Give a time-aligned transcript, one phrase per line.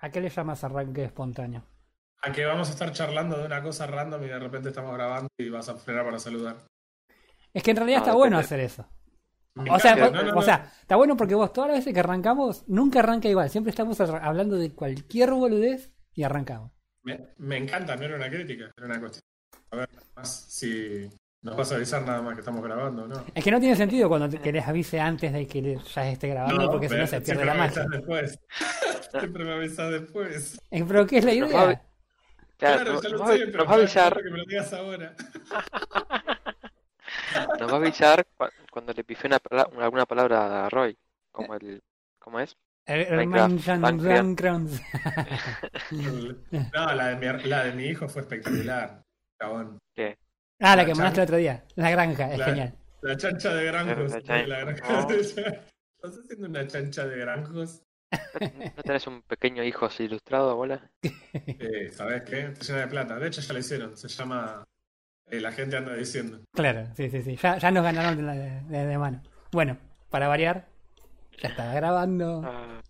[0.00, 1.64] ¿A qué le llamas arranque espontáneo?
[2.22, 5.28] A que vamos a estar charlando de una cosa random y de repente estamos grabando
[5.38, 6.56] y vas a frenar para saludar.
[7.52, 8.86] Es que en realidad No, está bueno hacer eso.
[9.54, 10.10] Me O sea, encanta.
[10.10, 10.42] po- No, no, o no.
[10.42, 13.50] sea, está bueno porque vos todas las veces que arrancamos, nunca arranca igual.
[13.50, 16.72] Siempre estamos hablando de cualquier boludez y arrancamos.
[17.02, 19.22] Me, me encanta, no era una crítica, era una cuestión.
[19.70, 21.08] A ver, nada más si
[21.48, 23.24] nos vas a avisar nada más que estamos grabando, ¿no?
[23.34, 26.70] Es que no tiene sentido cuando te querés avise antes de que ya esté grabando,
[26.70, 27.82] porque si no se pierde siempre la me magia.
[27.82, 28.38] avisas después.
[29.20, 30.60] siempre me avisas después.
[30.70, 31.48] Eh, Pero ¿qué es la va idea?
[32.58, 34.30] Claro, Claro, nos, ya lo nos va, a- sé, pero nos va a avisar, que
[34.30, 35.14] me lo digas ahora.
[37.60, 40.96] nos va a avisar cua- cuando le pifé una, pala- alguna palabra a Roy,
[41.32, 41.80] como el,
[42.18, 42.56] ¿cómo es?
[42.86, 43.68] El, el Minecraft.
[45.90, 49.02] No, la de, mi, la de mi hijo fue espectacular.
[49.40, 49.78] Chabón.
[50.60, 51.64] Ah, la La que chan- mandaste el otro día.
[51.76, 52.74] La granja, es La- genial.
[53.02, 54.10] La chancha de granjos.
[54.12, 57.82] La chan- la granja de- ¿Estás haciendo una chancha de granjos?
[58.76, 60.90] ¿No tenés un pequeño hijo así ilustrado, bola?
[61.34, 62.46] Eh, ¿Sabes qué?
[62.46, 63.16] Está llena de plata.
[63.18, 63.96] De hecho, ya lo hicieron.
[63.96, 64.64] Se llama.
[65.30, 66.40] eh, la gente anda diciendo.
[66.54, 67.36] Claro, sí, sí, sí.
[67.36, 69.22] Ya, ya nos ganaron de, la- de- de mano.
[69.52, 69.76] Bueno,
[70.10, 70.66] para variar,
[71.40, 72.42] ya está grabando.
[72.44, 72.80] Ah,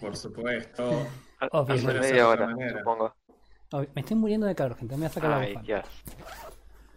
[0.00, 1.06] Por supuesto.
[1.52, 1.74] Obvio.
[1.74, 2.48] hace media hora,
[2.78, 3.14] supongo.
[3.94, 4.94] Me estoy muriendo de calor, gente.
[4.94, 5.56] Me voy a sacar la Ay.
[5.62, 5.84] Dios.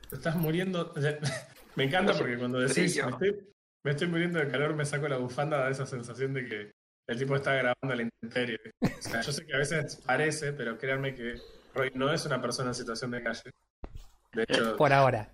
[0.09, 0.93] Te estás muriendo.
[1.75, 3.47] Me encanta porque cuando decís me estoy,
[3.83, 6.71] me estoy muriendo de calor, me saco la bufanda, da esa sensación de que
[7.07, 8.57] el tipo está grabando la intemperie.
[8.81, 11.35] O sea, yo sé que a veces parece, pero créanme que
[11.73, 13.51] Roy no es una persona en situación de calle.
[14.33, 15.29] De hecho, Por ahora.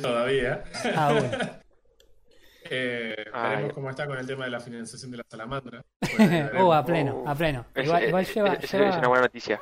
[0.00, 0.62] todavía.
[0.94, 1.38] Ah, bueno.
[2.70, 3.50] Eh, Ay.
[3.50, 5.82] veremos cómo está con el tema de la financiación de la salamandra.
[6.16, 7.66] Bueno, oh, a pleno, a pleno.
[7.74, 9.60] Es, Igual, igual es- lleva, es- lleva, una buena noticia.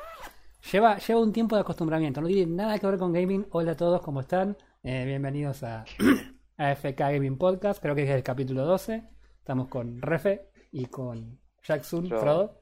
[0.71, 2.21] Lleva, lleva un tiempo de acostumbramiento.
[2.21, 3.47] No tiene nada que ver con gaming.
[3.51, 4.57] Hola a todos, ¿cómo están?
[4.83, 5.85] Eh, bienvenidos a,
[6.57, 7.81] a FK Gaming Podcast.
[7.81, 9.03] Creo que es el capítulo 12.
[9.39, 12.61] Estamos con Refe y con Jackson, Yo- Frodo.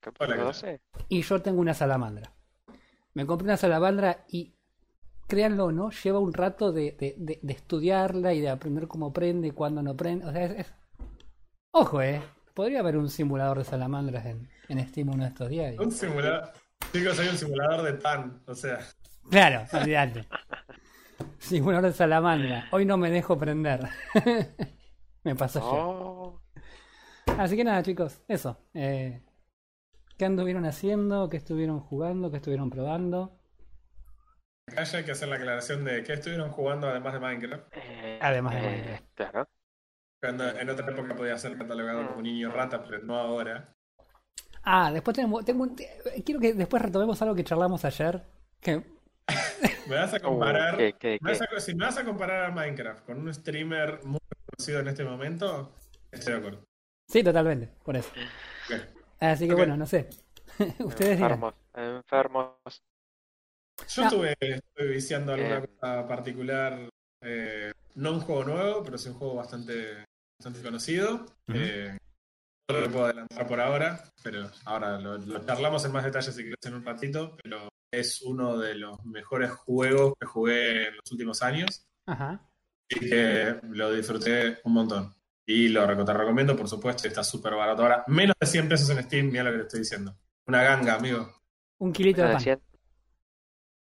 [0.00, 0.80] Capítulo Hola, ¿qué 12.
[1.08, 2.32] Y yo tengo una salamandra.
[3.14, 4.54] Me compré una salamandra y,
[5.28, 9.12] créanlo o no, lleva un rato de, de- de- de estudiarla y de aprender cómo
[9.12, 10.26] prende y cuándo no prende.
[10.26, 10.74] O sea, es, es-
[11.72, 12.20] Ojo, eh.
[12.54, 15.74] Podría haber un simulador de salamandras en, en Steam uno de estos días.
[15.74, 16.50] y- Un simulador.
[16.92, 18.42] Chicos, hay un simulador de pan.
[18.46, 18.80] O sea,
[19.30, 20.26] Claro, olvídate.
[21.38, 22.68] Simulador de salamandra.
[22.72, 23.80] Hoy no me dejo prender.
[25.24, 25.60] me pasó.
[25.64, 26.42] Oh,
[27.38, 28.58] Así que nada, chicos, eso.
[28.74, 29.22] Eh,
[30.18, 31.28] ¿Qué anduvieron haciendo?
[31.30, 32.30] ¿Qué estuvieron jugando?
[32.30, 33.38] ¿Qué estuvieron probando?
[34.68, 37.66] acá ya hay que hacer la aclaración de que estuvieron jugando además de Minecraft.
[37.72, 39.04] eh, Además de eh, Minecraft.
[39.14, 39.48] Claro.
[40.20, 43.74] Cuando en otra época podía ser catalogado como niño rata, pero no ahora.
[44.64, 45.88] Ah, después tenemos, tengo un- te-
[46.24, 48.22] quiero que después retomemos algo que charlamos ayer.
[48.60, 48.82] Que
[49.88, 50.76] Me vas a Uh, comparar.
[50.76, 54.00] ¿qué, qué, me vas a- si me vas a comparar a Minecraft con un streamer
[54.04, 55.74] muy conocido en este momento,
[56.10, 56.64] estoy de acuerdo.
[57.08, 58.10] sí, totalmente, por eso.
[59.20, 60.08] Así que bueno, no sé.
[60.80, 61.32] Ustedes dirán.
[61.32, 62.82] Enfermos, enfermos.
[63.88, 64.08] Yo No.
[64.08, 65.66] estuve, estuve viciando alguna Eh.
[65.68, 66.88] cosa particular.
[67.24, 70.04] eh, no un juego nuevo, pero sí un juego bastante,
[70.40, 71.24] bastante conocido.
[71.54, 71.96] Eh,
[72.68, 76.42] no lo puedo adelantar por ahora, pero ahora lo, lo charlamos en más detalle si
[76.42, 77.36] querés en un ratito.
[77.42, 81.86] Pero es uno de los mejores juegos que jugué en los últimos años.
[82.06, 82.40] Ajá.
[82.88, 85.14] y que lo disfruté un montón.
[85.46, 88.04] Y lo te recomiendo, por supuesto, y está súper barato ahora.
[88.06, 90.16] Menos de 100 pesos en Steam, mira lo que te estoy diciendo.
[90.46, 91.32] Una ganga, amigo.
[91.78, 92.62] Un kilito de pan.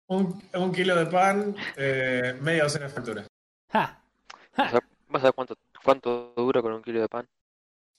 [0.09, 3.27] Un, un kilo de pan, eh, media docena de facturas.
[3.73, 4.03] Ja.
[4.57, 7.27] ¿Vas a, vas a ver cuánto, cuánto dura con un kilo de pan?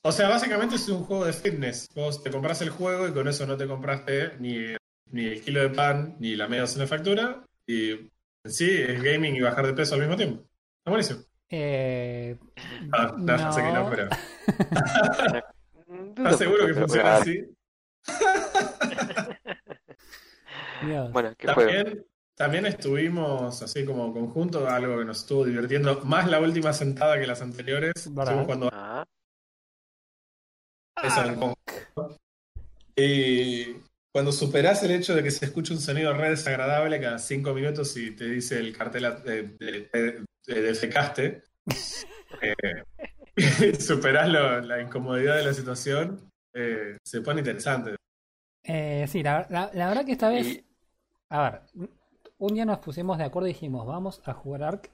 [0.08, 1.90] O sea, básicamente es un juego de fitness.
[1.94, 4.74] Vos te compras el juego y con eso no te compraste ni,
[5.12, 7.44] ni el kilo de pan ni la media de factura.
[7.66, 8.10] Y en
[8.46, 10.46] sí es gaming y bajar de peso al mismo tiempo.
[10.78, 11.20] Está buenísimo.
[11.50, 12.38] Eh,
[12.94, 13.90] Ah, no, ya sé que no, no.
[13.90, 14.08] pero
[16.16, 17.44] ¿estás seguro que funciona así?
[21.12, 21.70] Bueno, ¿qué juego?
[21.72, 27.20] También, también estuvimos así como conjunto, algo que nos estuvo divirtiendo, más la última sentada
[27.20, 27.94] que las anteriores.
[27.98, 29.17] Estuvimos jugando Ah, en.
[32.96, 33.76] Y
[34.12, 37.96] cuando superás el hecho de que se escuche un sonido re desagradable cada cinco minutos
[37.98, 41.44] y te dice el cartel de, de, de- de defecaste,
[42.42, 42.56] eh,
[43.80, 47.96] superás lo- la incomodidad de la situación, eh, se pone interesante.
[48.64, 50.66] Eh, sí, la, la- la verdad que esta vez, y-
[51.30, 51.90] a ver,
[52.40, 54.90] un día nos pusimos de acuerdo y dijimos, vamos a jugar Ark,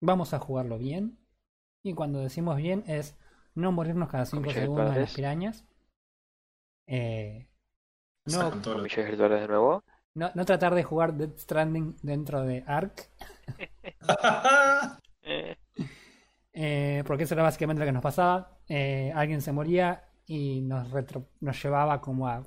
[0.00, 1.18] vamos a jugarlo bien.
[1.82, 3.16] Y cuando decimos bien es
[3.54, 5.64] no morirnos cada 5 Comillas segundos de las pirañas.
[6.86, 7.48] Eh,
[8.26, 8.50] no,
[9.38, 9.82] de nuevo.
[10.14, 13.08] no, no tratar de jugar Dead Stranding dentro de Ark,
[16.54, 18.58] Eh, porque eso era básicamente lo que nos pasaba.
[18.68, 22.42] Eh, alguien se moría, y nos, retro- nos llevaba como a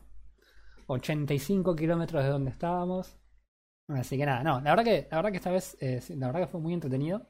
[0.88, 3.18] 85 kilómetros de donde estábamos.
[3.88, 6.42] Así que nada, no, la verdad que, la verdad que esta vez, eh, la verdad
[6.42, 7.28] que fue muy entretenido.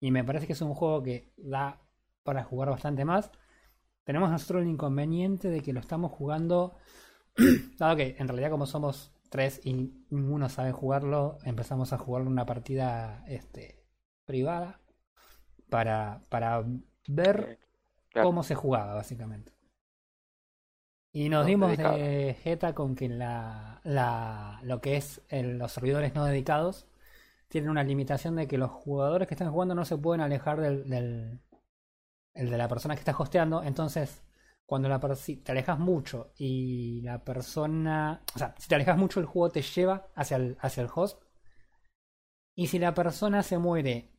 [0.00, 1.80] Y me parece que es un juego que da
[2.22, 3.30] para jugar bastante más.
[4.04, 6.76] Tenemos nosotros el inconveniente de que lo estamos jugando.
[7.78, 9.74] Dado que en realidad, como somos tres y
[10.10, 13.84] ninguno sabe jugarlo, empezamos a jugarlo en una partida este,
[14.26, 14.80] privada
[15.70, 16.64] para, para
[17.08, 17.58] ver
[18.10, 18.28] Claro.
[18.28, 19.52] cómo se jugaba, básicamente.
[21.12, 21.96] Y nos No, dimos dedicado.
[21.96, 26.86] de jeta con que la, la, lo que es el- los servidores no dedicados
[27.48, 30.88] tienen una limitación de que los jugadores que están jugando no se pueden alejar del,
[30.88, 31.40] del
[32.34, 33.62] el de la persona que está hosteando.
[33.62, 34.22] Entonces,
[34.66, 39.18] cuando la si te alejas mucho y la persona, o sea, si te alejas mucho
[39.20, 41.20] el juego te lleva hacia el, hacia el host.
[42.56, 44.12] Y si la persona se muere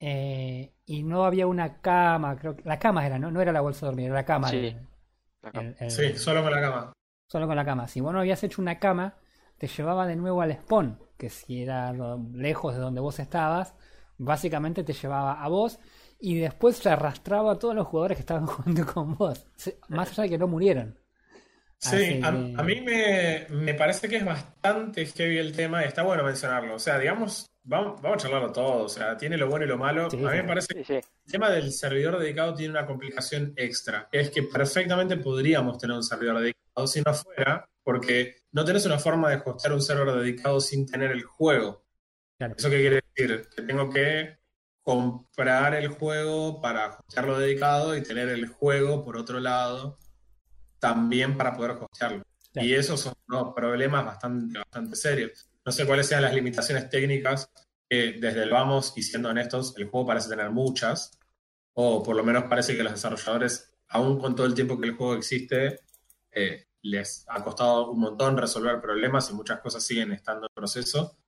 [0.00, 3.30] eh, y no había una cama, creo que la cama era, ¿no?
[3.30, 4.48] No era la bolsa de dormir, era la cama.
[4.48, 4.56] Sí.
[4.66, 4.88] el-
[5.42, 5.60] Acá.
[5.60, 6.92] el- el- Sí, solo con la cama.
[7.30, 7.88] Solo con la cama.
[7.88, 9.14] Si vos no habías hecho una cama,
[9.58, 11.92] te llevaba de nuevo al spawn, que si era
[12.32, 13.74] lejos de donde vos estabas,
[14.18, 15.78] básicamente te llevaba a vos
[16.18, 19.46] y después te arrastraba a todos los jugadores que estaban jugando con vos.
[19.56, 20.98] Se- Más allá de que no murieron.
[21.78, 25.88] Sí, a, que- a mí me, me parece que es bastante heavy el tema y
[25.88, 26.74] está bueno mencionarlo.
[26.76, 28.84] O sea, digamos, vamos, vamos a charlarlo todo.
[28.84, 30.08] O sea, tiene lo bueno y lo malo.
[30.10, 30.94] Sí, a mí me parece sí.
[30.94, 31.02] El
[31.32, 36.02] tema del servidor dedicado tiene una complicación extra, que es que perfectamente podríamos tener un
[36.02, 40.60] servidor dedicado si no fuera, porque no tenés una forma de hostear un servidor dedicado
[40.60, 41.84] sin tener el juego.
[42.38, 42.54] Claro.
[42.56, 43.48] ¿Eso qué quiere decir?
[43.54, 44.35] Que tengo que
[44.86, 49.98] comprar el juego para hostearlo dedicado y tener el juego por otro lado
[50.78, 52.22] también para poder hostearlo.
[52.54, 55.50] Y esos son unos problemas bastante, bastante serios.
[55.64, 57.50] No sé cuáles sean las limitaciones técnicas
[57.90, 61.18] que desde el vamos, y siendo honestos, el juego parece tener muchas,
[61.72, 64.94] o por lo menos parece que los desarrolladores, aún con todo el tiempo que el
[64.94, 65.80] juego existe,
[66.30, 71.18] eh, les ha costado un montón resolver problemas y muchas cosas siguen estando en proceso.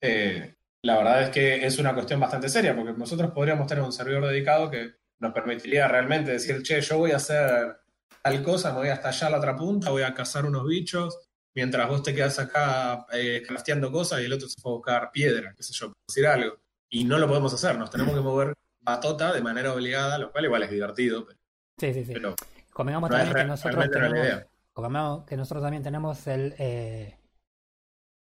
[0.00, 3.92] Eh, la verdad es que es una cuestión bastante seria, porque nosotros podríamos tener un
[3.92, 7.76] servidor dedicado que nos permitiría realmente decir, che, yo voy a hacer
[8.20, 11.18] tal cosa, me voy hasta allá a la otra punta, voy a cazar unos bichos,
[11.54, 15.10] mientras vos te quedas acá eh, crafteando cosas y el otro se fue a buscar
[15.12, 16.56] piedra, qué sé yo, por decir algo.
[16.90, 20.44] Y no lo podemos hacer, nos tenemos que mover batota de manera obligada, lo cual
[20.44, 21.38] igual es divertido, pero,
[21.78, 22.12] Sí, sí, sí.
[22.12, 27.16] pero es también nosotros tenemos, que nosotros también tenemos el, eh,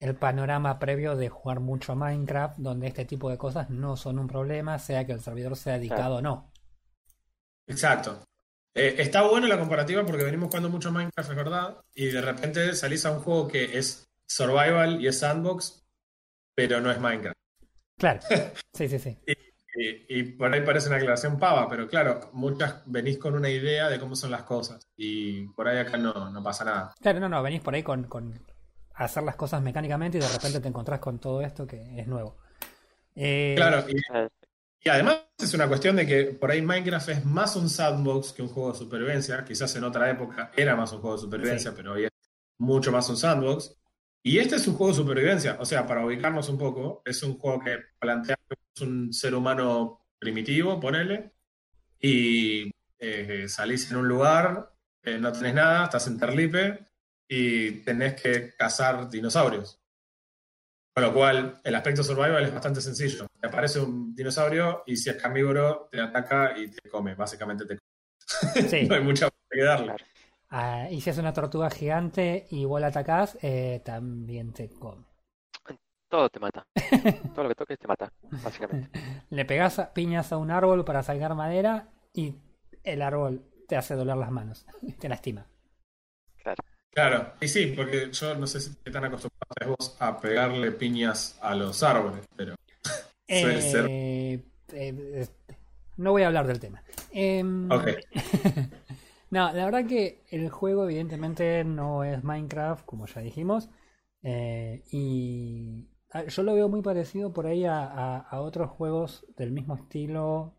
[0.04, 4.20] el panorama previo de jugar mucho a Minecraft, donde este tipo de cosas no son
[4.20, 6.52] un problema, sea que el servidor sea dedicado o no.
[7.68, 8.22] Exacto.
[8.76, 12.74] Eh, está bueno la comparativa porque venimos jugando mucho Minecraft, es verdad, y de repente
[12.76, 15.86] salís a un juego que es survival y es sandbox,
[16.54, 17.38] pero no es Minecraft.
[17.98, 18.20] Claro.
[18.76, 19.18] Sí, sí, sí.
[19.76, 23.88] Y, y por ahí parece una aclaración pava, pero claro, muchas venís con una idea
[23.88, 26.94] de cómo son las cosas, y por ahí acá no, no pasa nada.
[27.00, 28.34] Claro, no, no, venís por ahí con, con
[28.96, 32.38] hacer las cosas mecánicamente y de repente te encontrás con todo esto que es nuevo.
[33.16, 34.30] Eh, Claro, y, Eh,
[34.84, 38.42] y además es una cuestión de que por ahí Minecraft es más un sandbox que
[38.42, 41.78] un juego de supervivencia, quizás en otra época era más un juego de supervivencia, Sí.
[41.78, 42.12] pero hoy es
[42.60, 43.76] mucho más un sandbox.
[44.24, 47.38] Y este es un juego de supervivencia, o sea, para ubicarnos un poco, es un
[47.38, 51.34] juego que plantea que es un ser humano primitivo, ponele,
[52.00, 54.74] y eh, salís en un lugar,
[55.04, 56.86] eh, no tenés nada, estás en Terlipe
[57.28, 59.80] y tenés que cazar dinosaurios.
[60.96, 63.26] Con lo cual, el aspecto survival es bastante sencillo.
[63.42, 67.78] Te aparece un dinosaurio y si es carnívoro, te ataca y te come, básicamente te
[67.80, 68.70] come.
[68.70, 68.84] Sí.
[68.88, 69.86] no hay mucha más que darle.
[69.88, 70.06] Claro.
[70.50, 75.04] ah, y si es una tortuga gigante y vos la atacás, eh, también te come.
[76.10, 76.64] todo te mata.
[77.34, 78.12] Todo lo que toques te mata,
[78.44, 78.92] básicamente.
[79.32, 82.36] Le pegás a- piñas a un árbol para sacar madera y
[82.84, 84.68] el árbol te hace doler las manos,
[85.00, 85.48] te lastima.
[86.38, 86.64] Claro,
[87.42, 91.82] y sí, porque yo no sé si están acostumbrados vos a pegarle piñas a los
[91.84, 92.56] árboles, pero
[93.32, 93.88] suele ser.
[93.88, 95.28] Eh, eh, eh,
[95.98, 96.84] no voy a hablar del tema.
[97.12, 97.88] Em, Ok.
[99.32, 103.70] No, la verdad que el juego evidentemente no es Minecraft, como ya dijimos.
[104.24, 109.26] eh, y ah, yo lo veo muy parecido por ahí a, a- a otros juegos
[109.38, 110.56] del mismo estilo,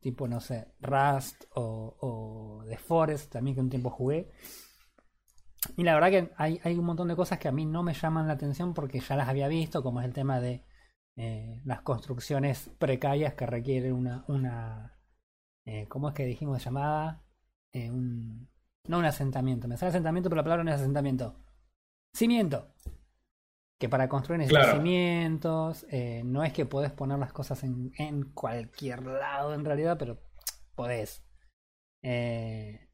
[0.00, 4.30] tipo, no sé, Rust o, o The Forest, también que un tiempo jugué.
[5.76, 7.94] Y la verdad que hay, hay un montón de cosas que a mí no me
[7.94, 10.64] llaman la atención porque ya las había visto, como es el tema de
[11.16, 14.98] eh, las construcciones precarias que requieren una, una
[15.64, 17.22] eh, ¿cómo es que dijimos llamada?
[17.72, 18.48] Eh, un,
[18.86, 21.36] no un asentamiento, me sale asentamiento, pero la palabra no es asentamiento.
[22.14, 22.72] Cimiento.
[23.78, 24.78] Que para construir necesitas Claro.
[24.78, 25.86] cimientos,
[26.24, 30.18] no es que podés poner las cosas en, en cualquier lado en realidad, pero
[30.74, 31.22] podés.
[32.02, 32.85] Eh,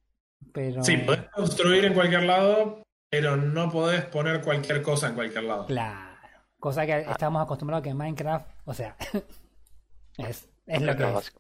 [0.52, 0.82] Pero.
[0.82, 5.66] Sí, podés construir en cualquier lado, pero no podés poner cualquier cosa en cualquier lado.
[5.66, 6.12] Claro.
[6.58, 8.96] Cosa que estamos acostumbrados a que en Minecraft, o sea,
[10.18, 11.32] es, es lo que No, es.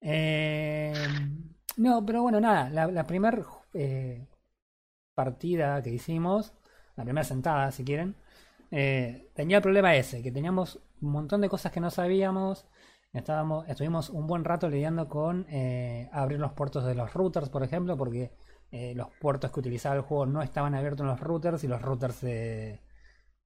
[0.00, 0.94] Eh,
[1.76, 3.44] no, pero bueno, nada, la, la primera
[5.14, 6.52] partida que hicimos,
[6.94, 8.14] la primera sentada, si quieren,
[8.70, 12.66] eh, tenía el problema ese, que teníamos un montón de cosas que no sabíamos.
[13.16, 17.62] Estábamos, estuvimos un buen rato lidiando con eh, abrir los puertos de los routers, por
[17.62, 18.30] ejemplo, porque
[18.70, 21.80] eh, los puertos que utilizaba el juego no estaban abiertos en los routers y los
[21.80, 22.82] routers de,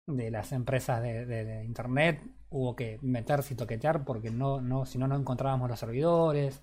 [0.09, 5.07] de las empresas de, internet hubo que meterse y toquetear porque no, no, si no,
[5.07, 6.63] no encontrábamos los servidores.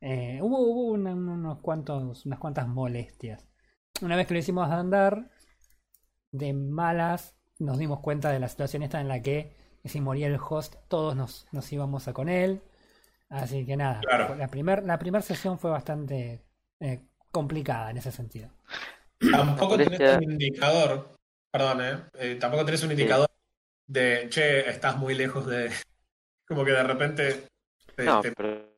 [0.00, 3.46] Eh, hubo hubo unos cuantos, unas cuantas molestias.
[4.02, 5.30] Una vez que lo hicimos andar,
[6.32, 10.38] de malas nos dimos cuenta de la situación esta en la que si moría el
[10.40, 12.62] host, todos nos, nos íbamos a con él.
[13.28, 14.34] Así que nada, Claro.
[14.36, 16.42] la primera la primer sesión fue bastante
[16.80, 18.50] eh, complicada en ese sentido.
[19.30, 21.10] Tampoco tenés un indicador,
[21.52, 22.02] perdón, ¿eh?
[22.14, 23.28] Eh, tampoco tenés un indicador
[23.86, 25.70] de, che, estás muy lejos de...
[26.48, 27.46] Como que de repente...
[27.96, 28.72] te- No, te- pero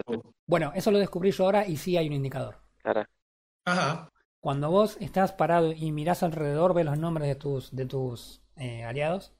[0.47, 2.57] Bueno, eso lo descubrí yo ahora y sí hay un indicador.
[2.83, 3.05] claro,
[3.65, 4.09] Ajá,
[4.41, 8.85] Cuando vos estás parado y mirás alrededor, ves los nombres de tus, de tus eh,
[8.85, 9.33] aliados.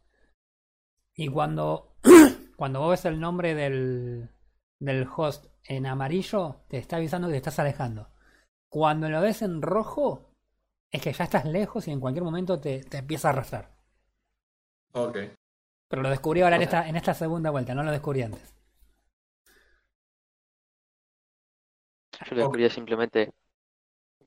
[1.15, 1.97] Y cuando,
[2.57, 4.31] cuando vos ves el nombre del,
[4.79, 8.09] del host en amarillo, te está avisando que te estás alejando.
[8.69, 10.35] Cuando lo ves en rojo,
[10.91, 13.71] es que ya estás lejos y en cualquier momento te, te empieza a arrastrar.
[14.93, 15.17] ok.
[15.87, 18.53] Pero lo descubrí ahora en esta, en esta segunda vuelta, no lo descubrí antes.
[22.27, 23.33] yo le descubría simplemente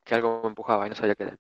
[0.03, 1.37] que algo me empujaba y no sabía qué era.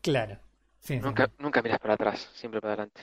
[0.00, 0.38] Claro.
[0.80, 1.30] Sí, sí, Nunca, sí.
[1.38, 3.02] nunca miras para atrás, siempre para adelante.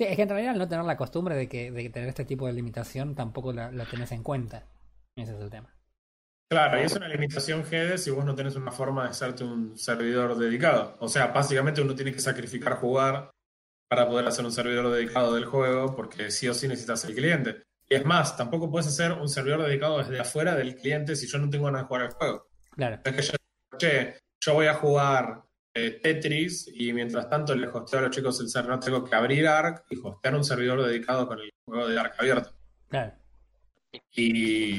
[0.00, 2.24] Sí, es que en realidad al no tener la costumbre de que, de tener este
[2.24, 4.64] tipo de limitación tampoco la, la tenés en cuenta.
[5.14, 5.76] Ese es el tema.
[6.50, 9.76] Claro, y es una limitación GD si vos no tenés una forma de hacerte un
[9.76, 10.96] servidor dedicado.
[11.00, 13.30] O sea, básicamente uno tiene que sacrificar jugar
[13.90, 17.64] para poder hacer un servidor dedicado del juego, porque sí o sí necesitas el cliente.
[17.86, 21.36] Y es más, tampoco puedes hacer un servidor dedicado desde afuera del cliente si yo
[21.36, 22.48] no tengo ganas de jugar al juego.
[22.70, 23.00] Claro.
[23.04, 25.42] No es que yo, che, yo voy a jugar
[25.86, 29.14] eh, Tetris y mientras tanto le hosteo a los chicos el servidor, no tengo que
[29.14, 32.52] abrir ARC y hostear un servidor dedicado con el juego de ARC abierto.
[32.88, 33.12] Claro.
[34.12, 34.78] Y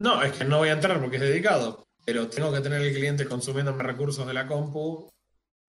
[0.00, 2.94] no, es que no voy a entrar porque es dedicado, pero tengo que tener el
[2.94, 5.10] cliente consumiéndome recursos de la compu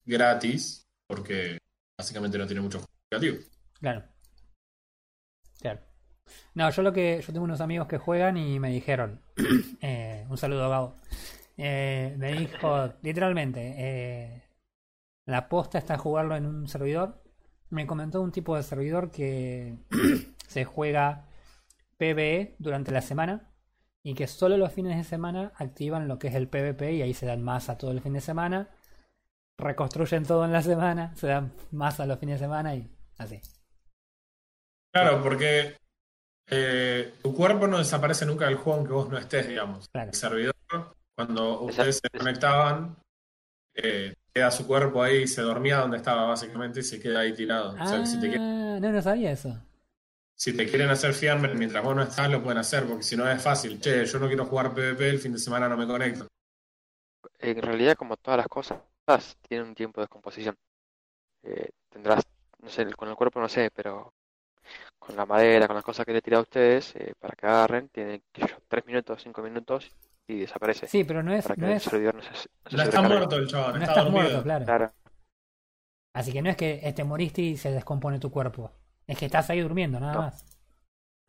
[0.06, 1.58] gratis, porque
[1.98, 3.38] básicamente no tiene mucho justificativo.
[3.80, 4.04] Claro.
[5.60, 5.80] Claro.
[6.54, 7.22] No, yo lo que.
[7.26, 9.22] Yo tengo unos amigos que juegan y me dijeron.
[9.82, 10.96] eh, un saludo, Gabo.
[11.62, 14.44] Eh, me dijo, literalmente, eh,
[15.26, 17.22] la posta está jugarlo en un servidor.
[17.70, 19.78] Me comentó un tipo de servidor que
[20.48, 21.28] se juega
[21.98, 23.52] PvE durante la semana
[24.04, 27.14] y que solo los fines de semana activan lo que es el PvP y ahí
[27.14, 28.70] se dan más a todo el fin de semana.
[29.58, 33.42] Reconstruyen todo en la semana, se dan más a los fines de semana y así.
[34.94, 35.76] Claro, porque
[36.48, 39.90] eh, tu cuerpo no desaparece nunca del juego aunque vos no estés, digamos.
[39.90, 40.10] Claro.
[40.10, 40.56] El servidor,
[41.20, 42.96] cuando ustedes se conectaban,
[43.74, 47.72] eh, queda su cuerpo ahí, se dormía donde estaba básicamente y se queda ahí tirado.
[47.74, 49.62] O sea, que si te, quieren- Ah, no, no sabía eso.
[50.34, 53.30] si te quieren hacer fiambre mientras vos no estás, lo pueden hacer, porque si no
[53.30, 53.82] es fácil.
[53.82, 56.26] Che, yo no quiero jugar PvP, el fin de semana no me conecto.
[57.40, 58.80] En realidad, como todas las cosas,
[59.46, 60.56] tienen un tiempo de descomposición.
[61.44, 62.24] Eh, tendrás,
[62.62, 64.14] no sé, con el cuerpo no sé, pero
[64.98, 67.46] con la madera, con las cosas que le he tirado a ustedes, eh, para que
[67.46, 69.92] agarren, tienen que yo, tres minutos, cinco minutos
[70.30, 70.88] y desaparece.
[70.88, 72.36] Sí, pero no es, para que no el es, servidor no se, no
[72.70, 74.24] se No está muerto el chabón, no está estás dormido.
[74.24, 74.66] muerto, claro.
[74.66, 74.92] Claro,
[76.14, 78.72] Así que no es que este moriste y se descompone tu cuerpo.
[79.08, 80.22] Es que estás ahí durmiendo, nada No.
[80.22, 80.46] más.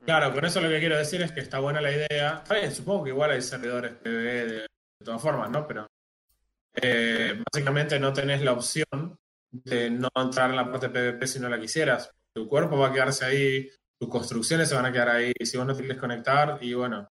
[0.04, 2.40] Claro, con eso lo que quiero decir es que está buena la idea.
[2.42, 4.66] Está bien, supongo que igual hay servidores PvE de, de
[5.04, 5.66] todas formas, ¿no?
[5.66, 5.86] Pero
[6.82, 9.16] eh, básicamente no tenés la opción
[9.50, 12.10] de no entrar en la parte PvP si no la quisieras.
[12.34, 15.32] Tu cuerpo va a quedarse ahí, tus construcciones se van a quedar ahí.
[15.44, 17.08] Si vos no te quieres conectar, y bueno,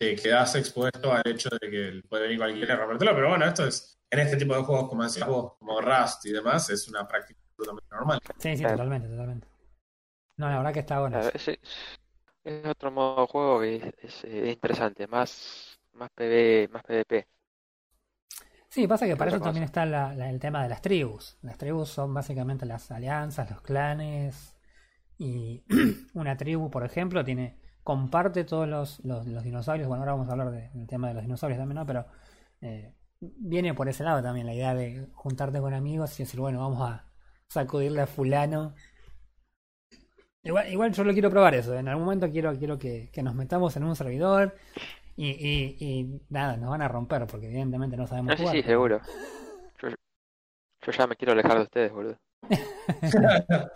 [0.00, 3.14] te quedás expuesto al hecho de que puede venir cualquiera a rompértelo.
[3.14, 6.32] Pero bueno, esto es, en este tipo de juegos, como decías vos, como Rust y
[6.32, 8.20] demás, es una práctica absolutamente normal.
[8.38, 9.46] Sí, sí, totalmente, totalmente.
[10.38, 11.20] No, la verdad que está bueno.
[11.20, 11.48] es,
[12.44, 17.28] es otro modo de juego que es, es, eh, interesante, más, más PV, más PvP.
[18.68, 21.38] Sí, pasa que para eso también está la- la- el tema de las tribus.
[21.42, 24.54] Las tribus son básicamente las alianzas, los clanes.
[25.18, 25.64] Y
[26.14, 29.88] una tribu, por ejemplo, tiene comparte todos los, los, los dinosaurios.
[29.88, 31.86] Bueno, ahora vamos a hablar de- del tema de los dinosaurios también, ¿no?
[31.86, 32.06] Pero
[32.60, 36.60] eh, viene por ese lado también la idea de juntarte con amigos y decir, bueno,
[36.60, 37.04] vamos a
[37.48, 38.74] sacudirle a fulano.
[40.42, 41.74] Igual, igual yo lo quiero probar eso.
[41.76, 44.54] En algún momento quiero, quiero que, que nos metamos en un servidor
[45.16, 48.56] Y, y, y nada, nos van a romper porque evidentemente no sabemos No, sí, jugar.
[48.56, 49.00] sí, pero- seguro.
[49.82, 49.88] Yo,
[50.86, 52.16] yo ya me quiero alejar de ustedes, boludo.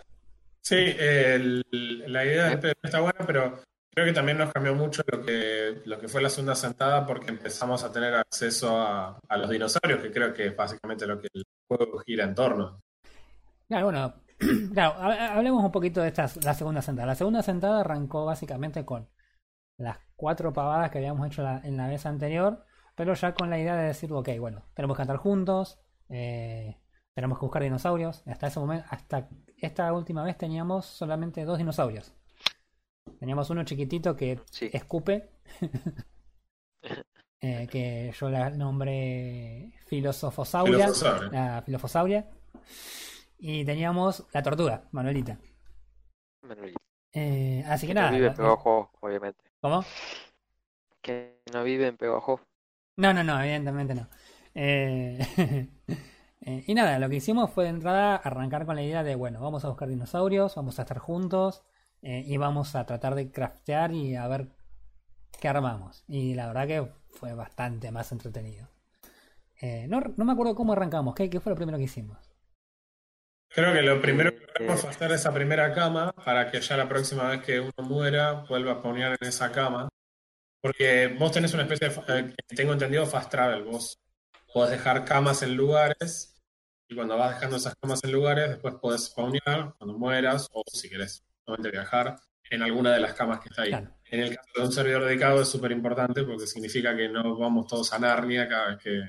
[0.61, 1.63] Sí, el-
[2.07, 3.59] la idea PvP está buena, pero
[3.95, 7.31] creo que también nos cambió mucho lo que, lo que fue la segunda sentada porque
[7.31, 11.43] empezamos a tener acceso a, los dinosaurios, que creo que es básicamente lo que el
[11.67, 12.81] juego gira en torno.
[13.67, 14.13] Claro, bueno,
[14.73, 17.07] claro, ha- hablemos un poquito de esta, la segunda sentada.
[17.07, 19.09] La segunda sentada arrancó básicamente con
[19.77, 23.75] las cuatro pavadas que habíamos hecho en la vez anterior, pero ya con la idea
[23.75, 26.77] de decir, ok, bueno, tenemos que andar juntos, eh,
[27.15, 28.23] tenemos que buscar dinosaurios.
[28.27, 32.13] Hasta ese momento, hasta esta última vez teníamos solamente dos dinosaurios.
[33.19, 34.69] Teníamos uno chiquitito que Sí.
[34.73, 35.29] escupe,
[37.41, 40.87] eh, que yo la nombré Filosofosauria.
[40.87, 41.29] Filosofosauria.
[41.31, 42.29] La Filofosauria.
[43.37, 45.37] Y teníamos la tortuga, Manuelita.
[46.41, 46.79] Manuelito.
[47.13, 48.11] Eh, así que Que no nada.
[48.11, 49.43] vive en Pegajoso, obviamente.
[49.61, 49.83] ¿Cómo?
[51.01, 52.43] Que no vive en Pegajoso.
[52.97, 54.07] No, no, no, evidentemente no.
[54.53, 55.19] Eh,
[56.41, 59.41] eh, y nada, lo que hicimos fue de entrada arrancar con la idea de, bueno,
[59.41, 61.63] vamos a buscar dinosaurios, vamos a estar juntos
[62.01, 64.49] eh, y vamos a tratar de craftear y a ver
[65.39, 66.03] qué armamos.
[66.07, 68.69] Y la verdad que fue bastante más entretenido.
[69.61, 72.17] Eh, no, no me acuerdo cómo arrancamos, ¿qué, qué fue lo primero que hicimos?
[73.49, 76.89] Creo que lo primero que tenemos fue hacer esa primera cama para que ya la
[76.89, 79.87] próxima vez que uno muera vuelva a poner en esa cama.
[80.61, 83.63] Porque vos tenés una especie de, eh, tengo entendido, fast travel.
[83.63, 83.97] Vos
[84.53, 86.35] podés dejar camas en lugares
[86.89, 90.89] y cuando vas dejando esas camas en lugares, después podés spawnear cuando mueras o si
[90.89, 92.15] querés solamente viajar
[92.49, 93.69] en alguna de las camas que está ahí.
[93.69, 93.89] Claro.
[94.05, 97.67] En el caso de un servidor dedicado es súper importante porque significa que no vamos
[97.67, 99.01] todos a Narnia cada vez que,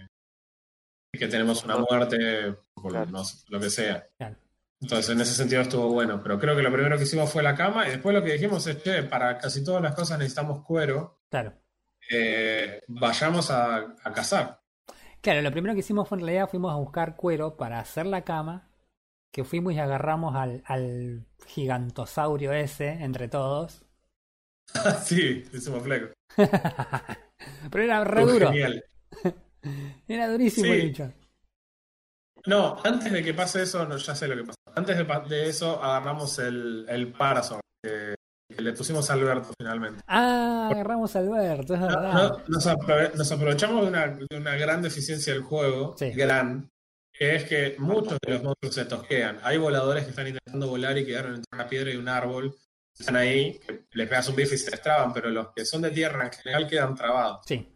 [1.18, 3.10] que tenemos una muerte, por Claro.
[3.10, 4.06] no lo que sea.
[4.16, 4.36] Claro.
[4.80, 7.54] Entonces, en ese sentido estuvo bueno, pero creo que lo primero que hicimos fue la
[7.54, 11.20] cama y después lo que dijimos es que para casi todas las cosas necesitamos cuero,
[11.30, 11.54] Claro.
[12.10, 14.60] eh, vayamos a, a cazar.
[15.22, 18.22] Claro, lo primero que hicimos fue en realidad fuimos a buscar cuero para hacer la
[18.22, 18.70] cama,
[19.36, 23.84] que fuimos y agarramos al, al gigantosaurio ese entre todos.
[25.04, 26.06] sí, hicimos fleco.
[27.70, 28.82] Pero era re duro, Genial.
[30.08, 30.72] era durísimo Sí.
[30.72, 31.12] el bicho.
[32.46, 34.56] No, antes de que pase eso, no, ya sé lo que pasó.
[34.74, 34.96] Antes
[35.28, 38.14] de, eso, agarramos el, el Parasaur, que,
[38.48, 40.00] que le pusimos a Alberto finalmente.
[40.06, 42.12] Ah, agarramos a Alberto, es verdad.
[42.14, 46.10] no, nos, aprove- nos aprovechamos de una, de una gran deficiencia del juego, Sí.
[46.12, 46.68] gran,
[47.18, 49.40] es que muchos de los monstruos se tosquean.
[49.42, 52.54] Hay voladores que están intentando volar y quedaron entre una piedra y un árbol.
[52.98, 55.90] Están ahí, que les pegas un bife y se destraban, pero los que son de
[55.90, 57.40] tierra en general quedan trabados.
[57.46, 57.68] Sí,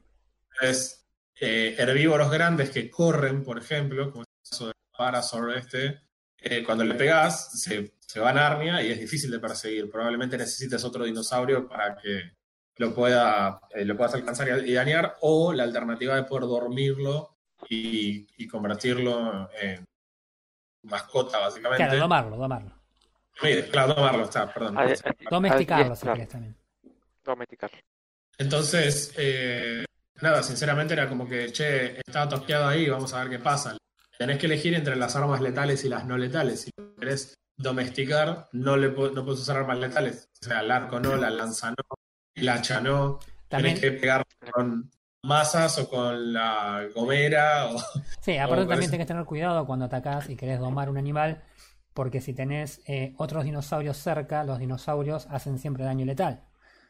[0.52, 1.06] Entonces,
[1.40, 6.00] eh, herbívoros grandes que corren, por ejemplo, como el caso del Parasaur este,
[6.38, 9.90] eh, cuando le pegas, se, se va a Narnia y es difícil de perseguir.
[9.90, 12.32] Probablemente necesites otro dinosaurio para que
[12.76, 17.39] lo, pueda, eh, lo puedas alcanzar y, y dañar, o la alternativa de poder dormirlo
[17.68, 19.84] y, y convertirlo en
[20.82, 21.84] mascota, básicamente.
[21.84, 22.80] claro, domarlo, domarlo.
[23.42, 24.76] Mire, claro, domarlo, está, perdón.
[25.30, 26.56] Domesticarlo, si querés también.
[27.24, 27.70] Domesticar.
[28.38, 29.84] Entonces, eh,
[30.20, 33.76] nada, sinceramente era como que, che, estaba tosqueado ahí, vamos a ver qué pasa.
[34.18, 36.62] Tenés que elegir entre las armas letales y las no letales.
[36.62, 40.28] Si querés domesticar, no, le no puedes usar armas letales.
[40.42, 41.84] O sea, el arco no, la lanza no,
[42.34, 43.18] el hacha no.
[43.48, 44.90] También, Tenés que pegar con
[45.22, 47.70] masas o con la gomera.
[47.70, 47.78] O...
[48.20, 51.42] sí, aparte también tenés que tener cuidado cuando atacás y querés domar un animal,
[51.94, 56.44] porque si tenés eh, otros dinosaurios cerca, los dinosaurios hacen siempre daño letal.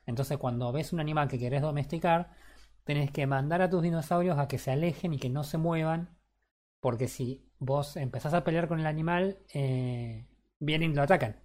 [0.07, 2.31] Entonces, cuando ves un animal que querés domesticar,
[2.85, 6.17] tenés que mandar a tus dinosaurios a que se alejen y que no se muevan,
[6.81, 10.27] porque si vos empezás a pelear con el animal, eh,
[10.59, 11.37] vienen y lo atacan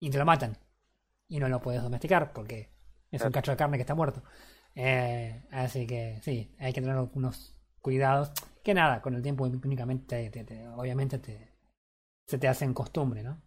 [0.00, 0.58] y te lo matan
[1.28, 2.70] y no lo puedes domesticar porque
[3.10, 4.22] es un cacho de carne que está muerto.
[4.76, 8.32] Eh, así que sí, hay que tener unos cuidados
[8.62, 11.52] que nada, con el tiempo únicamente, te- te- obviamente te,
[12.26, 13.42] se te hacen costumbre, ¿no?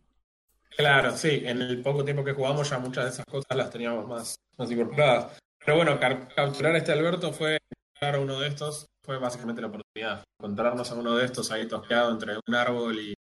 [0.76, 4.08] Claro, sí, en el poco tiempo que jugamos ya muchas de esas cosas las teníamos
[4.08, 5.38] más, más incorporadas.
[5.66, 7.58] Pero bueno, capturar a este Alberto fue
[8.00, 10.24] a uno de estos, fue básicamente la oportunidad.
[10.40, 13.14] Encontrarnos a uno de estos ahí tosqueado entre un árbol y,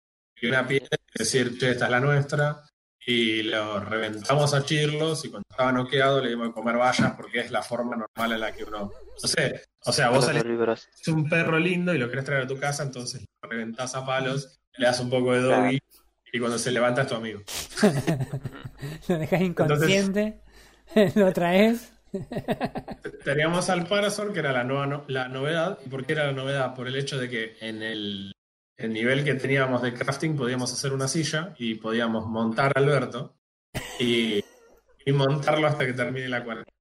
[0.40, 2.64] y una piedra, y decir, che, esta es la nuestra.
[3.07, 7.40] Y lo reventamos a chirlos y cuando estaba noqueado le dimos a comer vallas porque
[7.40, 8.90] es la forma normal en la que uno.
[9.23, 10.43] No sé, o sea, vos salís
[11.01, 14.07] es un perro lindo y lo querés traer a tu casa, entonces lo reventás a
[14.07, 15.79] palos, le das un poco de doggy
[16.33, 17.43] y cuando se levanta es tu amigo.
[19.09, 20.40] Lo dejas inconsciente,
[21.14, 21.93] lo traes.
[23.25, 25.79] Teníamos al Parasaur, que era la, nueva no- la novedad.
[25.85, 26.75] ¿Y por qué era la novedad?
[26.75, 28.33] Por el hecho de que en el,
[28.77, 33.37] el nivel que teníamos de crafting podíamos hacer una silla y podíamos montar a Alberto
[33.99, 34.43] y,
[35.07, 36.75] y montarlo hasta que termine la cuarentena.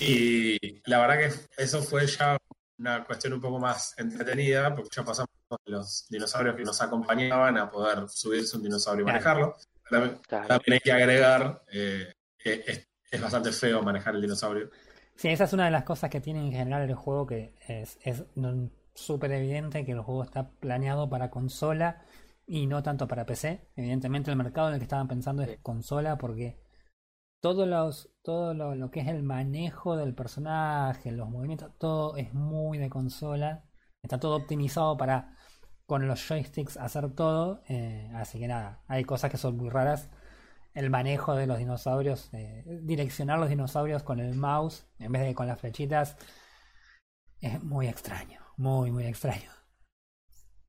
[0.00, 2.36] Y la verdad que eso fue ya
[2.78, 5.28] una cuestión un poco más entretenida, porque ya pasamos
[5.66, 9.56] de los dinosaurios que nos acompañaban a poder subirse un dinosaurio y manejarlo.
[9.90, 14.70] También, también hay que agregar eh, que es, es bastante feo manejar el dinosaurio.
[15.16, 17.98] Sí, esa es una de las cosas que tiene en general el juego que es,
[18.02, 22.02] es no- súper evidente que el juego está planeado para consola
[22.46, 23.68] y no tanto para PC.
[23.76, 26.60] Evidentemente el mercado en el que estaban pensando es consola porque
[27.40, 32.34] todos los, todo lo, lo que es el manejo del personaje, los movimientos, todo es
[32.34, 33.64] muy de consola.
[34.02, 35.36] Está todo optimizado para
[35.86, 37.62] con los joysticks hacer todo.
[37.68, 40.10] eh, así que nada, hay cosas que son muy raras
[40.74, 45.34] el manejo de los dinosaurios, eh, direccionar los dinosaurios con el mouse en vez de
[45.34, 46.16] con las flechitas,
[47.40, 49.50] es muy extraño, muy, muy extraño.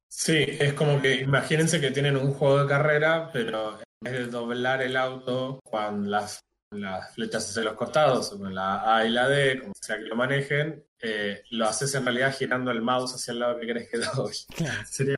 [0.07, 4.25] Sí, es como que imagínense que tienen un juego de carrera, pero en vez de
[4.27, 6.39] doblar el auto con las,
[6.71, 10.05] las flechas hacia los costados, o con la A y la D, como sea que
[10.05, 13.89] lo manejen, eh, lo haces en realidad girando el mouse hacia el lado que querés
[13.89, 14.35] que doble.
[14.55, 14.81] Claro.
[14.85, 15.15] Sería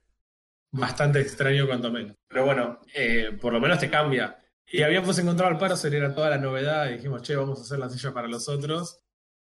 [0.71, 2.15] bastante extraño cuanto menos.
[2.27, 4.37] Pero bueno, eh, por lo menos te cambia.
[4.65, 7.77] Y habíamos encontrado al Parasol, era toda la novedad, y dijimos, che, vamos a hacer
[7.77, 8.99] la silla para los otros.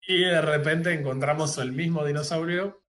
[0.07, 2.80] Y de repente encontramos el mismo dinosaurio,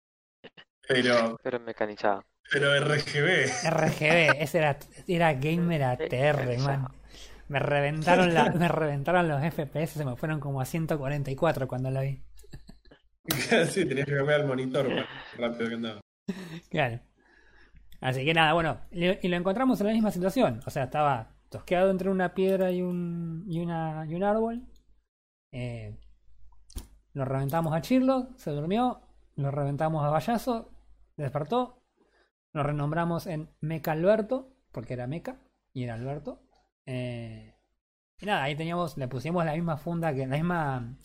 [0.93, 2.23] pero, Pero mecanizado.
[2.51, 3.69] pero RGB.
[3.69, 4.77] RGB, ese era,
[5.07, 6.87] era gamer ATR, man.
[7.47, 12.01] Me reventaron, la, me reventaron los FPS, se me fueron como a 144 cuando lo
[12.01, 12.21] vi.
[13.69, 14.87] sí, tenías que cambiar el monitor
[15.37, 16.01] rápido que andaba.
[16.69, 16.99] Claro.
[17.99, 20.61] Así que nada, bueno, y y lo encontramos en la misma situación.
[20.65, 24.63] O sea, estaba tosqueado entre una piedra y un, y una, y un árbol.
[25.51, 25.99] Eh,
[27.13, 29.01] lo reventamos a Chirlo, se durmió.
[29.35, 30.71] Lo reventamos a Vallazo,
[31.17, 31.83] despertó.
[32.53, 35.39] Lo renombramos en Meca Alberto, porque era Meca
[35.73, 36.43] y era Alberto.
[36.85, 37.55] Eh,
[38.19, 40.97] y nada, ahí teníamos, le pusimos la misma funda, que la misma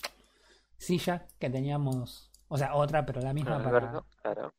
[0.77, 2.31] silla que teníamos.
[2.49, 4.55] O sea, otra, pero la misma para, claro.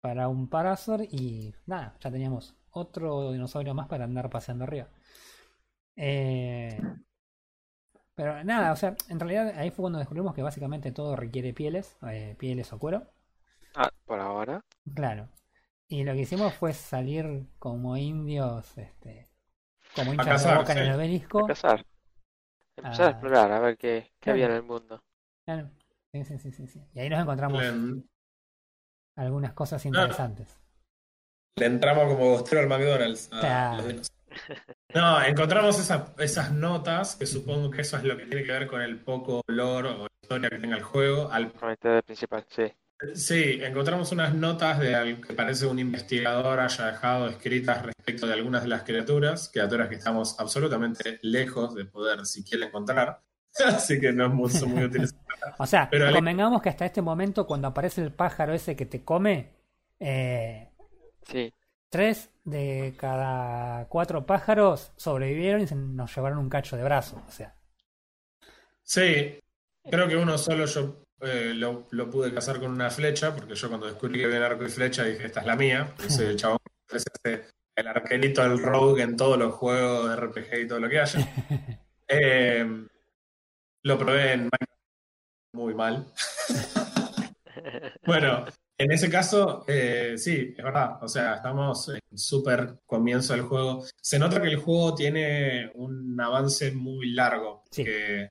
[0.00, 4.88] para un Parasaur y nada, ya teníamos otro dinosaurio más para andar paseando arriba.
[5.96, 6.80] Eh,
[8.14, 11.96] pero nada, o sea, en realidad ahí fue cuando descubrimos que básicamente todo requiere pieles,
[12.02, 13.06] eh, pieles o cuero.
[13.80, 14.64] Ah, por ahora.
[14.92, 15.28] Claro.
[15.86, 19.28] Y lo que hicimos fue salir como indios, este,
[19.94, 21.40] como hinchas de boca en el obelisco.
[21.42, 21.86] Empezar.
[22.76, 23.10] Empezar a Ah.
[23.12, 25.00] explorar, a ver qué, qué había en el mundo.
[25.44, 25.70] Claro.
[26.12, 26.84] Sí, sí, sí, sí, sí.
[26.94, 27.62] Y ahí nos encontramos
[29.16, 29.98] algunas cosas Claro.
[29.98, 30.60] interesantes.
[31.56, 33.28] le entramos como bostero al McDonald's.
[33.32, 33.76] a Claro.
[33.78, 34.08] los dinosaurios.
[34.94, 38.66] No, encontramos esa- esas notas, que supongo que eso es lo que tiene que ver
[38.68, 41.28] con el poco lore o historia que tenga el juego.
[41.32, 42.72] Al principal, sí.
[43.14, 48.32] Sí, encontramos unas notas de algo que parece un investigador haya dejado escritas respecto de
[48.32, 53.22] algunas de las criaturas, criaturas que estamos absolutamente lejos de poder siquiera encontrar,
[53.66, 55.14] así que no es muy, son muy útiles.
[55.60, 59.04] O sea, Pero convengamos que hasta este momento, cuando aparece el pájaro ese que te
[59.04, 59.54] come,
[60.00, 60.68] eh,
[61.28, 61.52] Sí,
[61.90, 67.22] tres de cada cuatro pájaros sobrevivieron y se nos llevaron un cacho de brazo.
[67.26, 67.54] O sea,
[68.82, 69.38] Sí,
[69.84, 73.68] creo que uno solo yo eh, lo, lo pude cazar con una flecha, porque yo
[73.68, 76.72] cuando descubrí que había arco y flecha dije, esta es la mía, el chabón que
[76.86, 80.88] ofrece este- el arquerito del rogue en todos los juegos de RPG y todo lo
[80.88, 81.18] que haya.
[82.10, 82.66] Eh,
[83.82, 84.72] lo probé en Minecraft
[85.52, 86.06] muy mal.
[88.06, 88.44] Bueno,
[88.78, 91.02] en ese caso, eh, sí, es verdad.
[91.02, 93.84] O sea, estamos en súper comienzo del juego.
[94.00, 97.64] Se nota que el juego tiene un avance muy largo.
[97.70, 97.84] Sí.
[97.84, 98.30] Que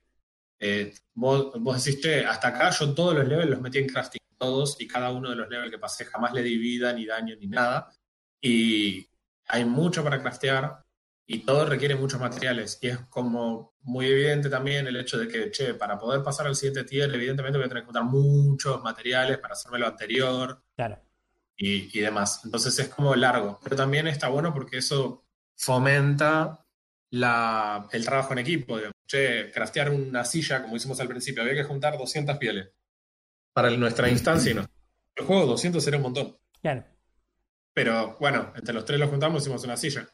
[0.58, 4.80] eh, vos, vos che, hasta acá yo todos los levels los metí en crafting, todos,
[4.80, 7.46] y cada uno de los levels que pasé jamás le di vida, ni daño, ni
[7.46, 7.92] nada.
[8.40, 9.08] Y
[9.46, 10.84] hay mucho para craftear
[11.26, 12.78] y todo requiere muchos materiales.
[12.80, 16.56] Y es como muy evidente también el hecho de que, che, para poder pasar al
[16.56, 21.00] siguiente tier, evidentemente voy a tener que encontrar muchos materiales para hacerme lo anterior claro.
[21.56, 22.42] y, y demás.
[22.44, 23.58] Entonces es como largo.
[23.62, 26.64] Pero también está bueno porque eso fomenta
[27.10, 28.76] la, el trabajo en equipo.
[28.76, 28.94] digamos.
[29.06, 32.70] Che, craftear una silla, como hicimos al principio, había que juntar 200 pieles.
[33.52, 34.66] Para nuestra instancia, y no.
[35.14, 36.36] El juego 200 era un montón.
[36.60, 36.84] Claro.
[37.72, 40.06] Pero bueno, entre los tres lo juntamos, hicimos una silla.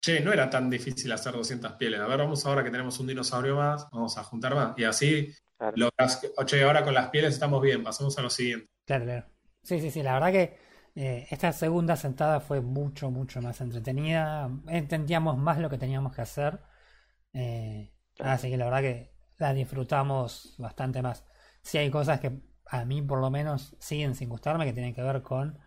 [0.00, 2.00] Che, no era tan difícil hacer 200 pieles.
[2.00, 4.78] A ver, vamos ahora que tenemos un dinosaurio más, vamos a juntar más.
[4.78, 5.74] Y así, claro.
[5.76, 8.68] logras che, ahora con las pieles estamos bien, pasamos a lo siguiente.
[8.84, 9.26] Claro, claro.
[9.62, 10.02] Sí, sí, sí.
[10.02, 10.58] La verdad que
[10.96, 14.50] eh, esta segunda sentada fue mucho, mucho más entretenida.
[14.68, 16.60] Entendíamos más lo que teníamos que hacer.
[17.34, 21.24] Eh, así que la verdad que la disfrutamos bastante más.
[21.62, 25.02] Sí hay cosas que a mí por lo menos siguen sin gustarme, que tienen que
[25.02, 25.58] ver con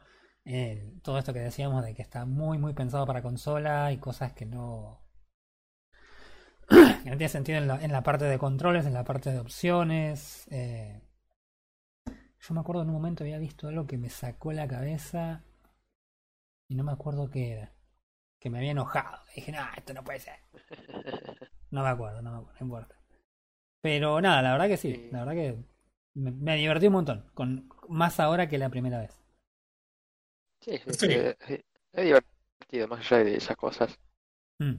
[0.46, 4.34] eh, todo esto que decíamos de que está muy, muy pensado para consola y cosas
[4.34, 5.04] que no...
[6.70, 9.40] que no tiene sentido en la, en la parte de controles, en la parte de
[9.40, 10.48] opciones.
[10.52, 11.02] eh.
[12.42, 15.44] Yo me acuerdo en un momento había visto algo que me sacó la cabeza
[16.70, 17.72] y no me acuerdo qué era.
[18.40, 19.20] Que me había enojado.
[19.36, 20.36] Dije, no, esto no puede ser.
[21.72, 22.96] No me acuerdo, no me acuerdo, no importa.
[23.82, 25.10] Pero nada, la verdad que sí, Sí.
[25.12, 25.58] la verdad que
[26.16, 29.20] me, me divertí un montón, con más ahora que la primera vez.
[30.62, 31.08] Sí, sí, Sí.
[31.94, 34.00] es divertido, más allá de esas cosas.
[34.62, 34.76] Mm,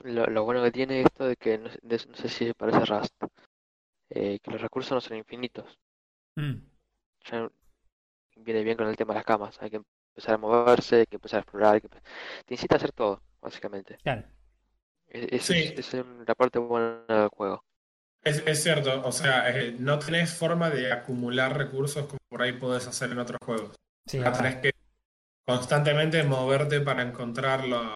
[0.00, 2.84] Lo, lo bueno que tiene esto de que, no, sé- de- no sé si parece
[2.84, 3.14] Rust,
[4.10, 5.78] eh, que los recursos no son infinitos.
[6.36, 6.60] mm.
[7.30, 7.48] Ya
[8.36, 9.56] viene bien con el tema de las camas.
[9.60, 11.74] Hay que empezar a moverse, hay que empezar a explorar.
[11.74, 13.98] hay que Te incita a hacer todo, básicamente.
[14.02, 14.24] Claro,
[15.08, 15.54] E- Sí.
[15.54, 17.64] es, esa es la parte buena del juego.
[18.22, 22.52] Es, es cierto, o sea, eh, no tenés forma de acumular recursos como por ahí
[22.52, 23.76] podés hacer en otros juegos.
[24.06, 24.72] sí, tenés que
[25.46, 27.94] constantemente moverte para encontrar lo-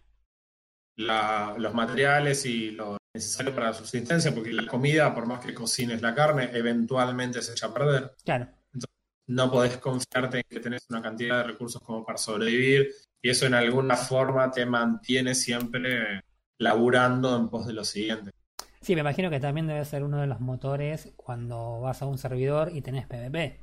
[0.96, 5.54] la- los materiales y lo necesario para la subsistencia, porque la comida, por más que
[5.54, 8.14] cocines la carne, eventualmente se echa a perder.
[8.24, 8.48] Claro,
[9.28, 12.90] No podés confiarte en que tenés una cantidad de recursos como para sobrevivir,
[13.22, 16.22] y eso en alguna forma te mantiene siempre
[16.58, 18.30] laburando en pos de lo siguiente.
[18.80, 22.18] sí, me imagino que también debe ser uno de los motores cuando vas a un
[22.18, 23.60] servidor y tenés PvP.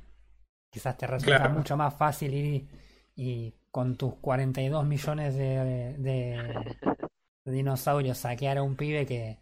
[0.70, 1.50] Quizás te resulta Claro.
[1.50, 2.68] mucho más fácil ir y,
[3.48, 6.76] y con tus 42 millones de, de-
[7.44, 9.38] de dinosaurios saquear a un pibe que,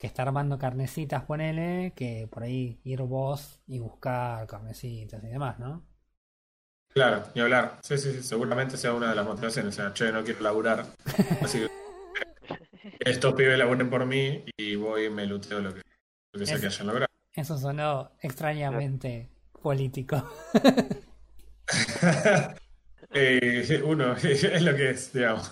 [0.00, 5.58] que está armando carnecitas, ponele, que por ahí ir vos y buscar carnecitas y demás,
[5.58, 5.86] ¿no?
[6.88, 7.76] Claro, ni hablar.
[7.82, 9.74] Sí, sí, sí, seguramente sea una de las motivaciones.
[9.74, 10.86] O sea, che, no quiero laburar.
[11.42, 11.68] Así que
[13.00, 15.82] estos pibes laburen por mí y voy y me luteo lo que,
[16.32, 17.06] lo que sea que hayan logrado.
[17.34, 19.28] Eso sonó extrañamente
[19.62, 20.26] político.
[23.12, 25.50] Eh, uno, es lo que es, digamos.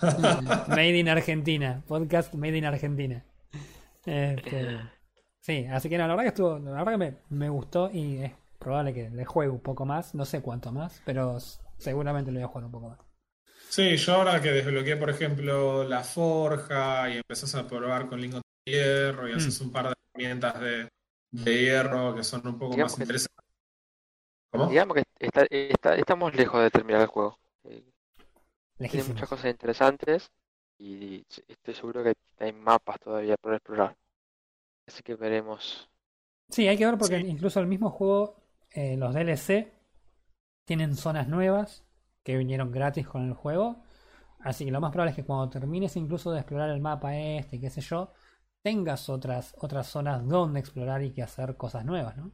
[0.69, 3.25] Made in Argentina, podcast Made in Argentina.
[4.09, 4.81] Este,
[5.41, 8.19] sí, así que no, la verdad que estuvo, la verdad que me, me gustó y
[8.23, 11.39] es probable que le juegue un poco más, no sé cuánto más, pero
[11.79, 12.99] seguramente le voy a jugar un poco más.
[13.69, 18.43] Sí, yo ahora que desbloqueé, por ejemplo, la forja y empezás a probar con lingotes
[18.67, 20.89] de hierro y haces un par de herramientas de,
[21.31, 23.45] de hierro que son un poco Digamos más interesantes.
[24.51, 24.69] ¿Cómo?
[24.69, 27.39] Digamos que está, está- estamos lejos de terminar el juego.
[27.65, 27.85] Eh,
[28.89, 30.31] Tiene muchas cosas interesantes
[30.79, 33.97] y estoy seguro que hay mapas todavía por explorar.
[34.87, 35.89] Así que veremos.
[36.51, 37.25] Sí, hay que ver porque Sí.
[37.27, 38.37] incluso el mismo juego,
[38.71, 39.73] eh, los DLC,
[40.67, 41.85] tienen zonas nuevas
[42.25, 43.83] que vinieron gratis con el juego.
[44.41, 47.61] Así que lo más probable es que cuando termines incluso de explorar el mapa este,
[47.61, 48.13] qué sé yo,
[48.63, 52.33] tengas otras, otras zonas donde explorar y que hacer cosas nuevas, ¿no?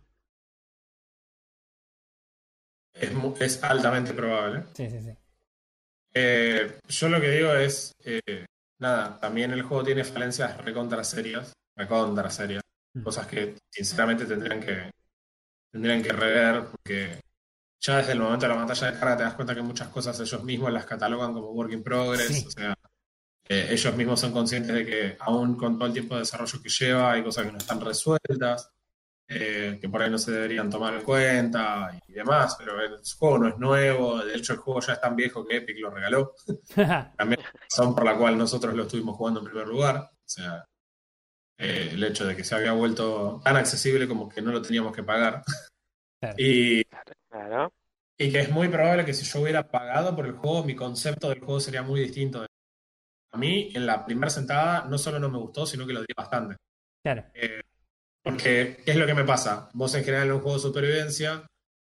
[2.93, 4.65] Es, es altamente probable.
[4.75, 5.17] Sí, sí, sí.
[6.15, 8.47] Eh, yo lo que digo es, eh,
[8.81, 12.63] nada, también el juego tiene falencias recontra serias, recontra serias,
[12.97, 13.03] Mm.
[13.03, 14.91] cosas que sinceramente tendrían que,
[15.73, 17.21] tendrían que rever, porque
[17.81, 20.19] ya desde el momento de la pantalla de carga te das cuenta que muchas cosas
[20.21, 22.45] ellos mismos las catalogan como work in progress, Sí.
[22.47, 22.75] o sea,
[23.49, 26.69] eh, ellos mismos son conscientes de que aún con todo el tiempo de desarrollo que
[26.69, 28.71] lleva hay cosas que no están resueltas,
[29.29, 33.39] eh, que por ahí no se deberían tomar en cuenta y demás, pero el juego
[33.39, 36.35] no es nuevo, de hecho el juego ya es tan viejo que Epic lo regaló
[37.17, 39.97] también razón por la cual nosotros lo estuvimos jugando en primer lugar.
[39.97, 40.65] O sea,
[41.59, 44.95] eh, el hecho de que se había vuelto tan accesible como que no lo teníamos
[44.95, 45.43] que pagar.
[46.21, 46.35] Claro.
[46.39, 46.85] Y,
[47.31, 47.73] Claro.
[48.17, 51.29] y que es muy probable que si yo hubiera pagado por el juego, mi concepto
[51.29, 52.47] del juego sería muy distinto.
[53.33, 56.15] A mí, en la primera sentada, no solo no me gustó, sino que lo di
[56.17, 56.57] bastante.
[57.03, 57.25] Claro.
[57.35, 57.61] Eh,
[58.25, 59.69] porque, ¿qué es lo que me pasa?
[59.75, 61.47] Vos en general en un juego de supervivencia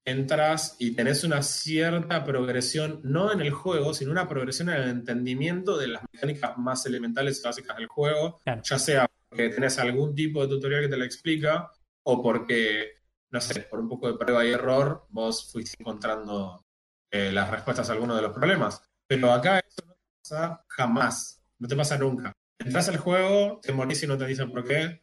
[0.06, 4.90] entras y tenés una cierta progresión, no en el juego, sino una progresión en el
[4.90, 8.62] entendimiento de las mecánicas más elementales y básicas del juego, Claro.
[8.66, 11.72] ya sea porque tenés algún tipo de tutorial que te lo explica
[12.06, 12.96] o porque,
[13.32, 16.66] no sé, por un poco de prueba y error, vos fuiste encontrando
[17.10, 18.82] eh, las respuestas a algunos de los problemas.
[19.08, 22.34] Pero acá eso no te pasa jamás, no te pasa nunca.
[22.60, 25.03] Entras al juego, te morís y no te dicen por qué,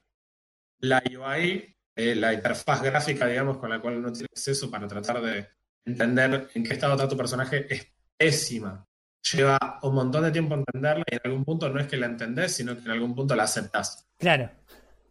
[0.81, 5.21] la UI, eh, la interfaz gráfica, digamos, con la cual uno tiene acceso para tratar
[5.21, 5.49] de
[5.85, 8.87] entender en qué estado está tu personaje, es pésima.
[9.33, 12.53] Lleva un montón de tiempo entenderla y en algún punto no es que la entendés,
[12.55, 14.09] sino que en algún punto la aceptás.
[14.19, 14.51] Claro.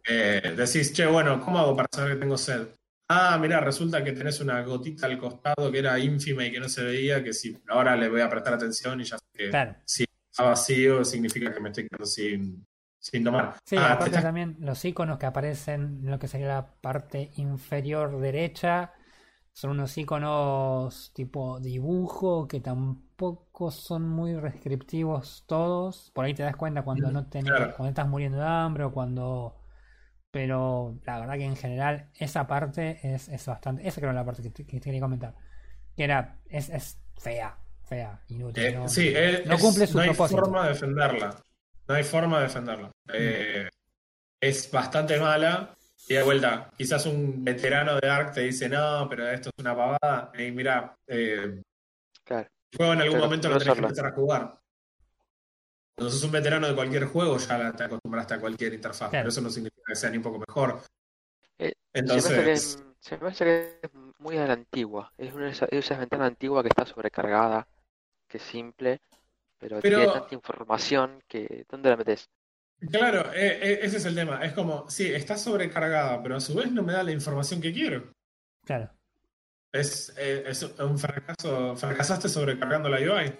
[0.08, 2.68] Eh, decís, che, bueno, ¿cómo hago para saber que tengo sed?
[3.08, 6.68] Ah, mira, resulta que tenés una gotita al costado que era ínfima y que no
[6.68, 9.76] se veía, que si ahora le voy a prestar atención y ya sé que Claro.
[9.84, 12.66] si está vacío significa que me estoy quedando sin,
[13.00, 13.54] sin tomar.
[13.64, 17.30] Sí, Ah, te aparte también los iconos que aparecen en lo que sería la parte
[17.36, 18.92] inferior derecha
[19.52, 26.12] son unos iconos tipo dibujo que tampoco son muy restrictivos todos.
[26.14, 27.74] Por ahí te das cuenta cuando no tenés, Claro.
[27.76, 29.56] cuando estás muriendo de hambre o cuando
[30.30, 33.86] Pero la verdad que en general esa parte es, es bastante.
[33.88, 35.34] Esa creo es la parte que, te- que te quería comentar.
[35.96, 36.38] Que era.
[36.48, 37.58] Es, es fea.
[37.82, 38.22] Fea.
[38.28, 38.62] Inútil.
[38.64, 39.12] Eh, no, sí,
[39.46, 40.40] no cumple su no hay propósito.
[40.42, 41.42] forma de defenderla.
[41.90, 42.92] No hay forma de defenderla.
[43.12, 43.68] Eh,
[44.40, 45.74] es bastante mala.
[46.06, 49.74] Y de vuelta, quizás un veterano de Ark te dice, no, pero esto es una
[49.74, 50.30] pavada.
[50.38, 51.60] Y mira, eh,
[52.22, 52.48] Claro.
[52.70, 54.60] el juego en algún Pero momento no lo tenés que empezar a jugar.
[55.96, 59.10] Cuando sos un veterano de cualquier juego, ya te acostumbraste a cualquier interfaz.
[59.10, 59.22] Claro.
[59.24, 60.82] Pero eso no significa que sea ni un poco mejor.
[61.58, 64.52] Eh, Se me, hace que Entonces, es, se me hace que es muy a la
[64.52, 65.12] antigua.
[65.18, 67.66] Es una de esas ventanas antiguas que está sobrecargada,
[68.28, 69.00] que es simple,
[69.60, 72.28] pero, Pero- tiene tanta información que ¿dónde la metes?
[72.90, 74.42] claro, eh, eh, ese es el tema.
[74.44, 77.72] Es como, sí, está sobrecargada, pero a su vez no me da la información que
[77.72, 78.10] quiero.
[78.64, 78.90] Claro.
[79.72, 81.76] Es, eh, es un fracaso.
[81.76, 83.32] Fracasaste sobrecargando la UI.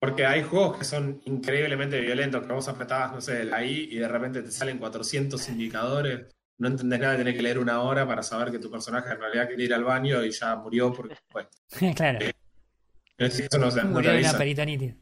[0.00, 3.96] Porque hay juegos que son increíblemente violentos, que vos apretabas, no sé, la I y
[3.98, 6.26] de repente te salen 400 indicadores.
[6.58, 9.48] No entendés nada, tenés que leer una hora para saber que tu personaje en realidad
[9.48, 11.48] quiere ir al baño y ya murió porque, bueno,
[11.96, 12.18] claro.
[13.18, 14.94] En este caso no, Murió una peritonitis.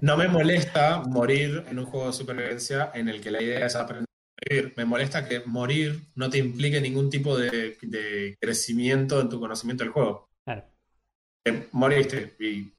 [0.00, 3.76] No me molesta morir en un juego de supervivencia en el que la idea es
[3.76, 4.74] aprender a vivir.
[4.76, 9.84] Me molesta que morir no te implique ningún tipo de, de crecimiento en tu conocimiento
[9.84, 10.28] del juego.
[10.44, 10.64] Claro.
[11.44, 12.72] Te moriste y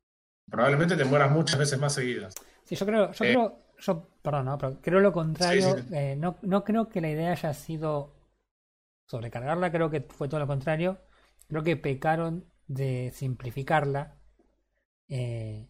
[0.49, 2.33] probablemente te mueras muchas veces más seguidas.
[2.65, 3.31] Sí, yo creo, yo Eh.
[3.31, 4.57] creo, yo, perdón, ¿no?
[4.57, 5.61] pero creo lo contrario.
[5.75, 5.95] Sí, sí, sí.
[5.95, 8.13] eh, no, no creo que la idea haya sido
[9.07, 10.99] sobrecargarla, creo que fue todo lo contrario.
[11.47, 14.16] Creo que pecaron de simplificarla
[15.07, 15.69] eh,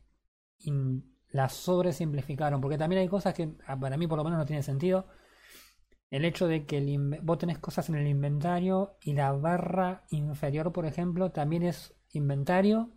[1.30, 4.64] la sobresimplificaron, porque también hay cosas que ah, para mí por lo menos no tienen
[4.64, 5.08] sentido.
[6.10, 10.72] El hecho de que el vos tenés cosas en el inventario y la barra inferior,
[10.72, 12.94] por ejemplo, también es inventario,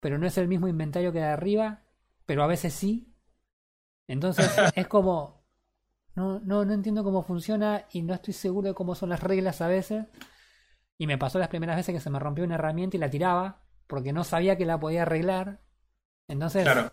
[0.00, 1.84] pero no es el mismo inventario que de arriba,
[2.26, 3.14] pero a veces sí.
[4.06, 5.38] Entonces es como.
[6.14, 9.60] No, no, no entiendo cómo funciona y no estoy seguro de cómo son las reglas
[9.60, 10.06] a veces.
[10.98, 13.67] Y me pasó las primeras veces que se me rompió una herramienta y la tiraba
[13.88, 15.60] porque no sabía que la podía arreglar.
[16.28, 16.92] Entonces, Claro.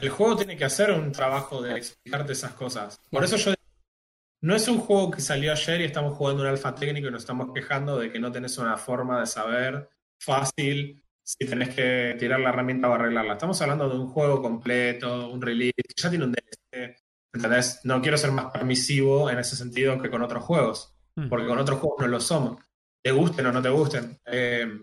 [0.00, 2.98] El juego tiene que hacer un trabajo de explicarte esas cosas.
[3.10, 3.52] Por eso yo
[4.40, 7.22] no es un juego que salió ayer y estamos jugando un alfa técnico y nos
[7.22, 12.40] estamos quejando de que no tenés una forma de saber fácil si tenés que tirar
[12.40, 13.34] la herramienta o arreglarla.
[13.34, 16.96] Estamos hablando de un juego completo, un release, que ya tiene un DLC.
[17.32, 17.80] ¿Entendés?
[17.84, 20.96] No quiero ser más permisivo en ese sentido que con otros juegos,
[21.28, 22.62] porque con otros juegos no lo somos.
[23.02, 24.18] Te gusten o no te gusten.
[24.24, 24.82] Eh,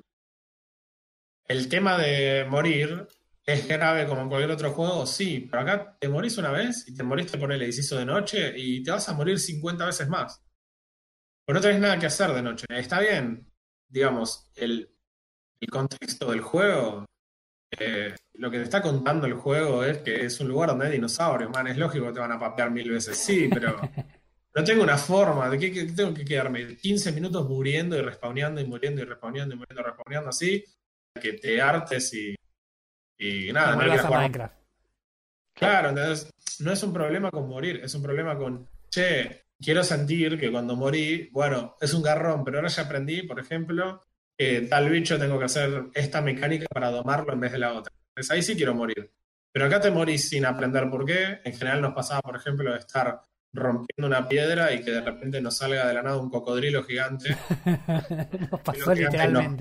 [1.47, 3.07] el tema de morir
[3.45, 6.93] es grave como en cualquier otro juego, sí, pero acá te morís una vez y
[6.93, 10.43] te moriste por el edificio de noche y te vas a morir 50 veces más.
[11.45, 12.65] Pues no tenés nada que hacer de noche.
[12.69, 13.49] Está bien,
[13.87, 14.93] digamos, el,
[15.61, 17.05] el contexto del juego,
[17.79, 20.91] eh, lo que te está contando el juego es que es un lugar donde hay
[20.93, 23.79] dinosaurios, man, es lógico que te van a papear mil veces, sí, pero
[24.55, 28.59] no tengo una forma, de que, que tengo que quedarme 15 minutos muriendo y respawneando
[28.59, 30.65] y muriendo y respawneando y muriendo y respawneando así,
[31.19, 32.35] que te hartes y,
[33.17, 34.55] y nada, no quieras jugar Minecraft.
[35.53, 40.39] Claro, entonces no es un problema con morir, es un problema con, che, quiero sentir
[40.39, 44.01] que cuando morí, bueno, es un garrón, pero ahora ya aprendí, por ejemplo,
[44.37, 47.91] que tal bicho tengo que hacer esta mecánica para domarlo en vez de la otra.
[48.09, 49.11] Entonces ahí sí quiero morir.
[49.51, 51.39] Pero acá te morís sin aprender por qué.
[51.43, 53.21] En general nos pasaba, por ejemplo, de estar
[53.53, 57.35] rompiendo una piedra y que de repente nos salga de la nada un cocodrilo gigante,
[58.51, 59.57] Nos pasó antes no.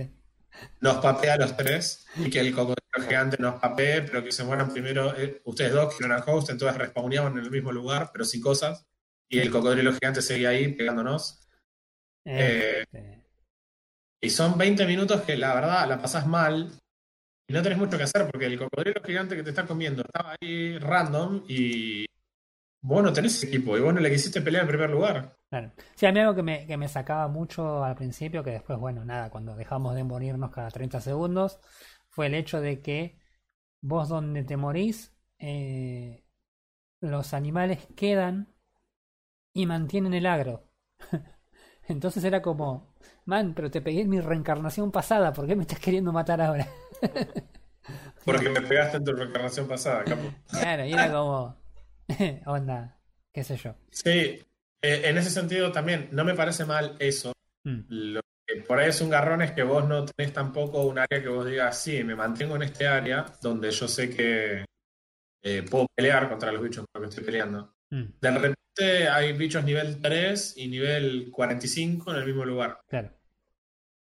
[0.81, 4.45] Nos papea a los tres y que el cocodrilo gigante nos papee, pero que se
[4.45, 8.25] mueran primero eh, ustedes dos, que eran host, entonces respawneaban en el mismo lugar, pero
[8.25, 8.87] sin cosas,
[9.29, 11.41] y el cocodrilo gigante seguía ahí pegándonos.
[12.25, 13.25] Este,
[14.21, 16.73] Y son 20 minutos que la verdad la pasás mal
[17.49, 20.35] y no tenés mucho que hacer porque el cocodrilo gigante que te está comiendo estaba
[20.41, 22.07] ahí random y
[22.87, 25.37] vos no tenés equipo y vos no le quisiste pelear en primer lugar.
[25.51, 25.73] Claro.
[25.97, 29.05] Sí, a mí algo que me, que me sacaba mucho al principio, que después, bueno,
[29.05, 31.59] nada, cuando dejamos de morirnos cada 30 segundos,
[32.09, 33.19] fue el hecho de que
[33.81, 36.25] vos donde te morís, eh,
[37.01, 38.55] los animales quedan
[39.53, 40.71] y mantienen el agro.
[41.89, 45.81] Entonces era como, man, pero te pegué en mi reencarnación pasada, ¿por qué me estás
[45.81, 46.69] queriendo matar ahora?
[48.25, 50.33] Porque me pegaste en tu reencarnación pasada, capo.
[50.51, 51.57] Claro, y era como,
[52.47, 52.99] onda,
[53.33, 53.75] qué sé yo.
[53.91, 54.11] Sí,
[54.83, 57.33] eh, en ese sentido también no me parece mal eso.
[57.65, 60.99] Mm, Lo que por ahí es un garrón es que vos no tenés tampoco un
[60.99, 64.65] área que vos digas, sí, me mantengo en este área donde yo sé que
[65.43, 67.75] eh, puedo pelear contra los bichos con los que estoy peleando.
[67.91, 72.79] mm, De repente hay bichos nivel 3 y nivel 45 en el mismo lugar.
[72.89, 73.11] claro.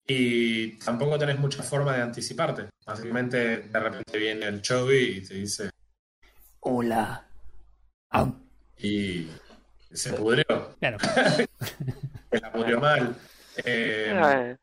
[0.05, 2.67] Y tampoco tenés mucha forma de anticiparte.
[2.85, 5.69] Básicamente, de repente viene el Chovy y te dice.
[6.59, 7.25] Hola.
[8.77, 9.27] Y
[9.91, 10.75] se pudrió.
[10.79, 10.97] Claro.
[12.31, 13.15] Se la pudrió mal.
[13.63, 14.55] Eh,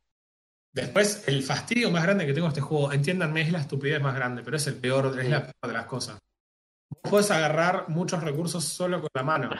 [0.72, 4.14] Después, el fastidio más grande que tengo de este juego, entiéndanme, es la estupidez más
[4.14, 6.18] grande, pero es el peor, es la peor de las cosas.
[6.88, 9.50] Vos podés agarrar muchos recursos solo con la mano.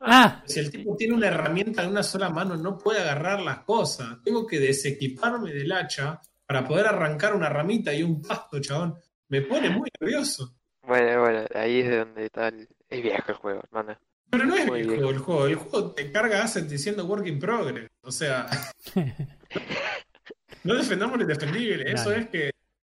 [0.00, 3.60] Ah, Si el tipo tiene una herramienta de una sola mano, no puede agarrar las
[3.60, 4.18] cosas.
[4.22, 8.96] Tengo que desequiparme del hacha para poder arrancar una ramita y un pasto, chabón.
[9.28, 10.56] Me pone muy nervioso.
[10.82, 13.96] bueno, bueno, ahí es de donde está el, es viejo el juego, hermano.
[14.30, 15.46] Pero no es Muy viejo el juego.
[15.46, 17.90] El juego te carga asset diciendo work in progress.
[18.02, 18.48] O sea,
[20.64, 21.90] no defendamos lo indefendible.
[21.90, 22.50] Eso es que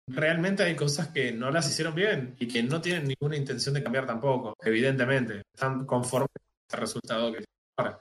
[0.07, 3.83] realmente hay cosas que no las hicieron bien y que no tienen ninguna intención de
[3.83, 4.55] cambiar tampoco.
[4.63, 5.43] Evidentemente.
[5.55, 7.99] Están conformes con el resultado que tienen ahora.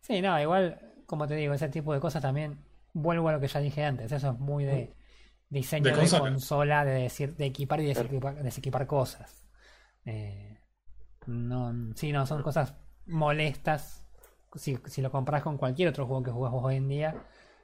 [0.00, 2.58] sí, no, igual, como te digo, ese tipo de cosas también,
[2.92, 4.94] vuelvo a lo que ya dije antes, eso es muy de
[5.48, 9.44] diseño De consola, de, decir, de equipar y desequipar, desequipar cosas.
[10.04, 10.58] Eh,
[11.26, 12.74] no, sí, no, son cosas
[13.06, 14.04] molestas
[14.54, 17.14] si, si lo compras con cualquier otro juego que jugás vos hoy en día.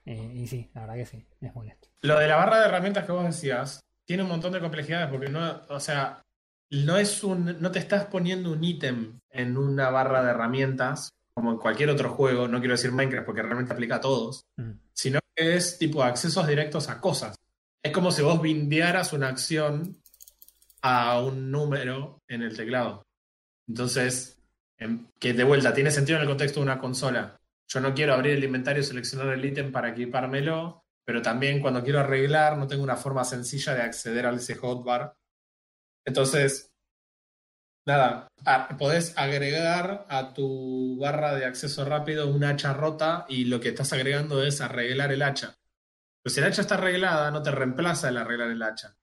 [0.07, 1.89] eh, y sí, la verdad que sí, es molesto.
[2.03, 5.29] Lo de la barra de herramientas que vos decías tiene un montón de complejidades porque
[5.29, 6.23] no, o sea,
[6.71, 11.53] no es un, no te estás poniendo un ítem en una barra de herramientas como
[11.53, 14.73] en cualquier otro juego, no quiero decir Minecraft porque realmente aplica a todos, Mm.
[14.93, 17.37] sino que es tipo accesos directos a cosas.
[17.83, 19.97] Es como si vos bindearas una acción
[20.83, 23.05] a un número en el teclado.
[23.69, 24.41] Entonces,
[24.79, 27.41] em, que de vuelta tiene sentido en el contexto de una consola.
[27.69, 32.01] Yo no quiero abrir el inventario seleccionar el ítem para equipármelo, pero también cuando quiero
[32.01, 35.15] arreglar no tengo una forma sencilla de acceder a ese hotbar.
[36.05, 36.73] Entonces,
[37.87, 43.61] nada, a- podés agregar a tu barra de acceso rápido un hacha rota y lo
[43.61, 45.57] que estás agregando es arreglar el hacha.
[46.23, 48.97] Pero si el hacha está arreglada, no te reemplaza el arreglar el hacha.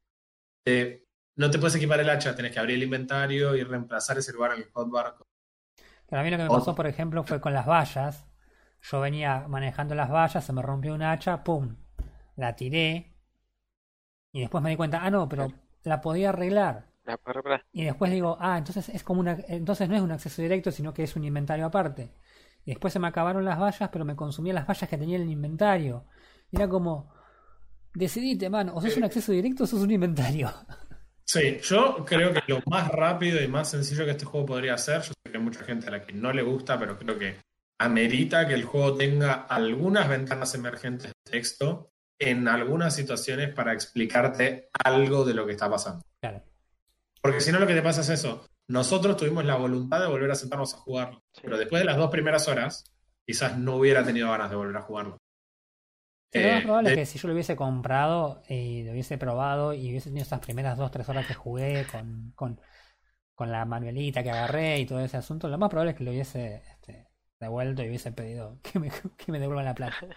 [0.63, 1.04] Te-
[1.35, 4.53] no te puedes equipar el hacha, tenés que abrir el inventario y reemplazar ese lugar
[4.53, 5.15] en el hotbar.
[6.07, 8.25] Pero a mí lo que me pasó, por ejemplo, fue con las vallas.
[8.81, 11.75] Yo venía manejando las vallas, se me rompió un hacha, ¡pum!
[12.35, 13.15] La tiré.
[14.31, 15.51] Y después me di cuenta, ah, no, pero
[15.83, 16.85] la podía arreglar.
[17.03, 17.19] La.
[17.71, 20.93] Y después digo, ah, entonces es como una, entonces no es un acceso directo, sino
[20.93, 22.11] que es un inventario aparte.
[22.65, 25.23] Y después se me acabaron las vallas, pero me consumía las vallas que tenía en
[25.23, 26.05] el inventario.
[26.51, 27.11] Y era como,
[27.93, 30.51] decidite, mano, o sos un acceso directo o sos un inventario.
[31.25, 34.97] Sí, yo creo que lo más rápido y más sencillo que este juego podría hacer,
[35.01, 37.37] yo sé que hay mucha gente a la que no le gusta, pero creo que
[37.79, 44.69] amerita que el juego tenga algunas ventanas emergentes de texto en algunas situaciones para explicarte
[44.83, 46.03] algo de lo que está pasando.
[46.21, 46.43] Claro.
[47.21, 48.45] Porque si no lo que te pasa es eso.
[48.67, 51.41] Nosotros tuvimos la voluntad de volver a sentarnos a jugarlo, Sí.
[51.43, 52.83] pero después de las dos primeras horas,
[53.25, 55.17] quizás no hubiera tenido ganas de volver a jugarlo.
[56.31, 58.91] Sí, lo más Eh, probable de- es que si yo lo hubiese comprado y lo
[58.91, 62.59] hubiese probado y hubiese tenido esas primeras 2-3 horas que jugué con, con,
[63.35, 66.11] con la manuelita que agarré y todo ese asunto, lo más probable es que lo
[66.11, 67.07] hubiese este,
[67.39, 70.07] devuelto y hubiese pedido que me, que me devuelvan la plata.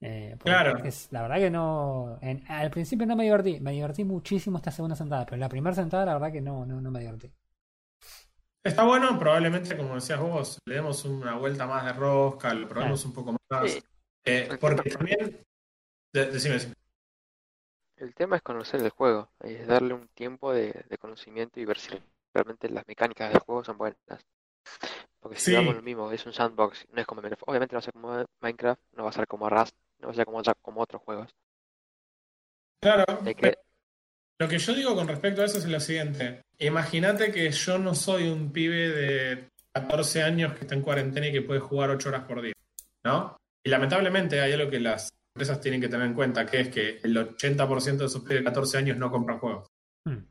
[0.00, 0.76] Eh, Claro.
[0.84, 2.18] es- la verdad que no.
[2.22, 5.74] en- al principio no me divertí, me divertí muchísimo esta segunda sentada, pero la primera
[5.74, 7.32] sentada la verdad que no, no, no me divertí.
[8.64, 13.04] Está bueno, probablemente, como decías vos, le demos una vuelta más de rosca, lo probemos
[13.04, 13.72] un poco más.
[13.72, 13.82] Sí.
[14.24, 15.44] Eh, porque también.
[16.12, 16.74] de- decime, decime.
[17.96, 21.78] El tema es conocer el juego, es darle un tiempo de, de conocimiento y ver
[21.78, 21.90] si
[22.34, 23.98] realmente las mecánicas del juego son buenas.
[25.20, 25.52] Porque si Sí.
[25.54, 27.44] damos lo mismo, es un sandbox, no es como Minecraft.
[27.46, 30.12] Obviamente no va a ser como Minecraft, no va a ser como Rust, no va
[30.12, 31.30] a ser como, otros juegos.
[32.80, 33.54] Claro, que,
[34.40, 36.42] lo que yo digo con respecto a eso es lo siguiente.
[36.58, 41.32] Imagínate que yo no soy un pibe de 14 años que está en cuarentena y
[41.32, 42.54] que puede jugar 8 horas por día,
[43.04, 43.36] ¿no?
[43.64, 47.00] Y lamentablemente hay algo que las empresas tienen que tener en cuenta, que es que
[47.02, 49.66] el 80% de esos pibes de 14 años no compran juegos.
[50.04, 50.24] Hmm.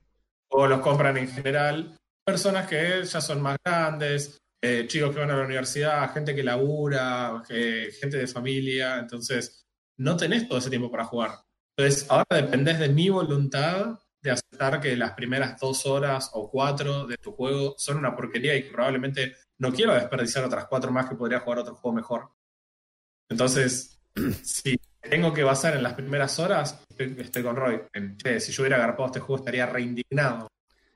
[0.50, 5.32] o los compran en general personas que ya son más grandes, eh, chicos que van
[5.32, 9.64] a la universidad, gente que labura, eh, gente de familia, entonces
[9.98, 11.32] no tenés todo ese tiempo para jugar.
[11.76, 17.08] Entonces ahora dependés de mi voluntad de aceptar que las primeras dos horas o cuatro
[17.08, 21.10] de tu juego son una porquería y que probablemente no quiero desperdiciar otras cuatro más
[21.10, 22.30] que podría jugar otro juego mejor.
[23.32, 24.00] Entonces,
[24.44, 27.82] si tengo que basar en las primeras horas, estoy, estoy con Roy.
[28.18, 30.48] Che, si yo hubiera agarpado este juego estaría reindignado.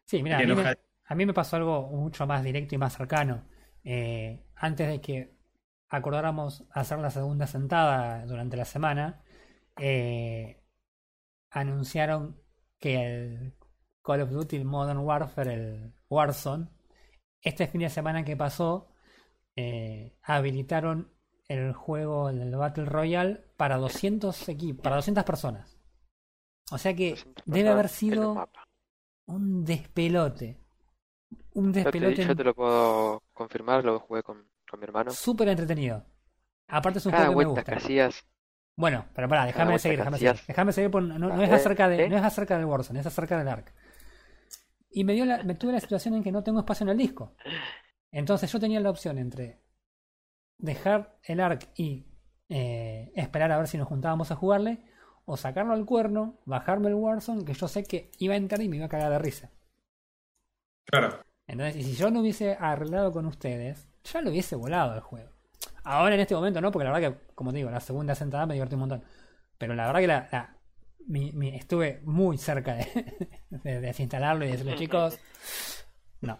[0.05, 0.75] Sí, mira, a
[1.07, 3.43] a mí me pasó algo mucho más directo y más cercano.
[3.83, 5.35] Eh, antes de que
[5.89, 9.21] acordáramos hacer la segunda sentada durante la semana,
[9.79, 10.61] eh,
[11.51, 12.41] anunciaron
[12.79, 13.53] que el
[14.03, 16.67] Call of Duty Modern Warfare, el Warzone,
[17.41, 18.89] este fin de semana que pasó,
[19.55, 21.14] eh, habilitaron
[21.47, 25.77] el juego del Battle Royale para 200 equipos, para 200 personas.
[26.71, 28.33] O sea que 200 debe haber un sido
[29.27, 30.59] un despelote.
[31.53, 35.11] un Yo te, despelote yo te lo puedo confirmar, lo jugué con, con mi hermano.
[35.11, 36.05] súper entretenido.
[36.67, 37.63] Aparte es un Cada juego que me gusta.
[37.63, 38.25] que hacías,
[38.77, 40.41] Bueno, pero pará, déjame seguir, déjame seguir.
[40.47, 43.05] Déjame seguir, por- no, no es Eh, acerca de, no es acerca del Warzone, es
[43.05, 43.73] acerca del ARC.
[44.89, 46.97] Y me dio la, me tuve la situación en que no tengo espacio en el
[46.97, 47.35] disco.
[48.11, 49.61] Entonces yo tenía la opción entre
[50.57, 52.05] dejar el ARC y
[52.49, 54.83] eh, esperar a ver si nos juntábamos a jugarle,
[55.25, 58.69] o sacarlo al cuerno, bajarme el Warzone, que yo sé que iba a entrar y
[58.69, 59.51] me iba a cagar de risa.
[60.85, 61.23] Claro.
[61.47, 65.29] Entonces, y si yo no hubiese arreglado con ustedes, ya lo hubiese volado el juego.
[65.83, 68.45] Ahora en este momento no, porque la verdad que, como te digo, la segunda sentada
[68.45, 69.03] me divertí un montón.
[69.57, 70.57] Pero la verdad que la, la-
[71.07, 75.19] mi- mi- estuve muy cerca de, de desinstalarlo y decirle, chicos,
[76.21, 76.39] no.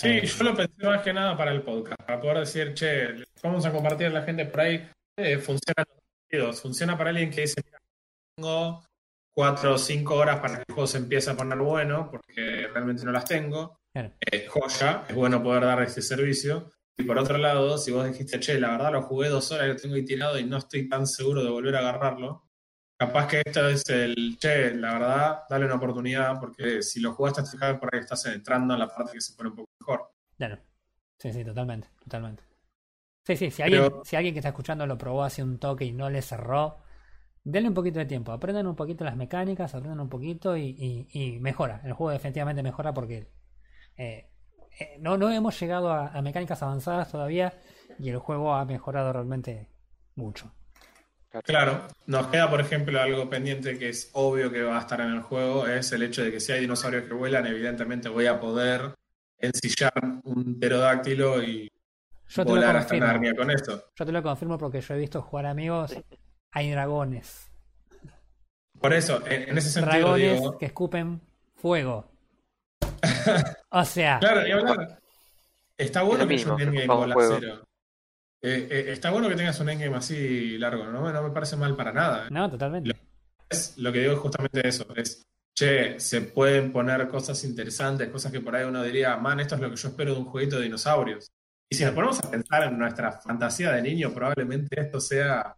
[0.00, 0.26] Sí, Eh.
[0.26, 3.72] yo lo pensé más que nada para el podcast, para poder decir, che, vamos a
[3.72, 4.88] compartir a la gente por ahí.
[5.16, 5.84] Eh, funciona
[6.30, 6.60] los.
[6.60, 7.78] Funciona para alguien que dice, mira,
[8.36, 8.84] tengo
[9.34, 13.04] cuatro o cinco horas para que el juego se empiece a poner bueno, porque realmente
[13.04, 13.78] no las tengo.
[13.92, 14.12] Claro.
[14.30, 16.70] Eh, joya, es bueno poder dar este servicio.
[16.96, 19.68] Y por otro lado, si vos dijiste, che, la verdad lo jugué dos horas y
[19.70, 22.44] lo tengo ahí tirado y no estoy tan seguro de volver a agarrarlo,
[23.00, 27.40] capaz que esto es el, che, la verdad, dale una oportunidad, porque si lo jugaste
[27.42, 30.10] hasta acá, por ahí estás entrando en la parte que se pone un poco mejor.
[30.36, 30.58] Claro.
[31.18, 32.42] Sí, sí, totalmente, totalmente.
[33.26, 35.84] Sí, sí, si Pero- alguien, si alguien que está escuchando lo probó hace un toque
[35.84, 36.78] y no le cerró,
[37.44, 41.08] denle un poquito de tiempo, aprendan un poquito las mecánicas, aprendan un poquito y, y-
[41.12, 41.80] y mejora.
[41.84, 43.30] El juego definitivamente mejora porque
[43.96, 44.30] eh,
[44.78, 47.58] eh, no, no hemos llegado a, a mecánicas avanzadas todavía
[47.98, 49.68] y el juego ha mejorado realmente
[50.14, 50.52] mucho.
[51.44, 55.12] Claro, nos queda, por ejemplo, algo pendiente que es obvio que va a estar en
[55.12, 58.40] el juego, es el hecho de que si hay dinosaurios que vuelan, evidentemente voy a
[58.40, 58.94] poder
[59.38, 59.92] ensillar
[60.24, 61.70] un pterodáctilo y
[62.28, 62.96] Yo te lo volar hasta.
[62.96, 63.84] Narnia con esto.
[63.94, 65.94] Yo te lo confirmo porque yo he visto jugar amigos.
[66.50, 67.50] Hay dragones.
[68.80, 71.20] Por eso, en, en ese sentido Dragones digo, que escupen
[71.56, 72.10] fuego.
[73.70, 74.98] O sea, claro, y hablar,
[75.76, 77.62] está bueno Es lo que un endgame bolacero.
[78.40, 81.12] Eh, eh, está bueno que tengas un endgame así largo, ¿no?
[81.12, 82.26] No me parece mal para nada.
[82.26, 82.28] ¿eh?
[82.30, 82.96] no, totalmente.
[83.50, 85.22] es lo que digo es justamente eso, es,
[85.58, 89.60] che, se pueden poner cosas interesantes, cosas que por ahí uno diría, man, esto es
[89.60, 91.32] lo que yo espero de un jueguito de dinosaurios.
[91.68, 95.56] Y si nos ponemos a pensar en nuestra fantasía de niño, probablemente esto sea,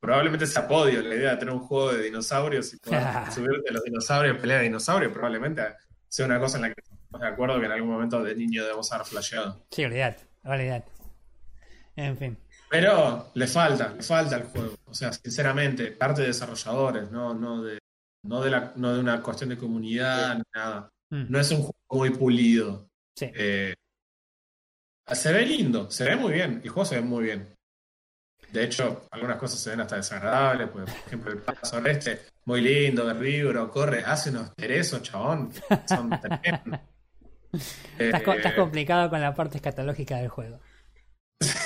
[0.00, 3.02] probablemente sea podio, la idea de tener un juego de dinosaurios y poder
[3.34, 5.62] subirte a los dinosaurios, pelea de dinosaurios, probablemente
[6.08, 8.62] sea una cosa en la que estamos de acuerdo que en algún momento de niño
[8.62, 9.66] debemos haber flasheado.
[9.70, 10.86] Sí, olvidate, olvidate.
[11.96, 12.38] En fin.
[12.70, 14.76] Pero le falta, le falta el juego.
[14.86, 17.81] O sea, sinceramente, parte de desarrolladores, no, no de,
[18.24, 20.88] no de la, no de una cuestión de comunidad, ni nada.
[21.10, 22.88] Mm, No es un juego muy pulido.
[23.16, 23.30] sí.
[23.34, 23.74] Eh,
[25.12, 27.54] se ve lindo, se ve muy bien, el juego se ve muy bien.
[28.50, 32.60] De hecho, algunas cosas se ven hasta desagradables, pues, por ejemplo, el paso este, muy
[32.60, 35.50] lindo, herbívoro, corre, hace unos teresos, chabón,
[35.88, 36.80] son tremendos.
[37.98, 40.60] Estás, Eh, estás complicado con la parte escatológica del juego.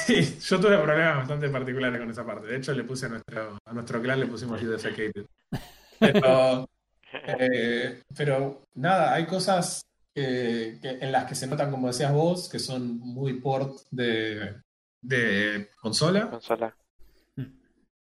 [0.07, 2.47] Sí, yo tuve problemas bastante particulares con esa parte.
[2.47, 5.27] De hecho, le puse a nuestro, a nuestro clan, le pusimos Defecated.
[6.01, 6.69] Pero,
[7.13, 9.83] eh, pero nada, hay cosas
[10.15, 14.57] que- que- en las que se notan, como decías vos, que son muy port de,
[15.03, 16.31] de consola.
[16.31, 16.75] consola.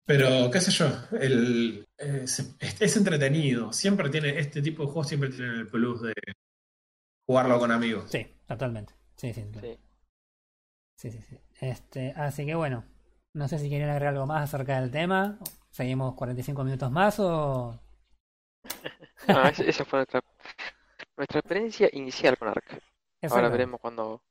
[0.05, 0.87] Pero, qué sé yo,
[1.19, 3.71] el, eh, es, es entretenido.
[3.71, 6.13] Siempre tiene, este tipo de juegos siempre tienen el plus de
[7.25, 8.11] jugarlo con amigos.
[8.11, 8.93] Sí, totalmente.
[9.15, 9.67] Sí, sí, claro.
[9.67, 9.79] Sí.
[10.95, 11.37] sí, sí, sí.
[11.59, 12.83] Este, así que bueno,
[13.33, 15.39] no sé si quieren agregar algo más acerca del tema.
[15.71, 17.79] ¿Seguimos 45 minutos más o...?
[19.27, 20.21] No, es- esa fue nuestra,
[21.17, 22.81] nuestra experiencia inicial con Ark.
[23.29, 24.23] Ahora veremos cuando,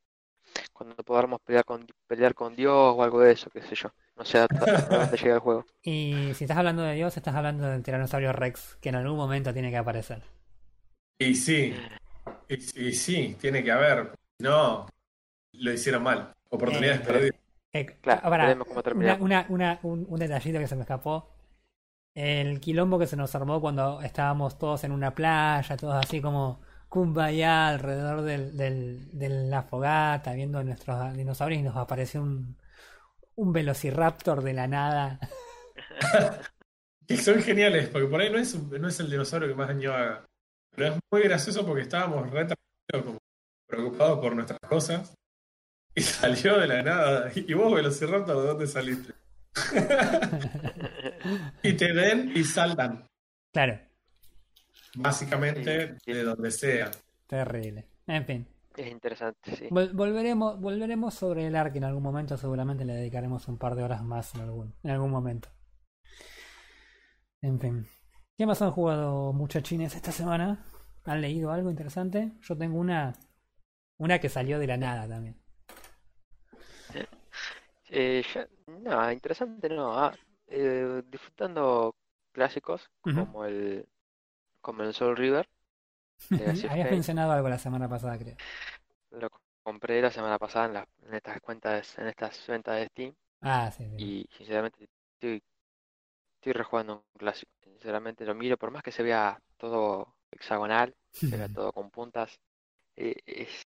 [0.73, 3.91] cuando podamos pelear con, pelear con Dios o algo de eso, qué sé yo.
[4.17, 5.65] No sé hasta hasta dónde llega el juego.
[5.83, 9.53] Y si estás hablando de Dios, estás hablando del tiranosaurio Rex, que en algún momento
[9.53, 10.23] tiene que aparecer.
[11.19, 11.75] Y sí,
[12.49, 12.55] y,
[12.89, 14.13] y sí, tiene que haber.
[14.41, 14.87] No,
[15.53, 16.33] lo hicieron mal.
[16.51, 17.41] Oportunidades Eh, perdidas.
[17.73, 21.29] Eh, Claro, ahora, veremos cómo una, una- una- un, un detallito que se me escapó.
[22.15, 26.61] El quilombo que se nos armó cuando estábamos todos en una playa, todos así como
[26.89, 32.57] kumbaya alrededor del, del- de la fogata, viendo nuestros dinosaurios y nos apareció un,
[33.37, 35.21] un velociraptor de la nada.
[37.07, 39.67] Que son geniales, porque por ahí no es, un- no es el dinosaurio que más
[39.69, 40.25] daño haga.
[40.77, 42.47] Pero es muy gracioso porque estábamos re
[42.93, 43.19] como
[43.69, 45.15] preocupados por nuestras cosas.
[45.95, 47.31] Y salió de la nada.
[47.35, 49.13] Y vos, Velociraptor, ¿de dónde saliste?
[51.63, 53.07] y te ven y saltan.
[53.53, 53.79] Claro,
[54.95, 56.91] Básicamente de donde sea.
[57.27, 57.87] terrible.
[58.07, 59.67] En fin, Es interesante, sí.
[59.71, 63.83] vol- volveremos, volveremos sobre el arc en algún momento, seguramente le dedicaremos un par de
[63.85, 65.49] horas más en algún, en algún momento.
[67.43, 67.87] En fin.
[68.37, 70.65] ¿Qué más han jugado muchachines esta semana?
[71.05, 72.33] ¿Han leído algo interesante?
[72.43, 73.13] Yo tengo una
[73.99, 75.40] Una que salió de la nada también.
[77.91, 79.93] Eh, ya- no, interesante no.
[79.99, 80.15] Ah,
[80.47, 81.95] eh, disfrutando
[82.33, 83.89] clásicos como el
[84.63, 85.49] como el Soul River.
[86.47, 88.37] Of Habías mencionado algo la semana pasada, creo.
[89.11, 89.29] Lo
[89.63, 93.71] compré la semana pasada en, las en estas cuentas, en estas ventas de Steam Ah,
[93.71, 93.99] sí, sí.
[93.99, 95.43] y sinceramente estoy,
[96.37, 97.53] estoy rejugando un clásico.
[97.63, 102.39] Sinceramente lo miro, por más que se vea todo hexagonal, se vea todo con puntas,
[102.97, 103.70] eh, es, eh,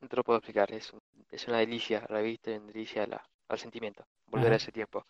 [0.00, 3.06] no te lo puedo explicar, es, un- es una delicia la vista y una delicia
[3.06, 4.54] la- al sentimiento, volver Ajá.
[4.54, 5.06] a ese tiempo.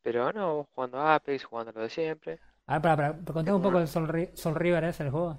[0.00, 2.38] Pero no, jugando a Apex, jugando lo de siempre.
[2.66, 5.38] A ver, para, para, contame un poco Ri- Soul River, ¿es el juego?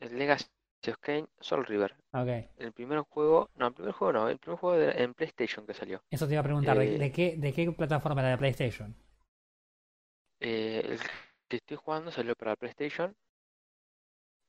[0.00, 0.46] El Legacy
[0.88, 1.94] of Kain, Soul River.
[2.12, 2.28] Ok.
[2.56, 5.74] El primer juego, no, el primer juego no, el primer juego de- en PlayStation que
[5.74, 6.02] salió.
[6.10, 8.96] Eso te iba a preguntar, ¿de, Eh, de qué, ¿de qué plataforma era de PlayStation?
[10.40, 10.98] Eh, el
[11.48, 13.14] que estoy jugando salió para PlayStation,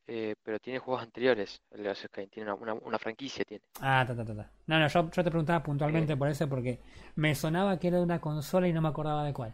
[0.08, 1.62] eh, pero tiene juegos anteriores.
[1.72, 3.64] El Kain tiene una, una, una franquicia, tiene.
[3.82, 4.50] Ah, ta, ta, ta, ta.
[4.66, 6.80] No, no, yo, yo te preguntaba puntualmente por eso porque
[7.16, 9.54] me sonaba que era de una consola y no me acordaba de cuál.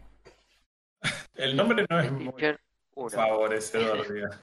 [1.34, 2.60] El nombre no es muy PlayStation
[2.94, 3.10] 1.
[3.10, 4.38] favorecedor, digamos.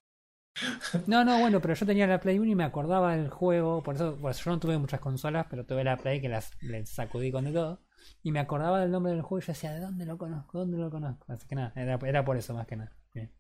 [1.08, 3.96] No, no, bueno, pero yo tenía la Play 1 y me acordaba del juego, por
[3.96, 7.32] eso, pues yo no tuve muchas consolas, pero tuve la Play que las le sacudí
[7.32, 7.82] con de todo.
[8.24, 10.60] Y me acordaba del nombre del juego y yo decía, ¿de dónde lo conozco?
[10.60, 11.32] ¿Dónde lo conozco?
[11.32, 12.92] Así que nada, era, era por eso más que nada.
[13.14, 13.32] Bien.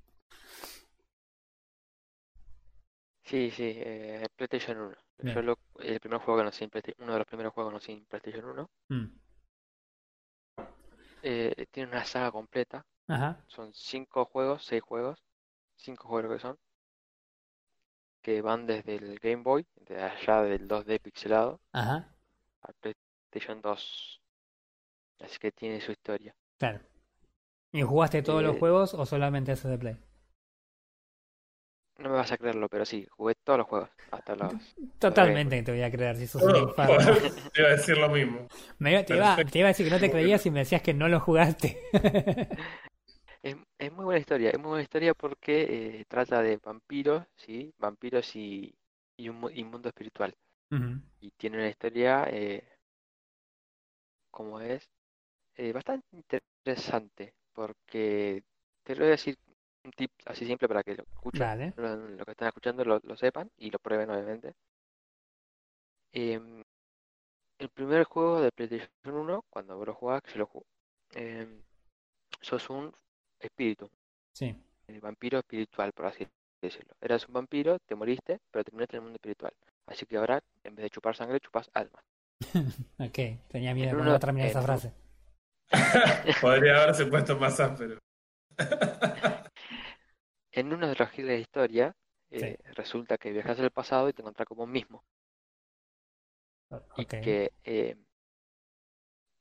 [3.32, 4.96] Sí, sí, eh, PlayStation 1.
[5.20, 5.36] Bien.
[5.36, 7.74] Yo lo, el primer juego que conocí en PlayStation, uno de los primeros juegos que
[7.74, 8.70] conocí en PlayStation 1.
[8.90, 9.06] Mm.
[11.24, 12.86] Eh, tiene una saga completa.
[13.08, 13.44] Ajá.
[13.48, 15.24] Son cinco juegos, seis juegos,
[15.78, 16.58] cinco juegos que son,
[18.22, 22.10] que van desde el Game Boy, de allá del 2D pixelado, Ajá.
[22.62, 24.22] al PlayStation 2.
[25.20, 26.36] Así que tiene su historia.
[26.58, 26.80] Claro.
[27.72, 29.98] ¿Y jugaste todos los Eh, juegos o solamente ese de Play?
[32.02, 34.54] No me vas a creerlo, pero sí, jugué todos los juegos, hasta los...
[35.00, 36.98] Totalmente que te voy a creer si sos un Todo- infame.
[37.54, 38.48] Te iba a decir lo mismo.
[38.80, 40.82] Me iba- te, iba, te iba a decir que no te creías y me decías
[40.82, 41.78] que no lo jugaste.
[43.44, 47.72] Es, es muy buena historia, es muy buena historia porque eh, trata de vampiros, ¿sí?
[47.78, 48.76] Vampiros y,
[49.18, 50.36] y un mu- y mundo espiritual.
[51.22, 52.64] Y tiene una historia, eh,
[54.30, 54.90] como es,
[55.56, 58.44] eh, bastante interesante, porque
[58.84, 59.38] te lo voy a decir
[59.84, 61.74] un tip así simple para que lo escuchen, Vale.
[61.76, 64.54] lo, lo que están escuchando lo, lo sepan y lo prueben obviamente.
[66.14, 66.64] Em,
[67.60, 70.66] el primer juego de PlayStation 1, cuando vos lo que yo lo jugué,
[71.14, 71.62] em,
[72.42, 72.94] sos un
[73.40, 73.90] espíritu,
[74.34, 74.56] Sí.
[74.88, 76.28] el vampiro espiritual, por así
[76.62, 76.96] decirlo.
[77.02, 79.54] Eras un vampiro, te moriste, pero terminaste en el mundo espiritual.
[79.88, 82.04] Así que ahora, en vez de chupar sangre, chupas alma.
[83.00, 83.48] Ok.
[83.48, 84.94] Tenía miedo de no terminar esa frase.
[86.42, 87.98] Podría haberse puesto más áspero.
[90.54, 91.94] En uno de los giros de historia,
[92.36, 92.46] Sí.
[92.46, 95.04] eh, resulta que viajas al pasado y te encontrás con vos mismo.
[96.96, 97.14] Y Ok.
[97.20, 97.96] que, eh,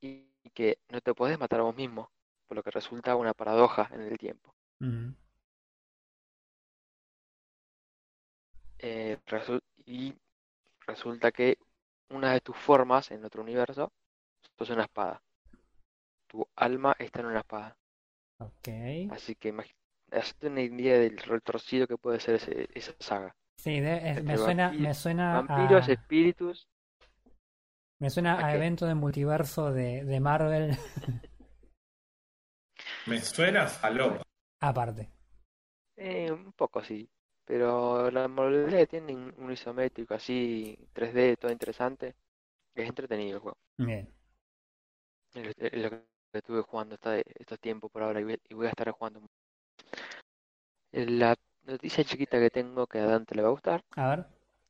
[0.03, 2.11] y y que no te podés matar a vos mismo,
[2.47, 4.55] por lo que resulta una paradoja en el tiempo.
[8.79, 10.13] Eh, resu- y
[10.87, 11.59] resulta que
[12.11, 13.93] una de tus formas en otro universo
[14.59, 15.23] sos una espada.
[16.29, 17.77] Tu alma está en una espada.
[19.09, 19.53] Así que
[20.13, 23.35] hacete una idea del retorcido que puede ser ese- esa saga.
[23.57, 26.67] Sí, de- es- me suena, vampi- me suena Vampiros, a, espíritus.
[28.01, 30.71] me suena ¿a a evento de multiverso de, de Marvel
[33.07, 34.23] Me suena falopa.
[34.61, 35.11] aparte.
[35.97, 37.09] eh, un poco sí.
[37.45, 42.15] Pero la modalidad tiene un isométrico así, 3D, todo interesante.
[42.75, 43.59] Es entretenido el juego.
[43.79, 44.09] Bien.
[45.35, 48.55] Es lo, es lo que estuve jugando esta- estos tiempos por ahora y voy, y
[48.55, 49.21] voy a estar jugando.
[50.93, 51.35] La
[51.65, 54.25] noticia chiquita que tengo que a Dante le va a gustar A ver.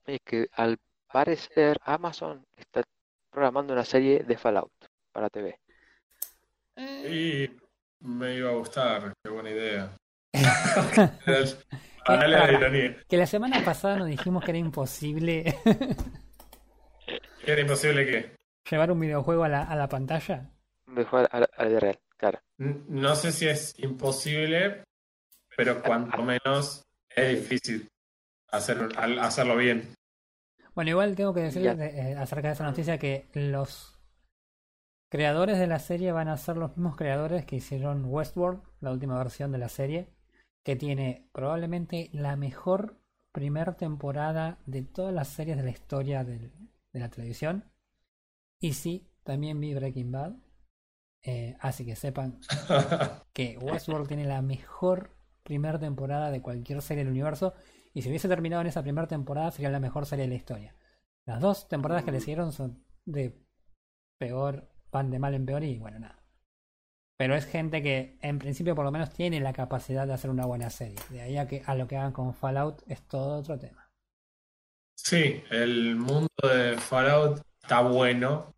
[0.07, 0.79] es que al
[1.13, 2.83] parecer Amazon está
[3.31, 4.71] programando una serie de Fallout
[5.13, 5.59] para TV.
[6.77, 7.51] Y
[8.01, 9.97] me iba a gustar, qué buena idea.
[12.07, 12.97] Dale la ironía.
[13.09, 15.55] Que la semana pasada nos dijimos que era imposible
[17.45, 18.37] ¿Era imposible
[18.71, 20.51] llevar un videojuego a la, a la pantalla.
[20.87, 22.41] Mejor a, la- a la vida real, claro.
[22.59, 24.85] No sé si es imposible,
[25.61, 26.83] pero cuanto menos
[27.15, 27.87] es difícil
[28.51, 29.95] hacer, al- hacerlo bien.
[30.75, 34.01] Bueno, igual tengo que decir de- eh, acerca de esa noticia que los
[35.11, 39.19] creadores de la serie van a ser los mismos creadores que hicieron Westworld, la última
[39.19, 40.09] versión de la serie,
[40.65, 42.97] que tiene probablemente la mejor
[43.31, 46.53] primer temporada de todas las series de la historia del-
[46.95, 47.71] de la televisión.
[48.61, 50.37] Y sí, también vi Breaking Bad.
[51.23, 52.41] Eh, así que sepan
[53.35, 57.55] que Westworld tiene la mejor primera temporada de cualquier serie del universo.
[57.93, 60.75] Y si hubiese terminado en esa primera temporada, sería la mejor serie de la historia.
[61.27, 63.37] Las dos temporadas que le siguieron son de
[64.19, 66.21] peor, van de mal en peor y bueno, nada.
[67.17, 70.47] Pero es gente que en principio por lo menos tiene la capacidad de hacer una
[70.47, 70.99] buena serie.
[71.11, 73.91] De ahí a, que, a lo que hagan con Fallout es todo otro tema.
[74.97, 78.55] Sí, el mundo de Fallout está bueno.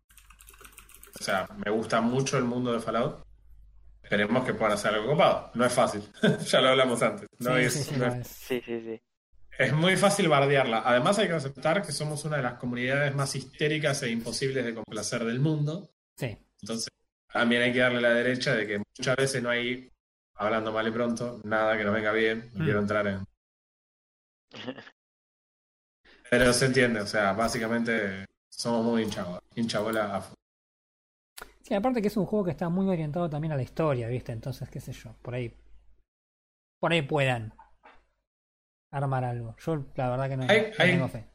[1.19, 3.22] O sea, me gusta mucho el mundo de Fallout.
[4.03, 5.51] Esperemos que puedan hacer algo copado.
[5.55, 6.01] No es fácil.
[6.47, 7.27] ya lo hablamos antes.
[7.39, 9.01] No Sí, es- sí, sí, no es- Sí, sí, sí.
[9.57, 10.81] Es muy fácil bardearla.
[10.85, 14.73] Además hay que aceptar que somos una de las comunidades más histéricas e imposibles de
[14.73, 15.89] complacer del mundo.
[16.17, 16.37] sí.
[16.61, 16.87] Entonces,
[17.31, 19.91] también hay que darle la derecha de que muchas veces no hay,
[20.35, 22.49] hablando mal y pronto, nada que nos venga bien.
[22.53, 22.63] No Mm.
[22.63, 23.25] quiero entrar en...
[26.29, 29.41] Pero se entiende, o sea, básicamente somos muy hinchabola.
[29.55, 30.35] Hinchabola a fu-
[31.63, 34.31] Sí, aparte que es un juego que está muy orientado también a la historia, ¿viste?
[34.33, 35.55] Entonces, qué sé yo, por ahí.
[36.79, 37.53] Por ahí puedan
[38.91, 39.55] armar algo.
[39.65, 41.25] Yo, la verdad que no, Hay- no hay- tengo fe.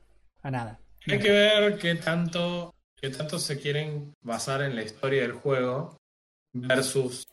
[0.43, 0.81] A nada.
[1.11, 5.97] Hay que ver qué tanto, qué tanto se quieren basar en la historia del juego
[6.53, 7.25] versus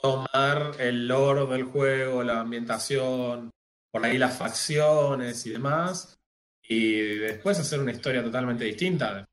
[0.00, 3.50] tomar el lore del juego, la ambientación,
[3.90, 6.14] por ahí las facciones y demás,
[6.62, 9.24] y después hacer una historia totalmente distinta.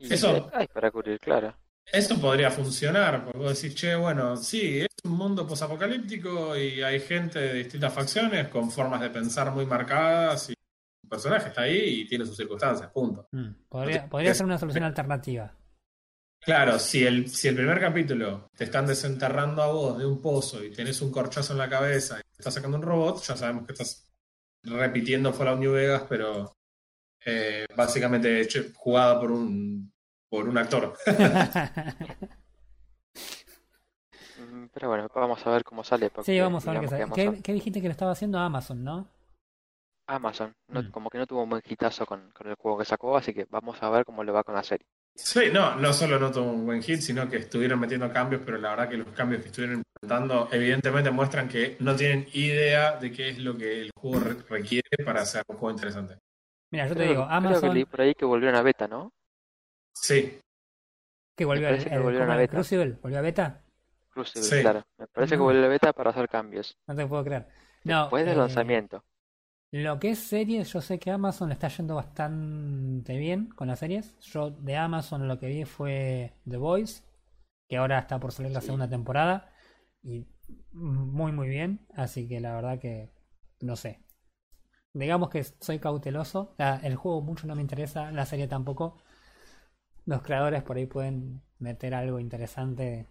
[0.00, 1.54] Y Eso- hay para cubrir, claro.
[1.92, 7.00] Eso podría funcionar, porque vos decís, che, bueno, sí, es un mundo posapocalíptico y hay
[7.00, 10.54] gente de distintas facciones con formas de pensar muy marcadas y
[11.02, 13.26] un personaje está ahí y tiene sus circunstancias, punto.
[13.32, 15.52] Mm, Podría, podría ser una solución alternativa.
[16.42, 20.62] Claro, si el, si el primer capítulo te están desenterrando a vos de un pozo
[20.64, 23.66] y tenés un corchazo en la cabeza y te está sacando un robot, ya sabemos
[23.66, 24.10] que estás
[24.62, 26.52] repitiendo Fallout New Vegas, pero
[27.24, 29.89] eh, básicamente hecho, jugada por un,
[30.30, 30.94] por un actor.
[34.38, 36.08] Mm, Pero bueno, vamos a ver cómo sale.
[36.10, 37.42] Porque, sí, vamos a ver qué sale.
[37.42, 39.06] ¿Qué, dijiste que lo estaba haciendo Amazon, no?
[40.06, 40.90] Amazon no- Mm.
[40.90, 43.46] como que no tuvo un buen hitazo con, con el juego que sacó, así que
[43.50, 44.86] vamos a ver cómo le va con la serie.
[45.14, 48.56] Sí, no, no solo no tuvo un buen hit, sino que estuvieron metiendo cambios, pero
[48.58, 53.12] la verdad que los cambios que estuvieron implementando evidentemente muestran que no tienen idea de
[53.12, 56.16] qué es lo que el juego re- requiere para hacer un juego interesante.
[56.72, 58.88] Mira, yo te Creo- digo, Creo que Amazon leí por ahí que volvieron a beta,
[58.88, 59.12] ¿no?
[59.94, 60.38] Sí,
[61.36, 62.52] que volvió me al parece que el- volvieron ¿cómo a beta.
[62.54, 63.64] Crucible, volvió a beta.
[64.10, 64.60] Crucible, Sí.
[64.60, 64.82] claro.
[64.98, 65.44] Me parece que No.
[65.44, 66.76] volvió a beta para hacer cambios.
[66.86, 67.48] No te puedo creer.
[67.84, 69.04] No, Después del eh, lanzamiento.
[69.72, 73.78] Lo que es series, yo sé que Amazon le está yendo bastante bien con las
[73.78, 74.18] series.
[74.20, 77.04] Yo de Amazon lo que vi fue The Voice,
[77.68, 78.66] que ahora está por salir la Sí.
[78.66, 79.52] segunda temporada.
[80.02, 80.26] Y
[80.72, 81.86] muy, muy bien.
[81.94, 83.12] Así que la verdad que
[83.60, 84.04] no sé.
[84.92, 86.54] Digamos que soy cauteloso.
[86.58, 89.00] La- el juego mucho no me interesa, la serie tampoco.
[90.10, 93.06] Los creadores por ahí pueden meter algo interesante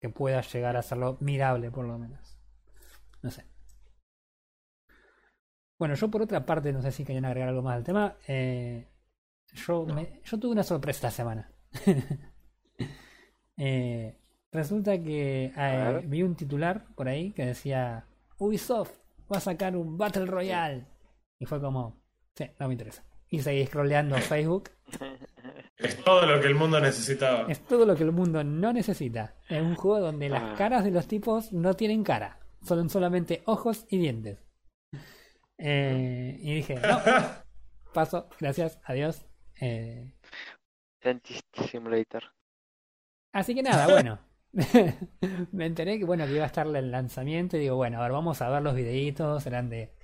[0.00, 2.36] que pueda llegar a hacerlo mirable, por lo menos.
[3.22, 3.44] No sé.
[5.78, 8.16] Bueno, yo por otra parte, no sé si querían agregar algo más al tema.
[8.26, 8.88] eh,
[9.52, 9.94] yo, No.
[9.94, 11.52] me- yo tuve una sorpresa esta semana.
[13.58, 14.18] Eh,
[14.52, 18.04] resulta que eh, vi un titular por ahí que decía
[18.36, 18.92] Ubisoft
[19.32, 20.84] va a sacar un Battle Royale.
[21.38, 21.96] Y fue como,
[22.34, 23.02] sí, no me interesa.
[23.30, 24.70] Y seguí scrolleando Facebook.
[25.78, 27.50] es todo lo que el mundo necesitaba.
[27.50, 29.34] Es todo lo que el mundo no necesita.
[29.48, 30.54] Es un juego donde las Ah.
[30.56, 32.38] caras de los tipos no tienen cara.
[32.62, 34.38] Son solamente ojos y dientes.
[35.58, 37.00] Eh, y dije, no,
[37.94, 39.26] paso, gracias, adiós.
[39.60, 40.12] Eh,
[41.02, 42.22] Dentist Simulator.
[43.32, 44.18] así que nada, bueno.
[45.52, 48.12] Me enteré que bueno que iba a estar el lanzamiento y digo, bueno, a ver,
[48.12, 49.94] vamos a ver los videitos, eran de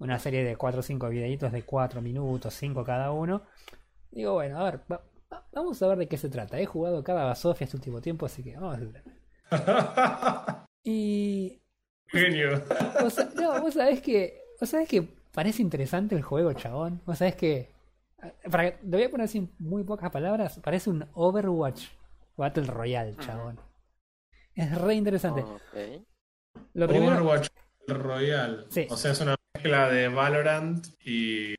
[0.00, 3.42] una serie de 4 o 5 videitos de 4 minutos, 5 cada uno.
[4.10, 6.58] Digo, bueno, a ver, va- va- vamos a ver de qué se trata.
[6.58, 9.04] He jugado cada Basofia este último tiempo, así que vamos a ver.
[10.82, 11.60] Y
[12.08, 12.62] Genio.
[13.02, 14.40] vos, sa- no, vos sabés que.
[14.58, 17.02] Vos sabés que parece interesante el juego, chabón.
[17.04, 17.70] Vos sabés que.
[18.50, 20.58] Para, lo voy a poner así en muy pocas palabras.
[20.62, 21.86] Parece un Overwatch
[22.36, 23.60] Battle Royale, chabón.
[24.54, 25.42] Es re interesante.
[25.42, 26.04] Ok.
[26.74, 27.12] Lo primero.
[27.16, 27.48] Overwatch
[27.88, 28.66] Royal.
[28.70, 28.86] Sí.
[28.90, 31.54] O sea, es una mezcla de Valorant y,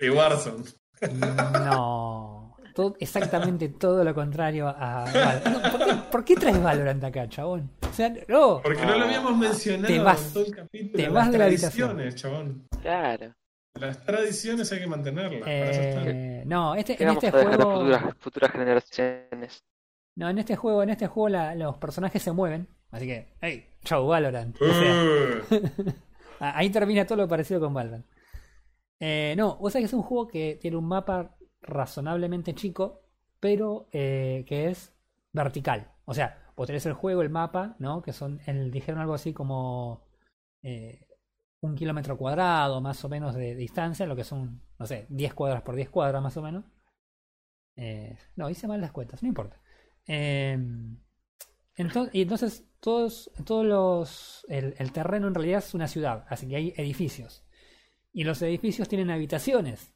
[0.00, 0.64] y Warzone.
[1.64, 2.56] No.
[2.74, 5.04] Todo- exactamente todo lo contrario a.
[5.04, 7.70] Val- No, ¿por, qué, por qué traes Valorant acá, chabón?
[7.88, 8.60] O sea, no.
[8.62, 10.26] Porque no lo habíamos mencionado Te vas.
[10.28, 10.96] en todo el capítulo.
[10.96, 11.88] Te las vas de la habitación.
[11.96, 12.66] tradiciones, chabón.
[12.80, 13.34] Claro.
[13.78, 15.42] Las tradiciones hay que mantenerlas.
[15.46, 17.72] Eh, no, este, ¿Qué en este a juego.
[17.78, 19.62] futuras, futuras generaciones?
[20.16, 22.68] No, en este juego, en este juego la- los personajes se mueven.
[22.90, 24.56] Así que, hey, chau Valorant.
[24.60, 25.04] O sea,
[25.50, 25.90] Uh,
[26.42, 28.04] Ahí termina todo lo parecido con Valorant.
[28.98, 33.02] Eh, no, vos sabés que es un juego que tiene un mapa razonablemente chico,
[33.38, 34.92] pero eh, que es
[35.32, 35.92] vertical.
[36.04, 38.02] O sea, o tenés el juego, el mapa, ¿no?
[38.02, 40.04] Que son, el, dijeron algo así como
[40.62, 41.06] eh,
[41.60, 45.62] un kilómetro cuadrado más o menos de distancia, lo que son, no sé, 10 cuadras
[45.62, 46.64] por 10 cuadras más o menos.
[48.36, 49.60] No, hice mal las cuentas, no importa.
[51.76, 56.48] Entonces, y entonces todos, todos los, el, el terreno en realidad es una ciudad, así
[56.48, 57.44] que hay edificios.
[58.12, 59.94] Y los edificios tienen habitaciones.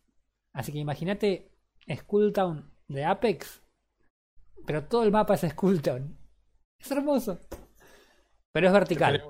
[0.53, 1.53] Así que imagínate
[1.95, 3.63] Skulltown de Apex,
[4.67, 6.17] pero todo el mapa es Skulltown.
[6.79, 7.39] Es hermoso.
[8.53, 9.23] Pero es vertical.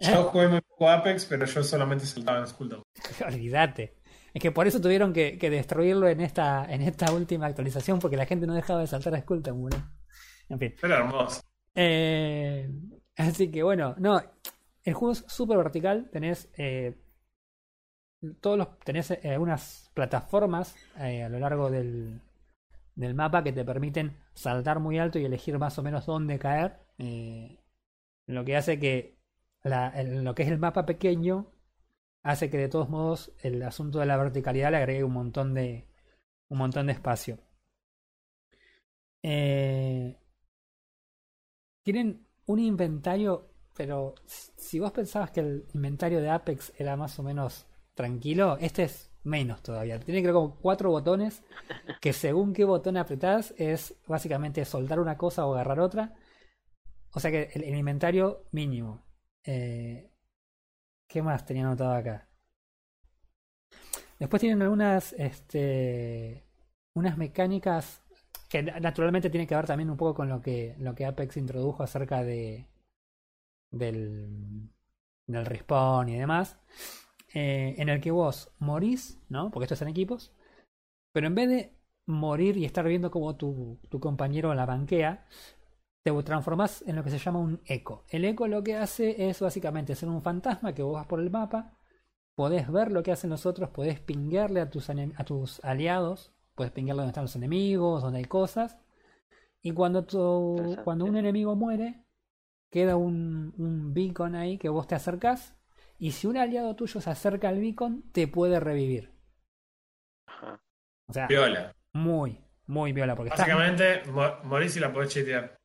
[0.00, 2.82] Yo jugué muy poco Apex, pero yo solamente saltaba en Skulltown.
[3.26, 3.96] Olvídate.
[4.32, 8.16] Es que por eso tuvieron que, que, destruirlo en esta, en esta última actualización, porque
[8.16, 10.03] la gente no dejaba de saltar a Skulltown, ¿no?
[10.48, 10.74] En fin.
[10.80, 11.42] Pero hermoso.
[11.74, 12.70] Eh,
[13.16, 14.20] así que bueno, no.
[14.82, 16.08] El juego es súper vertical.
[16.10, 16.50] Tenés.
[16.56, 16.94] Eh,
[18.40, 18.78] todos los.
[18.80, 22.20] Tenés eh, unas plataformas eh, a lo largo del,
[22.94, 26.78] del mapa que te permiten saltar muy alto y elegir más o menos dónde caer.
[28.26, 29.18] Lo que hace que
[29.62, 31.50] la, lo que es el mapa pequeño
[32.22, 35.86] hace que de todos modos el asunto de la verticalidad le agregue un montón de
[36.48, 37.38] un montón de espacio.
[39.22, 40.16] Eh,
[41.84, 47.22] tienen un inventario, pero si vos pensabas que el inventario de Apex era más o
[47.22, 50.00] menos tranquilo, este es menos todavía.
[50.00, 51.42] Tiene creo como cuatro botones
[52.00, 56.14] que según qué botón apretás es básicamente soltar una cosa o agarrar otra.
[57.12, 59.04] O sea que el, inventario mínimo.
[59.44, 60.10] Eh,
[61.06, 62.28] ¿Qué más tenía anotado acá?
[64.18, 66.46] Después tienen algunas, este,
[66.94, 68.03] unas mecánicas
[68.54, 70.76] que na- naturalmente tienen que ver también un poco con lo que,
[71.06, 72.68] Apex introdujo acerca de
[73.70, 74.70] del,
[75.26, 76.58] del respawn y demás,
[77.34, 79.50] eh, en el que vos morís, ¿no?
[79.50, 80.32] Porque esto es en equipos,
[81.12, 81.74] pero en vez de
[82.06, 85.26] morir y estar viendo como tu, tu compañero la banquea,
[86.04, 88.04] te transformás en lo que se llama un eco.
[88.10, 91.30] El eco lo que hace es básicamente ser un fantasma que vos vas por el
[91.30, 91.78] mapa,
[92.36, 96.72] podés ver lo que hacen los otros, podés pinguearle a tus, a tus aliados, podés
[96.72, 98.78] pinguearle donde están los enemigos, donde hay cosas,
[99.62, 102.04] y cuando, tu, cuando un enemigo muere,
[102.70, 105.56] queda un, un beacon ahí que vos te acercás,
[105.98, 109.12] y si un aliado tuyo se acerca al beacon, te puede revivir.
[110.26, 110.60] Ajá.
[111.08, 111.72] O sea, Viola.
[111.92, 115.56] muy, muy viola, porque estás- Básicamente, mo- morís y la podés chitear.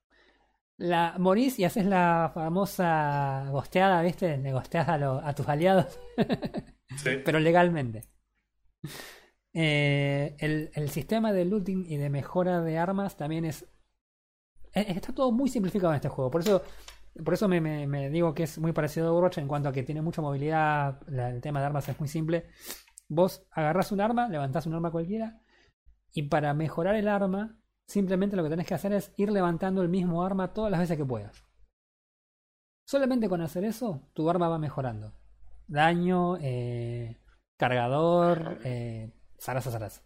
[0.78, 4.38] La morís y haces la famosa gosteada, ¿viste?
[4.38, 6.00] Le gosteas a, lo- a tus aliados,
[6.96, 7.10] Sí.
[7.26, 8.04] pero legalmente.
[9.54, 13.64] Eh, el, sistema de looting y de mejora de armas también es.
[14.74, 16.30] eh, Está todo muy simplificado en este juego.
[16.32, 16.64] Por eso,
[17.24, 20.02] por eso me, digo que es muy parecido a Overwatch en cuanto a que tiene
[20.02, 21.00] mucha movilidad.
[21.10, 22.46] el tema de armas es muy simple.
[23.08, 25.42] Vos agarrás un arma, levantás un arma cualquiera.
[26.14, 29.90] Y para mejorar el arma, simplemente lo que tenés que hacer es ir levantando el
[29.90, 31.44] mismo arma todas las veces que puedas.
[32.86, 35.14] Solamente con hacer eso, tu arma va mejorando.
[35.68, 37.20] Daño, eh,
[37.58, 38.60] cargador,
[39.40, 40.02] zaraza, zaraza.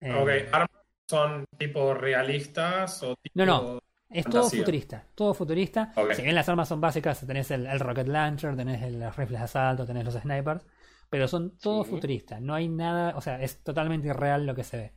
[0.00, 0.70] Eh, Ok, armas
[1.08, 3.34] son tipo realistas o tipo.
[3.34, 3.80] No, no.
[4.08, 5.92] Es todo futurista, todo futurista.
[6.10, 9.38] Si bien las armas son básicas, tenés el, el rocket launcher, tenés el, los rifles
[9.38, 10.66] de asalto, tenés los snipers,
[11.08, 11.90] pero son todo Sí.
[11.90, 12.40] futuristas.
[12.40, 14.92] No hay nada, o sea, es totalmente irreal lo que se ve.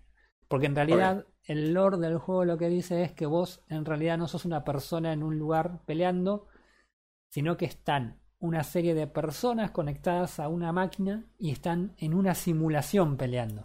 [0.48, 4.18] Porque en realidad el lore del juego lo que dice es que vos en realidad
[4.18, 6.48] no sos una persona en un lugar peleando,
[7.30, 12.36] sino que están una serie de personas conectadas a una máquina y están en una
[12.36, 13.62] simulación peleando.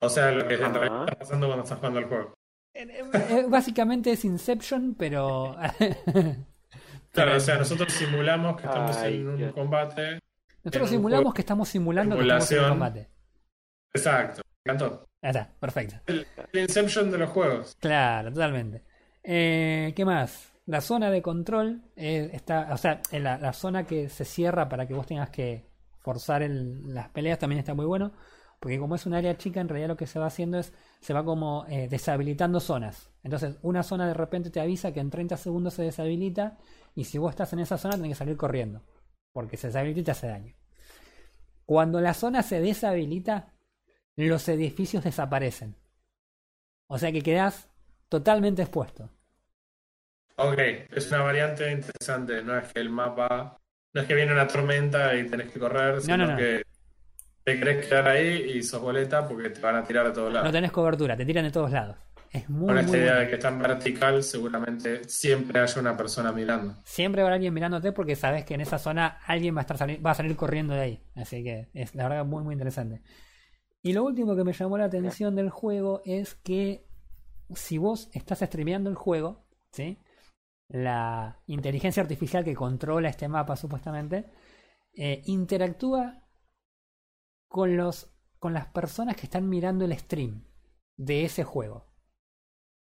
[0.00, 2.34] O sea, lo que en realidad está pasando cuando estás jugando al juego.
[2.74, 5.56] Eh, Básicamente es Inception, pero...
[7.12, 9.52] Claro, o sea, nosotros simulamos que estamos Ay, en un Dios.
[9.52, 10.18] combate.
[10.64, 12.78] Nosotros un simulamos juego que estamos simulando que estamos en simulación.
[12.78, 13.08] combate.
[13.94, 14.42] Exacto.
[14.64, 15.04] Me encantó.
[15.22, 15.96] Ahí está, perfecto.
[16.06, 17.76] El, el Inception de los juegos.
[17.78, 18.84] Claro, totalmente.
[19.22, 20.51] Eh, ¿Qué más?
[20.64, 24.94] La zona de control eh, está, o sea, la, zona que se cierra para que
[24.94, 25.66] vos tengas que
[25.98, 28.12] forzar las peleas también está muy bueno,
[28.60, 31.12] porque como es un área chica, en realidad lo que se va haciendo es, se
[31.12, 33.10] va como eh, deshabilitando zonas.
[33.24, 36.58] Entonces, una zona de repente te avisa que en 30 segundos se deshabilita,
[36.94, 38.82] y si vos estás en esa zona, tenés que salir corriendo,
[39.32, 40.54] porque se deshabilita y te hace daño.
[41.66, 43.52] Cuando la zona se deshabilita,
[44.14, 45.76] los edificios desaparecen.
[46.86, 47.68] O sea que quedás
[48.08, 49.10] totalmente expuesto.
[50.36, 50.58] Ok,
[50.90, 52.42] es una variante interesante.
[52.42, 53.58] No es que el mapa.
[53.94, 56.36] No es que viene una tormenta y tenés que correr, sino no, no.
[56.36, 56.62] que
[57.44, 60.46] te querés quedar ahí y sos boleta porque te van a tirar de todos lados.
[60.46, 61.96] No tenés cobertura, te tiran de todos lados.
[62.30, 65.94] Es muy, Con muy esta idea de que está en vertical, seguramente siempre haya una
[65.94, 66.76] persona mirando.
[66.84, 69.98] Siempre haber alguien mirándote porque sabes que en esa zona alguien va a, estar sali-
[69.98, 71.02] va a salir corriendo de ahí.
[71.14, 73.02] Así que es la verdad muy muy interesante.
[73.82, 76.86] Y lo último que me llamó la atención del juego es que
[77.54, 79.98] si vos estás streameando el juego, ¿sí?
[80.68, 84.30] La inteligencia artificial que controla este mapa, supuestamente,
[84.94, 86.24] eh, interactúa
[87.48, 90.44] con, los, con las personas que están mirando el stream
[90.96, 91.86] de ese juego.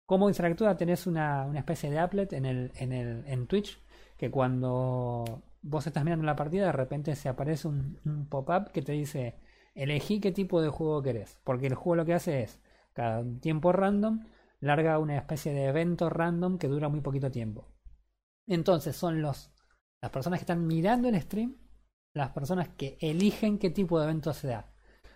[0.06, 0.76] ¿Cómo interactúa?
[0.76, 3.80] Tenés una, una especie de applet en, el, en, el, en Twitch
[4.18, 8.82] que cuando vos estás mirando la partida, de repente se aparece un, un pop-up que
[8.82, 9.36] te dice
[9.76, 11.40] elegí qué tipo de juego querés.
[11.44, 12.60] Porque el juego lo que hace es,
[12.94, 14.26] cada tiempo random,
[14.60, 17.68] larga una especie de evento random que dura muy poquito tiempo.
[18.48, 19.52] Entonces son los,
[20.02, 21.58] las personas que están mirando el stream,
[22.14, 24.74] las personas que eligen qué tipo de evento se da.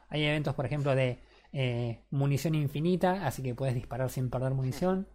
[0.10, 5.08] Hay eventos, por ejemplo, de eh, munición infinita, así que puedes disparar sin perder munición.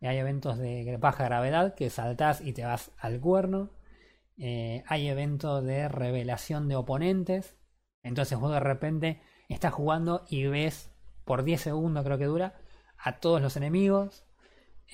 [0.00, 3.70] Y hay eventos de baja gravedad, que saltás y te vas al cuerno.
[4.38, 7.56] Eh, hay eventos de revelación de oponentes.
[8.02, 10.90] Entonces vos de repente estás jugando y ves
[11.24, 12.54] por 10 segundos, creo que dura,
[12.98, 14.24] a todos los enemigos.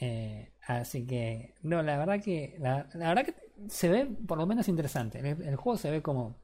[0.01, 3.35] Eh, así que, no, la verdad que, la, verdad que
[3.69, 5.19] se ve por lo menos interesante.
[5.19, 6.43] El, el juego se ve como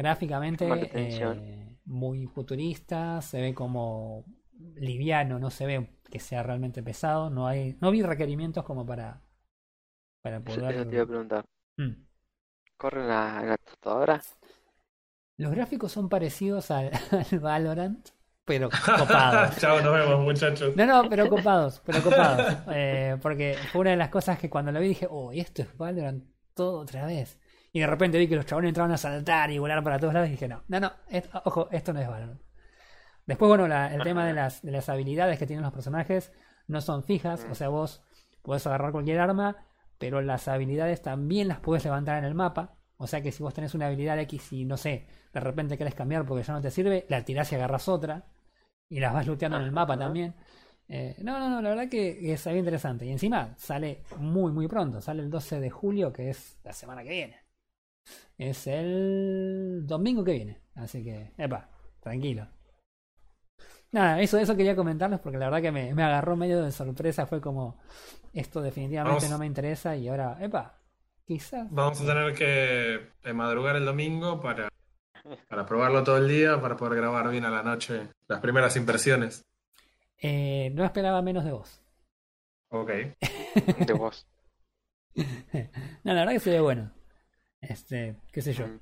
[0.00, 4.24] gráficamente eh, muy futurista, se ve como
[4.76, 9.22] liviano, no se ve que sea realmente pesado, no hay, no vi requerimientos como para,
[10.22, 10.74] para poder.
[10.74, 11.44] Eso te iba a preguntar.
[11.76, 12.06] Mm.
[12.78, 14.22] ¿Corre en la, computadora?
[15.36, 16.90] Los gráficos son parecidos al,
[17.30, 18.08] al Valorant,
[18.58, 19.56] pero copados.
[19.58, 20.74] Chao, nos vemos, muchachos.
[20.76, 22.56] No, no, pero copados, pero copados.
[22.72, 25.62] Eh, porque fue una de las cosas que cuando lo vi dije, oh, y esto
[25.62, 26.24] es Valorant
[26.54, 27.38] todo otra vez.
[27.72, 30.28] Y de repente vi que los chabones entraban a saltar y volar para todos lados
[30.28, 32.40] y dije, no, no, no, et- ojo, esto no es Valorant.
[33.26, 36.32] Después, bueno, la- el tema de las, de las habilidades que tienen los personajes
[36.66, 38.02] no son fijas, o sea, vos
[38.42, 39.56] podés agarrar cualquier arma,
[39.98, 42.74] pero las habilidades también las puedes levantar en el mapa.
[42.96, 45.94] O sea que si vos tenés una habilidad X y no sé, de repente querés
[45.94, 48.24] cambiar porque ya no te sirve, la tirás y agarras otra.
[48.90, 50.34] Y las vas looteando en el mapa también.
[50.88, 53.06] Eh, no, no, no, la verdad que, se ve interesante.
[53.06, 55.00] Y encima sale muy, muy pronto.
[55.00, 57.36] Sale el 12 de julio, que es la semana que viene.
[58.36, 60.60] Es el domingo que viene.
[60.74, 61.70] Así que, epa,
[62.00, 62.48] tranquilo.
[63.92, 67.26] Nada, eso, eso quería comentarles porque la verdad que me, me agarró medio de sorpresa.
[67.26, 67.78] Fue como,
[68.32, 69.30] esto definitivamente Vamos.
[69.30, 70.80] no me interesa y ahora, epa,
[71.24, 71.68] quizás.
[71.70, 74.68] Vamos a tener que eh, madrugar el domingo para,
[75.48, 79.44] para probarlo todo el día, para poder grabar bien a la noche las primeras impresiones.
[80.18, 81.82] Eh, no esperaba menos de vos.
[82.70, 82.90] Ok.
[83.86, 84.26] De vos.
[86.04, 86.92] No, la verdad que se ve bueno.
[87.60, 88.66] Este, qué sé yo.
[88.66, 88.80] Mm.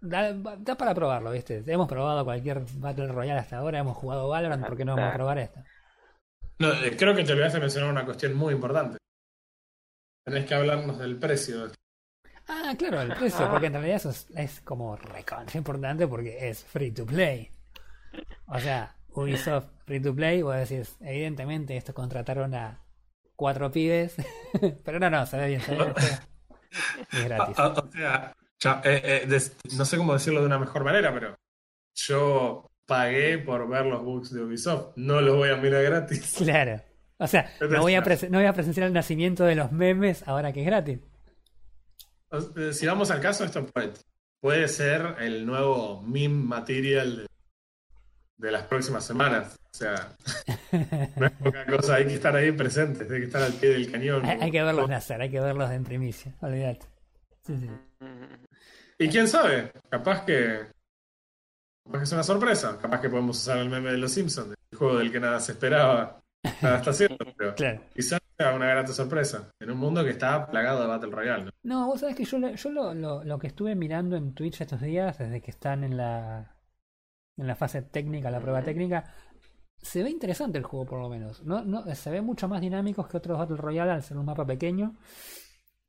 [0.00, 1.62] Da, da para probarlo, ¿viste?
[1.66, 5.14] Hemos probado cualquier Battle Royale hasta ahora, hemos jugado Valorant, ¿por qué no vamos a
[5.14, 5.64] probar esta?
[6.58, 8.98] No, eh, creo que te olvidaste de mencionar una cuestión muy importante.
[10.24, 11.70] Tenés que hablarnos del precio.
[12.52, 16.64] Ah, claro, el precio, porque en realidad eso es, es como recontra importante porque es
[16.64, 17.50] free to play.
[18.46, 22.82] O sea, Ubisoft free to play, vos decís, evidentemente esto contrataron a
[23.36, 24.16] cuatro pibes,
[24.84, 25.94] pero no, no, se ve bien, se ve bien.
[27.12, 27.54] Y es gratis.
[27.58, 30.82] Ah, ah, o sea, ya, eh, eh, des- no sé cómo decirlo de una mejor
[30.84, 31.36] manera, pero
[31.94, 34.96] yo pagué por ver los bugs de Ubisoft.
[34.96, 36.34] No los voy a mirar gratis.
[36.36, 36.80] Claro.
[37.18, 40.26] O sea, no voy, a presen- no voy a presenciar el nacimiento de los memes
[40.26, 41.00] ahora que es gratis.
[42.32, 43.92] Eh, Si vamos al caso, esto puede,
[44.40, 47.26] puede ser el nuevo meme material de,
[48.46, 49.56] de las próximas semanas.
[49.72, 50.16] O sea,
[51.16, 53.90] no es poca cosa, hay que estar ahí presentes, hay que estar al pie del
[53.90, 54.24] cañón.
[54.26, 56.86] Hay, hay que verlos nacer, hay que verlos en primicia, olvídate.
[57.46, 57.68] Sí, sí.
[58.98, 60.66] Y quién sabe, capaz que,
[61.84, 64.78] capaz que es una sorpresa, capaz que podemos usar el meme de los Simpsons, el
[64.78, 66.20] juego del que nada se esperaba,
[66.60, 67.80] nada está haciendo, pero Claro.
[67.94, 68.20] quizás
[68.54, 71.44] una grata sorpresa en un mundo que está plagado de Battle Royale.
[71.44, 71.50] ¿no?
[71.62, 74.60] No, vos sabés que yo, lo- yo lo, lo, lo que estuve mirando en Twitch
[74.60, 76.56] estos días, desde que están en la,
[77.36, 79.04] en la fase técnica, la prueba técnica,
[79.82, 81.42] se ve interesante el juego por lo menos.
[81.44, 84.46] No, no, se ve mucho más dinámicos que otros Battle Royale al ser un mapa
[84.46, 84.96] pequeño.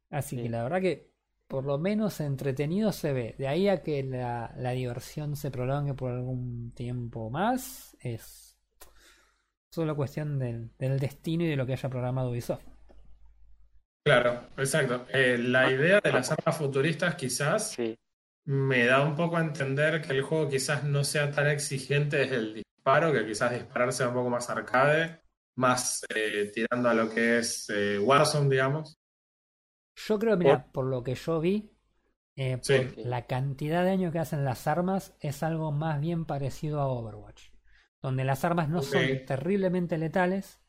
[0.10, 0.44] Así Sí.
[0.44, 1.12] que la verdad que
[1.48, 3.36] por lo menos entretenido se ve.
[3.38, 8.51] De ahí a que la, la diversión se prolongue por algún tiempo más, es
[9.72, 12.64] solo cuestión del, del destino y de lo que haya programado Ubisoft.
[14.04, 15.06] Claro, exacto.
[15.10, 17.98] Eh, la idea de las armas futuristas quizás Sí,
[18.46, 22.38] me da un poco a entender que el juego quizás no sea tan exigente desde
[22.38, 25.22] el disparo, que quizás disparar sea un poco más arcade,
[25.56, 28.98] más eh, tirando a lo que es eh, Warzone, digamos.
[29.96, 31.72] Yo creo, mira, por lo que yo vi,
[32.38, 32.96] eh, por Sí.
[33.04, 37.51] la cantidad de daño que hacen las armas, es algo más bien parecido a Overwatch.
[38.02, 40.60] Donde las armas no son terriblemente letales,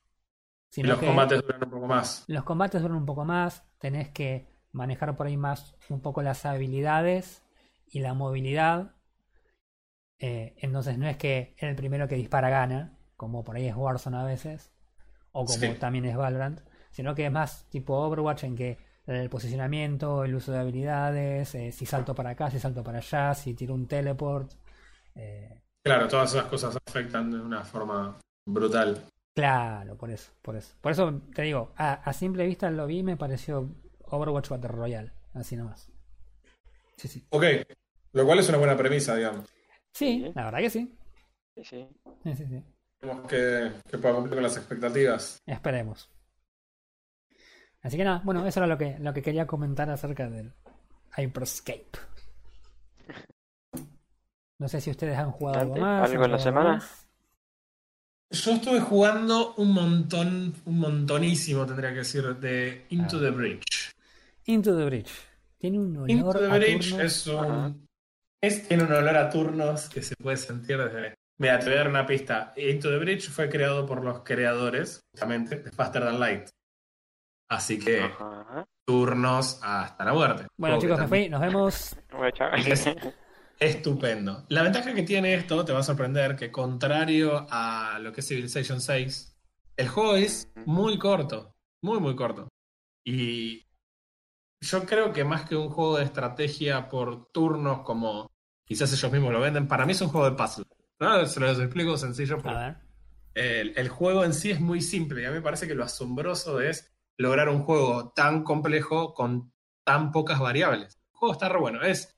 [0.74, 2.24] Y sino los que combates duran un poco más.
[2.26, 6.45] los combates duran un poco más, tenés que manejar por ahí más un poco las
[6.47, 7.43] habilidades
[7.87, 8.95] y la movilidad.
[10.18, 14.16] Eh, entonces no es que el primero que dispara gana, como por ahí es Warzone
[14.18, 14.70] a veces,
[15.33, 15.74] o como Sí.
[15.80, 16.61] también es Valorant,
[16.93, 21.72] sino que es más tipo Overwatch en que el posicionamiento, el uso de habilidades, eh,
[21.72, 24.53] si salto para acá, si salto para allá, si tiro un teleport.
[25.16, 28.16] eh, Claro, todas esas cosas afectan de una forma
[28.47, 29.05] brutal.
[29.35, 30.74] claro, por eso, por eso.
[30.80, 33.68] Por eso te digo, a, a simple vista lo vi y me pareció
[34.05, 35.91] Overwatch Battle Royale, así nomás.
[36.97, 37.26] Sí, sí.
[37.30, 37.45] Ok,
[38.12, 39.47] lo cual es una buena premisa, digamos.
[39.93, 40.97] Sí, la verdad que sí.
[41.57, 41.89] Sí, sí.
[42.22, 42.62] Sí, sí, sí.
[43.01, 45.43] Esperemos que, que pueda cumplir con las expectativas.
[45.47, 46.09] Esperemos.
[47.83, 50.53] Así que nada, bueno, eso era lo que, lo que quería comentar acerca del
[51.16, 51.91] Hyperscape.
[54.63, 56.09] No sé si ustedes han jugado algo más.
[56.09, 56.73] ¿algo en la semana?
[56.75, 57.07] más.
[58.31, 63.21] Yo estuve jugando un montón, un montonísimo, tendría que decir, de Into Ah.
[63.23, 63.91] the Bridge.
[64.45, 65.11] Into the Bridge.
[65.59, 67.05] Tiene un olor Into the a Bridge turnos.
[67.07, 67.45] es un.
[67.45, 67.73] Ajá.
[68.41, 71.15] es- tiene un olor a turnos que se puede sentir desde.
[71.39, 72.53] Mira, te voy a dar una pista.
[72.57, 76.49] Into the Bridge fue creado por los creadores, justamente, de Faster Than Light.
[77.51, 78.65] Así que Ajá.
[78.87, 80.47] turnos hasta la muerte.
[80.57, 81.29] Bueno, chicos, me fui.
[81.29, 81.97] Nos vemos.
[83.63, 84.45] Estupendo.
[84.49, 88.27] La ventaja que tiene esto, te va a sorprender, que contrario a lo que es
[88.29, 89.37] Civilization 6,
[89.77, 92.49] el juego es muy corto, muy, muy corto.
[93.05, 93.67] Y
[94.61, 98.31] yo creo que más que un juego de estrategia por turnos, como
[98.65, 100.65] quizás ellos mismos lo venden, para mí es un juego de puzzle.
[100.99, 101.25] ¿no?
[101.27, 102.77] Se los explico sencillo, A pero ver.
[103.35, 105.85] el, el juego en sí es muy simple y a mí me parece que lo
[105.85, 109.53] asombroso es lograr un juego tan complejo con
[109.85, 110.99] tan pocas variables.
[111.13, 111.83] El juego está re bueno.
[111.83, 112.12] Es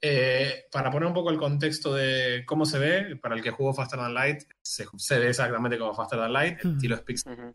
[0.00, 3.72] eh, para poner un poco el contexto de cómo se ve, para el que jugó
[3.74, 6.74] Faster Than Light, se, se ve exactamente como Faster Than Light, el Hmm.
[6.74, 7.52] estilo es pixel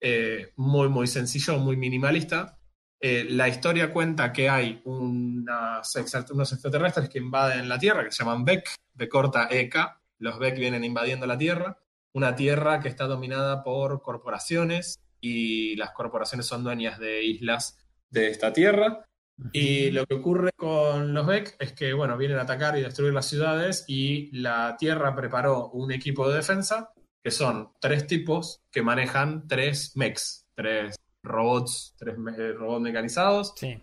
[0.00, 2.58] eh, muy, muy sencillo, muy minimalista.
[3.00, 5.94] Eh, la historia cuenta que hay unas
[6.30, 9.76] unos extraterrestres que invaden la Tierra, que se llaman Beck, de corta EK.
[10.18, 11.78] Los Beck vienen invadiendo la Tierra,
[12.12, 17.78] una Tierra que está dominada por corporaciones y las corporaciones son dueñas de islas
[18.10, 19.05] de esta Tierra.
[19.52, 23.12] Y lo que ocurre con los Beck es que, bueno, vienen a atacar y destruir
[23.12, 28.82] las ciudades y la Tierra preparó un equipo de defensa que son tres tipos que
[28.82, 33.78] manejan tres mechs, tres robots, tres me- eh, robots mecanizados Sí.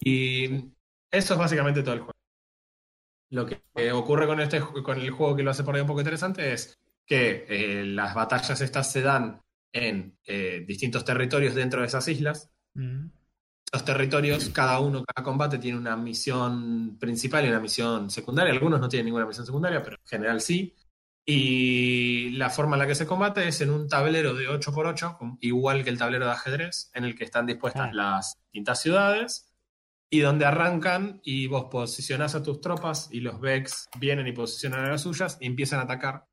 [0.00, 0.46] y
[1.12, 2.12] eso es básicamente todo el juego.
[3.30, 6.00] Lo que ocurre con, este, con el juego que lo hace por ahí un poco
[6.00, 6.74] interesante es
[7.06, 9.40] que eh, las batallas estas se dan
[9.72, 13.10] en eh, distintos territorios dentro de esas islas Mm.
[13.72, 18.52] Los territorios, cada uno, cada combate tiene una misión principal y una misión secundaria.
[18.52, 20.74] Algunos no tienen ninguna misión secundaria, pero en general sí.
[21.26, 25.36] Y la forma en la que se combate es en un tablero de 8x8, con-
[25.42, 27.92] igual que el tablero de ajedrez, en el que están dispuestas Ah.
[27.92, 29.52] las distintas ciudades
[30.10, 34.86] y donde arrancan y vos posicionás a tus tropas y los Vex vienen y posicionan
[34.86, 36.24] a las suyas y empiezan a atacar.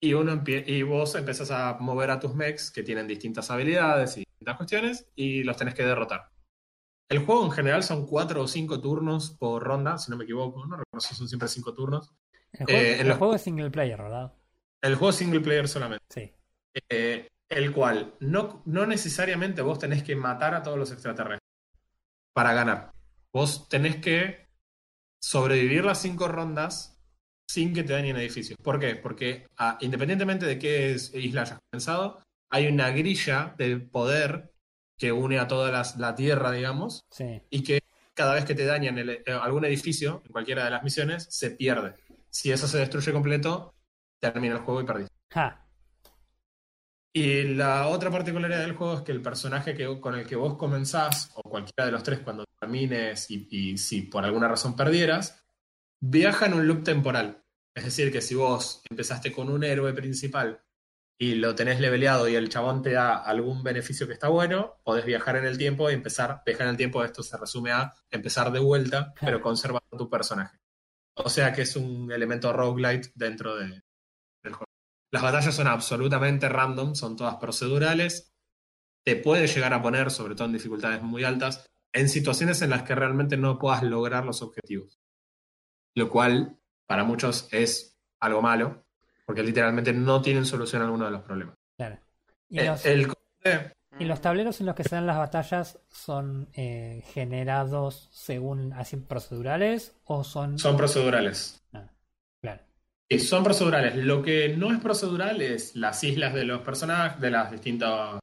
[0.00, 4.24] Y, uno y vos empezás a mover a tus mechs que tienen distintas habilidades y
[4.44, 6.28] distintas cuestiones y los tenés que derrotar.
[7.08, 10.66] El juego en general son cuatro o cinco turnos por ronda, si no me equivoco,
[10.66, 12.12] no recuerdo si son siempre cinco turnos.
[12.52, 14.32] El juego, Eh, en el los- juego es single player, ¿verdad?
[14.82, 16.32] El juego es single player solamente, Sí.
[16.90, 21.40] eh, el cual no, no necesariamente vos tenés que matar a todos los extraterrestres
[22.34, 22.90] para ganar.
[23.32, 24.46] Vos tenés que
[25.22, 26.98] sobrevivir las cinco rondas
[27.48, 28.58] sin que te dañen edificios.
[28.62, 28.96] ¿Por qué?
[28.96, 32.20] Porque ah, independientemente de qué isla hayas comenzado,
[32.54, 34.52] hay una grilla de poder
[34.96, 37.42] que une a toda las- la Tierra, digamos, Sí.
[37.50, 37.80] y que
[38.14, 41.50] cada vez que te dañan el- eh, algún edificio en cualquiera de las misiones, se
[41.50, 41.94] pierde.
[42.30, 43.74] Si eso se destruye completo,
[44.20, 45.14] termina el juego y perdiste.
[45.32, 45.66] Ja.
[47.12, 50.56] Y la otra particularidad del juego es que el personaje que, con el que vos
[50.56, 55.44] comenzás, o cualquiera de los tres cuando termines y, y si por alguna razón perdieras,
[56.00, 57.42] viaja en un loop temporal.
[57.74, 60.60] Es decir, que si vos empezaste con un héroe principal
[61.18, 65.04] y lo tenés leveleado y el chabón te da algún beneficio que está bueno, podés
[65.04, 68.50] viajar en el tiempo y empezar, viajar en el tiempo, esto se resume a empezar
[68.50, 70.58] de vuelta, pero conservando tu personaje.
[71.16, 73.82] O sea que es un elemento roguelite dentro de-
[74.42, 74.64] del juego.
[75.12, 78.32] Las batallas son absolutamente random, son todas procedurales.
[79.06, 82.82] Te puede llegar a poner, sobre todo en dificultades muy altas, en situaciones en las
[82.82, 84.98] que realmente no puedas lograr los objetivos.
[85.94, 86.58] Lo cual,
[86.88, 88.83] para muchos, es algo malo,
[89.26, 91.54] porque literalmente no tienen solución a alguno de los problemas.
[91.76, 91.98] Claro.
[92.48, 95.78] Y Eh, los, el combate- y los tableros en los que se dan las batallas
[95.88, 100.58] son eh, generados según así procedurales o son.
[100.58, 101.62] son procedurales.
[101.72, 101.88] Ah,
[102.40, 102.62] claro.
[103.08, 103.94] Sí, son procedurales.
[103.96, 108.18] Lo que no es procedural es las islas de los personajes, de las distintas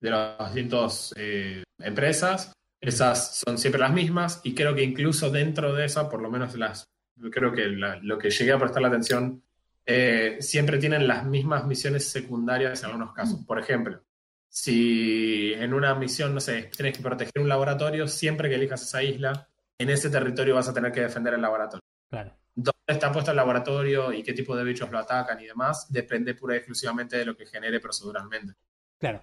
[0.00, 2.52] de las distintas eh, empresas.
[2.80, 6.54] Esas son siempre las mismas y creo que incluso dentro de esa, por lo menos
[6.56, 6.84] las,
[7.30, 9.42] creo que la- lo que llegué a prestar la atención,
[9.86, 13.44] eh, siempre tienen las mismas misiones secundarias en algunos casos.
[13.44, 14.02] Por ejemplo,
[14.48, 19.02] si en una misión, no sé, tienes que proteger un laboratorio, siempre que elijas esa
[19.02, 19.48] isla,
[19.78, 21.82] en ese territorio vas a tener que defender el laboratorio.
[22.08, 22.36] Claro.
[22.54, 26.34] Dónde está puesto el laboratorio y qué tipo de bichos lo atacan y demás, depende
[26.34, 28.54] pura y exclusivamente de lo que genere proceduralmente.
[28.98, 29.22] Claro.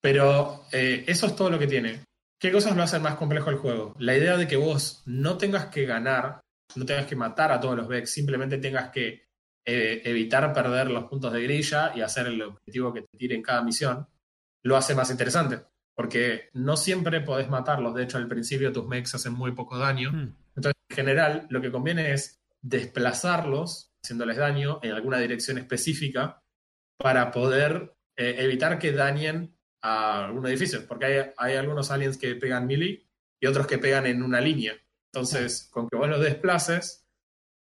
[0.00, 2.00] Pero eh, eso es todo lo que tiene.
[2.38, 3.94] ¿Qué cosas lo hacen más complejo el juego?
[3.98, 6.40] La idea de que vos no tengas que ganar,
[6.74, 9.26] no tengas que matar a todos los Vex, simplemente tengas que
[9.68, 13.42] eh, evitar perder los puntos de grilla y hacer el objetivo que te tire en
[13.42, 14.06] cada misión,
[14.62, 15.60] lo hace más interesante.
[15.94, 17.94] Porque no siempre podés matarlos.
[17.94, 20.12] De hecho, al principio tus mechs hacen muy poco daño.
[20.12, 20.36] Mm.
[20.56, 26.42] Entonces, en general, lo que conviene es desplazarlos, haciéndoles daño en alguna dirección específica,
[26.98, 30.86] para poder eh, evitar que dañen a algún edificio.
[30.86, 33.06] Porque hay, hay algunos aliens que pegan melee
[33.40, 34.74] y otros que pegan en una línea.
[35.16, 37.08] Entonces, con que vos los desplaces,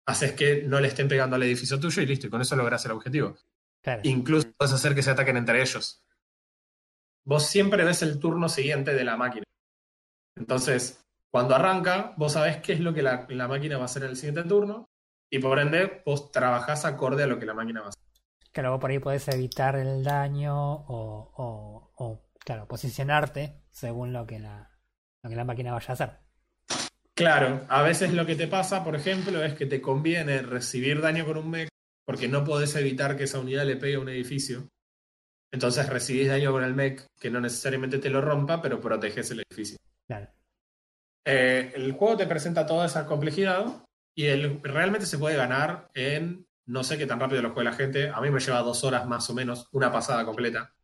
[0.08, 2.84] haces que no le estén pegando al edificio tuyo y listo, y con eso lográs
[2.86, 3.36] el objetivo.
[3.84, 4.02] Claro.
[4.04, 6.04] Incluso puedes hacer que se ataquen entre ellos.
[7.24, 9.44] Vos siempre ves el turno siguiente de la máquina.
[10.36, 14.06] Entonces, cuando arranca, vos sabés qué es lo que la, la máquina va a hacer
[14.06, 14.90] en el siguiente turno,
[15.30, 18.02] y por ende, vos trabajás acorde a lo que la máquina va a hacer.
[18.52, 24.26] Claro, vos por ahí podés evitar el daño o, o, o, claro, posicionarte según lo
[24.26, 24.72] que la,
[25.22, 26.25] lo que la máquina vaya a hacer.
[27.16, 31.26] Claro, a veces lo que te pasa, por ejemplo, es que te conviene recibir daño
[31.26, 31.70] con un mech
[32.06, 34.68] porque no podés evitar que esa unidad le pegue a un edificio.
[35.52, 39.44] Entonces recibís daño con el mech que no necesariamente te lo rompa, pero proteges el
[39.50, 39.78] edificio.
[40.06, 40.28] Claro.
[41.26, 46.46] Eh, el juego te presenta toda esa complejidad y el, realmente se puede ganar en
[46.68, 48.10] no sé qué tan rápido lo juega la gente.
[48.10, 50.76] A mí me lleva dos horas más o menos, una pasada completa,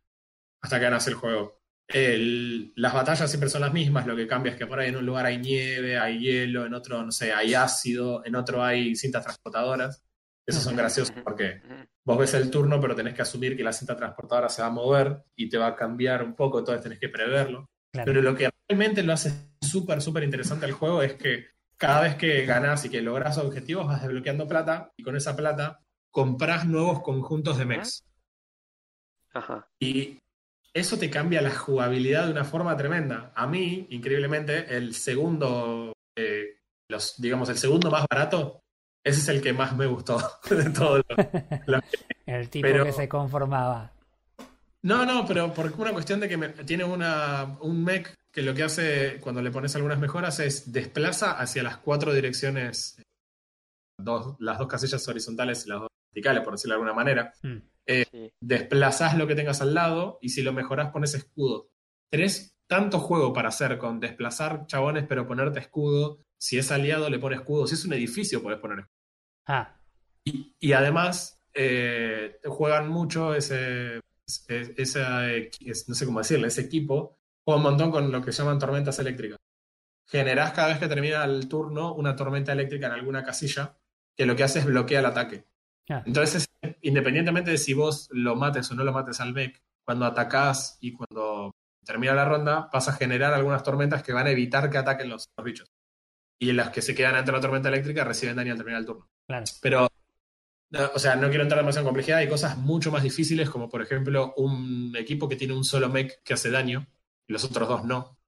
[0.62, 1.61] hasta que ganas el juego.
[1.88, 4.96] El- las batallas siempre son las mismas, lo que cambia es que por ahí en
[4.96, 8.94] un lugar hay nieve, hay hielo, en otro, no sé, hay ácido, en otro hay
[8.96, 10.04] cintas transportadoras.
[10.44, 11.62] Esos son graciosos porque
[12.04, 14.72] vos ves el turno, pero tenés que asumir que la cinta transportadora se va a
[14.72, 17.68] mover y te va a cambiar un poco, entonces tenés que preverlo.
[17.92, 18.06] Claro.
[18.06, 21.46] Pero lo que realmente lo hace súper, súper interesante el juego es que
[21.76, 25.80] cada vez que ganás y que lográs objetivos vas desbloqueando plata y con esa plata
[26.10, 28.04] comprás nuevos conjuntos de mechs.
[29.32, 29.68] Ajá.
[29.78, 30.18] Y
[30.74, 33.32] eso te cambia la jugabilidad de una forma tremenda.
[33.34, 36.56] A mí, increíblemente, el segundo, eh,
[36.88, 38.60] los, digamos, el segundo más barato,
[39.04, 40.18] ese es el que más me gustó
[40.50, 41.18] de todos los,
[41.66, 41.82] los
[42.26, 43.92] El tipo Pero- que se conformaba.
[44.84, 48.52] No, no, pero por una cuestión de que me- tiene una, un mech que lo
[48.54, 53.00] que hace cuando le pones algunas mejoras es desplaza hacia las cuatro direcciones,
[53.98, 57.32] dos, las dos casillas horizontales y las dos verticales, por decirlo de alguna manera.
[57.42, 57.58] Mm.
[57.86, 58.32] Sí.
[58.40, 61.68] Desplazás lo que tengas al lado y si lo mejorás pones escudo.
[62.10, 66.20] Tenés tanto juego para hacer con desplazar chabones pero ponerte escudo.
[66.38, 67.66] Si es aliado le pones escudo.
[67.66, 68.96] Si es un edificio podés poner escudo.
[69.46, 69.76] Ah,
[70.24, 74.72] Y, y además eh, juegan mucho ese, ese-
[75.38, 75.50] eh,
[75.88, 79.38] no sé cómo decirle, ese equipo juega un montón con lo que llaman tormentas eléctricas.
[80.08, 83.76] Generás cada vez que termina el turno una tormenta eléctrica en alguna casilla
[84.16, 85.44] que lo que hace es bloquear el ataque.
[85.90, 86.46] Ah, Entonces,
[86.82, 90.92] independientemente de si vos lo mates o no lo mates al mech, cuando atacás y
[90.92, 91.52] cuando
[91.84, 95.28] termina la ronda, vas a generar algunas tormentas que van a evitar que ataquen los,
[95.36, 95.68] los bichos.
[96.38, 99.08] Y las que se quedan de la tormenta eléctrica reciben daño al terminar el turno.
[99.26, 99.44] claro.
[99.60, 99.88] Pero,
[100.70, 102.18] no, o sea, no quiero entrar demasiado en complejidad.
[102.18, 106.22] Hay cosas mucho más difíciles, como por ejemplo un equipo que tiene un solo mech
[106.22, 106.86] que hace daño
[107.26, 108.18] y los otros dos no.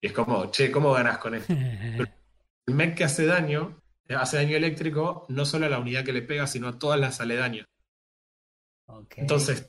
[0.00, 1.52] Y es como, che, ¿cómo ganas con esto?
[2.66, 3.82] El mech que hace daño,
[4.14, 7.20] hace daño eléctrico, no solo a la unidad que le pega, sino a todas las
[7.20, 7.66] aledañas.
[9.16, 9.68] Entonces,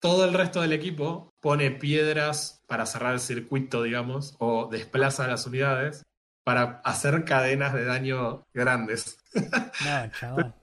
[0.00, 5.46] todo el resto del equipo pone piedras para cerrar el circuito, digamos, o desplaza las
[5.46, 6.04] unidades
[6.44, 9.18] para hacer cadenas de daño grandes.
[9.84, 10.54] No, chabón.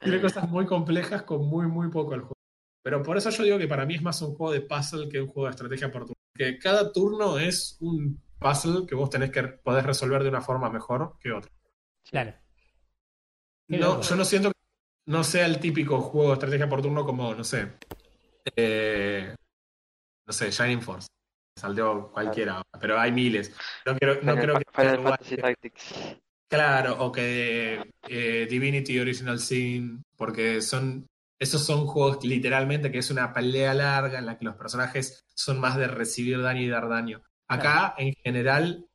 [0.00, 2.34] Tiene cosas muy complejas con muy, muy poco el juego.
[2.82, 5.22] Pero por eso yo digo que para mí es más un juego de puzzle que
[5.22, 6.14] un juego de estrategia por turno.
[6.34, 10.68] Que cada turno es un puzzle que vos tenés que poder resolver de una forma
[10.68, 11.50] mejor que otra.
[12.10, 12.34] Claro.
[13.68, 14.58] No, yo no siento que
[15.06, 17.72] no sea el típico juego de estrategia por turno como, no sé,
[18.56, 19.34] eh,
[20.26, 21.08] no sé, Shining Force.
[21.56, 23.54] Salteó cualquiera, pero hay miles.
[23.86, 25.94] No, creo, no Final, creo que Final Fantasy Tactics.
[26.48, 31.06] Claro, o que eh, Divinity Original Sin, porque son
[31.38, 35.60] esos son juegos literalmente que es una pelea larga en la que los personajes son
[35.60, 37.22] más de recibir daño y dar daño.
[37.48, 38.86] Acá, en general,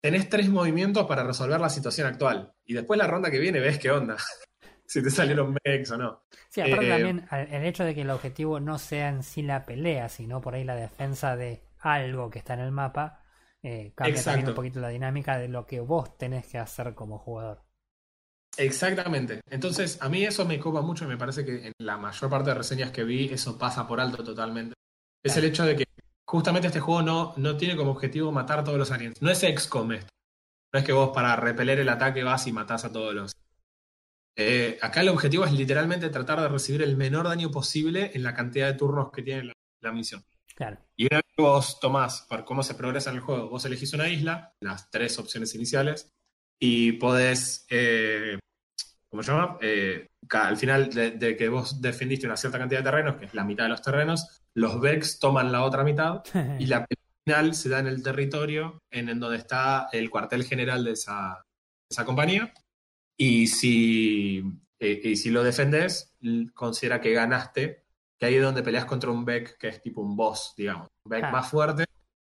[0.00, 2.52] tenés tres movimientos para resolver la situación actual.
[2.64, 4.16] Y después la ronda que viene ves qué onda.
[4.86, 6.24] si te salieron mechs o no.
[6.48, 9.64] Sí, aparte Eh, también el hecho de que el objetivo no sea en sí la
[9.64, 13.22] pelea, sino por ahí la defensa de algo que está en el mapa,
[13.62, 17.18] eh, cambia también un poquito la dinámica de lo que vos tenés que hacer como
[17.18, 17.62] jugador.
[18.56, 19.40] Exactamente.
[19.48, 22.50] Entonces, a mí eso me copa mucho y me parece que en la mayor parte
[22.50, 24.74] de reseñas que vi, eso pasa por alto totalmente.
[25.22, 25.84] Es el hecho de que
[26.30, 29.20] justamente este juego no, no tiene como objetivo matar a todos los aliens.
[29.20, 30.12] No es XCOM esto.
[30.72, 33.32] No es que vos para repeler el ataque vas y matás a todos los.
[34.36, 38.32] Eh, acá el objetivo es literalmente tratar de recibir el menor daño posible en la
[38.32, 40.24] cantidad de turnos que tiene la, la misión.
[40.54, 40.78] Claro.
[40.96, 43.92] Y una vez que vos tomás por cómo se progresa en el juego, vos elegís
[43.92, 46.12] una isla, las tres opciones iniciales,
[46.60, 48.38] y podés, eh,
[49.10, 49.58] ¿cómo se llama?
[49.60, 53.24] Eh, ca- al final de, de que vos defendiste una cierta cantidad de terrenos, que
[53.26, 56.22] es la mitad de los terrenos, los Vex toman la otra mitad
[56.58, 56.86] y la
[57.26, 61.44] final se da en el territorio en, en donde está el cuartel general de esa,
[61.90, 62.52] esa compañía.
[63.18, 64.42] Y si,
[64.78, 66.14] eh, y si lo defendes,
[66.54, 67.84] considera que ganaste,
[68.18, 70.88] que ahí es donde peleas contra un Beck que es tipo un boss, digamos.
[71.04, 71.30] Un Beck Ah.
[71.30, 71.84] más fuerte,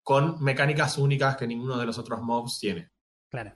[0.04, 2.90] con mecánicas únicas que ninguno de los otros mobs tiene.
[3.32, 3.54] Claro.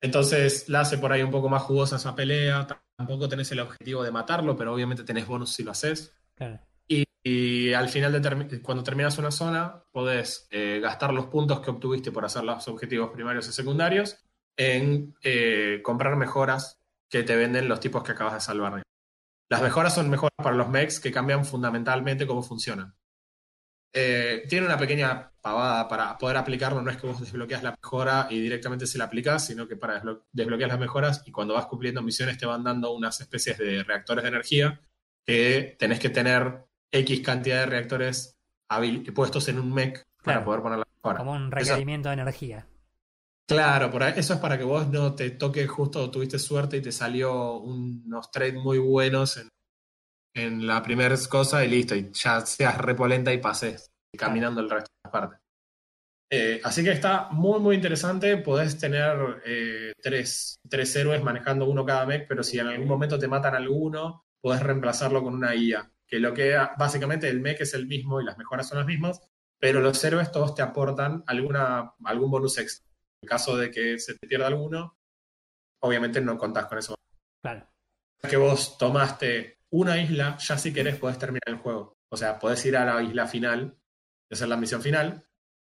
[0.00, 2.66] Entonces la hace por ahí un poco más jugosa esa pelea.
[2.96, 6.14] Tampoco tenés el objetivo de matarlo, pero obviamente tenés bonus si lo haces.
[6.34, 6.58] Claro.
[6.88, 11.60] Y, y al final, de termi- cuando terminas una zona, podés eh, gastar los puntos
[11.60, 14.16] que obtuviste por hacer los objetivos primarios y secundarios
[14.56, 16.78] en eh, comprar mejoras
[17.08, 18.82] que te venden los tipos que acabas de salvar.
[19.48, 22.94] Las mejoras son mejoras para los mechs que cambian fundamentalmente cómo funcionan.
[23.92, 28.28] Eh, tiene una pequeña pavada para poder aplicarlo, no es que vos desbloqueas la mejora
[28.30, 31.66] y directamente se la aplicas, sino que para desblo- desbloqueas las mejoras y cuando vas
[31.66, 34.80] cumpliendo misiones te van dando unas especies de reactores de energía
[35.26, 38.36] que tenés que tener X cantidad de reactores
[38.68, 40.44] habil- puestos en un mech para Claro.
[40.44, 41.18] poder poner la mejora.
[41.18, 42.66] Como un Eso- requerimiento de energía.
[43.48, 46.80] Claro, por ahí- eso es para que vos no te toque justo, tuviste suerte y
[46.82, 49.48] te salió unos trades muy buenos en,
[50.34, 54.90] en la primera cosa y listo, y ya seas repolenta y pases caminando el resto
[54.90, 55.40] de las partes.
[56.32, 58.36] Eh, así que está muy, muy interesante.
[58.36, 63.18] Podés tener eh, tres, tres héroes manejando uno cada mech, pero si en algún momento
[63.18, 65.90] te matan alguno, podés reemplazarlo con una IA.
[66.06, 69.20] Que lo que básicamente el mech es el mismo y las mejoras son las mismas,
[69.58, 72.88] pero los héroes todos te aportan alguna, algún bonus extra.
[73.22, 74.96] En caso de que se te pierda alguno,
[75.82, 76.94] obviamente no contás con eso.
[77.42, 77.66] Claro.
[78.28, 81.96] Que vos tomaste una isla, ya si querés podés terminar el juego.
[82.08, 83.74] O sea, podés ir a la isla final,
[84.28, 85.22] y hacer la misión final,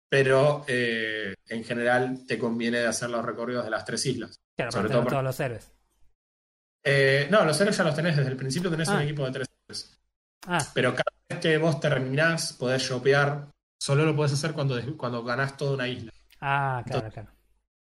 [0.08, 4.40] pero eh, en general te conviene hacer los recorridos de las tres islas.
[4.56, 5.70] Claro, Sobre todo por- todos los héroes.
[6.82, 9.04] Eh, no, los héroes ya los tenés desde el principio, tenés un Ah.
[9.04, 10.00] equipo de tres héroes.
[10.46, 13.48] Ah, Pero cada vez que vos terminás, podés shopear.
[13.78, 16.12] Solo lo podés hacer cuando, cuando ganás toda una isla.
[16.40, 17.28] ah, claro, claro.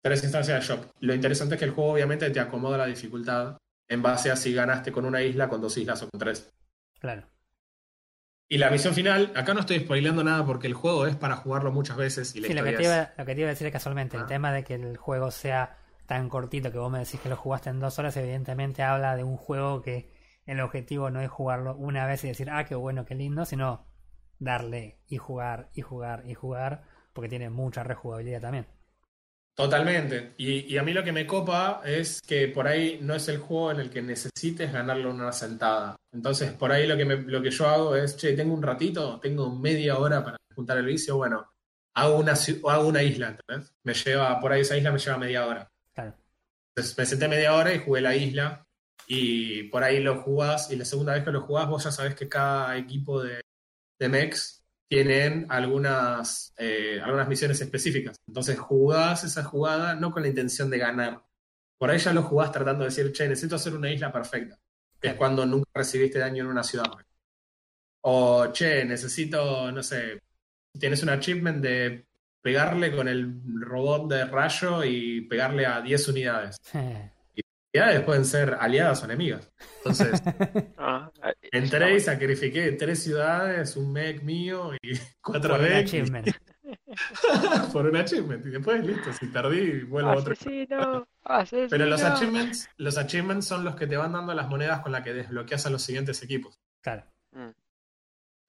[0.03, 0.85] tres instancias de shop.
[1.01, 3.55] Lo interesante es que el juego obviamente te acomoda la dificultad
[3.91, 6.49] en base a si ganaste con una isla, con dos islas o con tres.
[6.99, 7.27] Claro.
[8.49, 11.71] Y la misión final, acá no estoy spoileando nada porque el juego es para jugarlo
[11.71, 13.53] muchas veces y la Sí, lo que, te es- iba, lo que te iba a
[13.53, 14.27] decir casualmente, el Ah.
[14.27, 17.69] tema de que el juego sea tan cortito que vos me decís que lo jugaste
[17.69, 20.11] en dos horas, evidentemente habla de un juego que
[20.45, 23.85] el objetivo no es jugarlo una vez y decir, ah, qué bueno, qué lindo, sino
[24.39, 28.67] darle y jugar y jugar y jugar, porque tiene mucha rejugabilidad también.
[29.61, 30.33] Totalmente.
[30.37, 33.37] Y, y a mí lo que me copa es que por ahí no es el
[33.37, 35.95] juego en el que necesites ganarlo en una sentada.
[36.11, 39.19] Entonces, por ahí lo que, me- lo que yo hago es, che, tengo un ratito,
[39.19, 41.47] tengo media hora para juntar el vicio, bueno,
[41.93, 43.71] hago una, hago una isla, ¿entendés?
[43.83, 45.67] Me lleva, por ahí esa isla me lleva media hora.
[45.93, 46.15] Claro.
[46.75, 48.63] Entonces me senté media hora y jugué la isla.
[49.07, 52.15] Y por ahí lo jugás, y la segunda vez que lo jugás, vos ya sabés
[52.15, 53.41] que cada equipo de,
[53.99, 54.60] de mechs
[54.91, 58.17] tienen algunas, eh, algunas misiones específicas.
[58.27, 61.23] Entonces jugás esa jugada no con la intención de ganar.
[61.77, 64.59] Por ahí ya lo jugás tratando de decir, che, necesito hacer una isla perfecta.
[64.99, 66.91] Que es cuando nunca recibiste daño en una ciudad.
[68.01, 70.19] O, che, necesito, no sé,
[70.77, 72.05] tienes un achievement de
[72.41, 76.57] pegarle con el robot de rayo y pegarle a 10 unidades.
[77.73, 79.51] Unidades pueden ser aliadas o enemigas.
[79.77, 80.21] Entonces,
[80.77, 84.91] Ah, eh, entré y sacrifiqué tres ciudades, un mech mío y
[85.21, 86.29] cuatro Por un mech achievement.
[87.73, 88.45] por un achievement.
[88.45, 90.33] Y después, listo, si perdí, vuelvo a otro.
[90.33, 91.69] Asesino, asesino.
[91.69, 95.03] Pero los achievements, los achievements son los que te van dando las monedas con las
[95.03, 96.59] que desbloqueas a los siguientes equipos.
[96.81, 97.05] Claro.
[97.31, 97.51] Mm,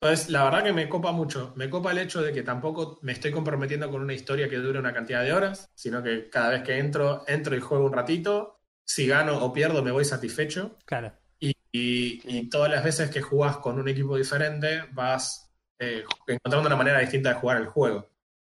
[0.01, 1.53] Entonces, la verdad que me copa mucho.
[1.55, 4.79] Me copa el hecho de que tampoco me estoy comprometiendo con una historia que dure
[4.79, 8.59] una cantidad de horas, sino que cada vez que entro, entro y juego un ratito.
[8.85, 10.77] Si gano o pierdo, me voy satisfecho.
[10.85, 11.13] Claro.
[11.39, 16.67] Y, y- y todas las veces que jugás con un equipo diferente, vas eh, encontrando
[16.67, 18.09] una manera distinta de jugar el juego.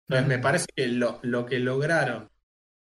[0.09, 2.29] Entonces, me parece que lo, lo que lograron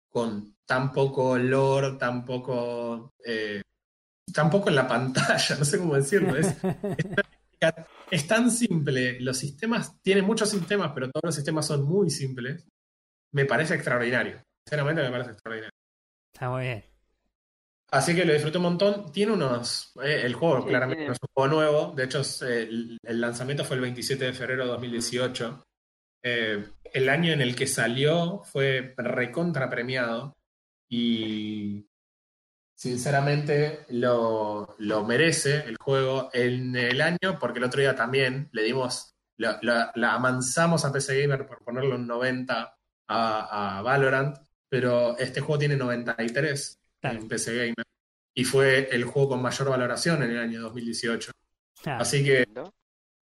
[0.09, 3.61] con tan poco lore, tan poco, eh,
[4.33, 7.07] tan poco en la pantalla, no sé cómo decirlo, es, es,
[8.11, 9.19] es tan simple.
[9.21, 12.67] Los sistemas, tienen muchos sistemas, pero todos los sistemas son muy simples.
[13.33, 14.41] Me parece extraordinario.
[14.67, 15.73] Sinceramente, me parece extraordinario.
[16.33, 16.85] Está muy bien.
[17.91, 19.11] Así que lo disfruté un montón.
[19.13, 19.93] Tiene unos.
[20.03, 21.93] eh, el juego Sí, claramente tiene- no es un juego nuevo.
[21.97, 25.65] De hecho, eh, el, el lanzamiento fue el 27 de febrero de 2018.
[26.23, 30.35] Eh, el año en el que salió fue recontra premiado.
[30.91, 31.87] Y
[32.75, 38.63] sinceramente lo, lo merece el juego en el año, porque el otro día también le
[38.63, 39.15] dimos.
[39.39, 42.77] La, la- la amansamos a PC Gamer por ponerle un 90
[43.09, 44.37] a, a Valorant,
[44.69, 47.19] pero este juego tiene 93 Claro.
[47.21, 47.87] en PC Gamer
[48.35, 51.33] y fue el juego con mayor valoración en el año 2018.
[51.87, 52.47] Ah, Así que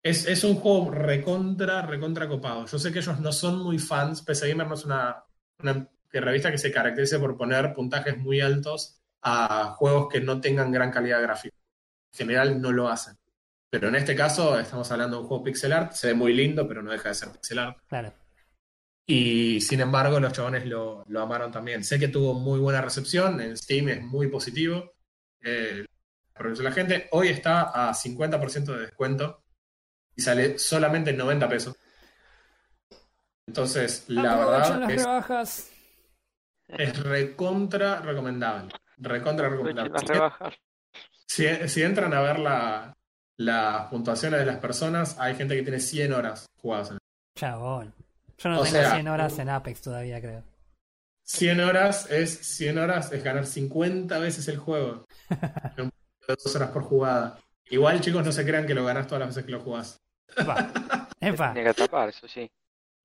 [0.02, 2.66] es, es un juego recontra, recontra copado.
[2.66, 5.24] Yo sé que ellos no son muy fans, PC Gamer no es una,
[5.62, 10.70] una revista que se caracterice por poner puntajes muy altos a juegos que no tengan
[10.70, 11.56] gran calidad gráfica.
[12.12, 13.16] En general no lo hacen.
[13.70, 16.68] Pero en este caso estamos hablando de un juego pixel art, se ve muy lindo,
[16.68, 17.78] pero no deja de ser pixel art.
[17.88, 18.12] claro.
[19.06, 21.84] Y sin embargo, los chabones lo, lo amaron también.
[21.84, 24.92] Sé que tuvo muy buena recepción, en Steam es muy positivo.
[25.42, 25.86] Eh,
[26.38, 27.08] la gente.
[27.12, 29.42] Hoy está a 50% de descuento
[30.14, 31.76] y sale solamente en 90 pesos.
[33.46, 35.70] Entonces, la Aprovechen verdad es, rebajas.
[36.68, 38.72] es recontra recomendable.
[38.98, 39.92] Recontra recomendable.
[39.92, 40.54] las rebajas.
[41.26, 42.96] Si, si entran a ver la,
[43.36, 46.98] las puntuaciones de las personas, hay gente que tiene 100 horas jugadas en
[47.36, 47.94] Chabón.
[48.38, 50.42] Yo no O tengo sea, 100 horas en Apex todavía, creo.
[51.24, 55.04] 100 horas es 100 horas es ganar 50 veces el juego.
[55.76, 55.90] En un
[56.28, 57.38] de dos horas por jugada.
[57.68, 59.98] Igual, chicos, no se crean que lo ganás todas las veces que lo jugás.
[60.36, 60.70] Epa.
[61.20, 61.52] Epa.
[61.52, 62.48] Tiene que atrapar, eso sí.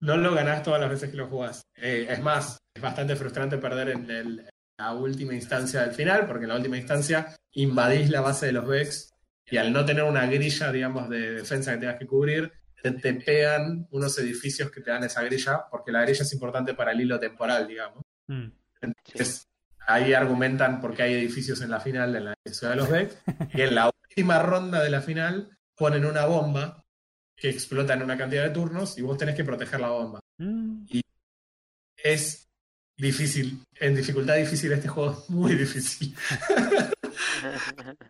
[0.00, 1.62] No lo ganás todas las veces que lo jugás.
[1.76, 4.48] Eh, es más, es bastante frustrante perder en el-
[4.78, 8.66] la última instancia del final, porque en la última instancia invadís la base de los
[8.66, 9.10] Vex
[9.46, 12.52] y al no tener una grilla, digamos, de defensa que tengas que cubrir,
[12.82, 16.74] te, te pegan unos edificios que te dan esa grilla, porque la grilla es importante
[16.74, 18.02] para el hilo temporal, digamos.
[18.26, 18.48] Mm.
[18.80, 19.48] Entonces,
[19.86, 23.16] ahí argumentan por qué hay edificios en la final de la ciudad de los Vex.
[23.54, 26.84] Y en la última ronda de la final ponen una bomba
[27.36, 30.20] que explota en una cantidad de turnos y vos tenés que proteger la bomba.
[30.38, 30.86] Mm.
[31.96, 32.48] Es
[32.96, 36.14] difícil, en dificultad difícil este juego es muy difícil.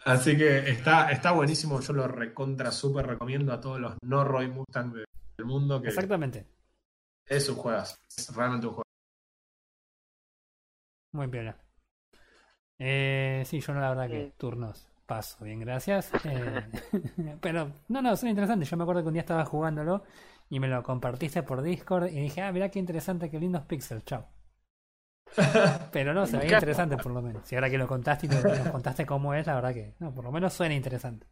[0.05, 4.49] Así que está, está buenísimo, yo lo recontra súper recomiendo a todos los no Roy
[4.49, 5.05] Mustang de-
[5.37, 6.47] del mundo que Exactamente.
[7.27, 8.83] es un juego, es realmente un juego.
[11.13, 11.57] Muy piola.
[12.79, 14.33] Eh, sí, yo no, la verdad que Sí.
[14.39, 16.11] turnos paso, bien, gracias.
[16.25, 16.63] Eh,
[17.41, 18.69] pero, no, no, son interesantes.
[18.71, 20.05] Yo me acuerdo que un día estaba jugándolo
[20.49, 24.05] y me lo compartiste por Discord y dije, ah, mirá qué interesante, qué lindos pixels,
[24.05, 24.27] chao.
[25.93, 27.47] Pero no, se veía interesante por lo menos.
[27.47, 30.25] Si ahora que lo contaste y nos contaste cómo es, la verdad que, no, por
[30.25, 31.27] lo menos suena interesante.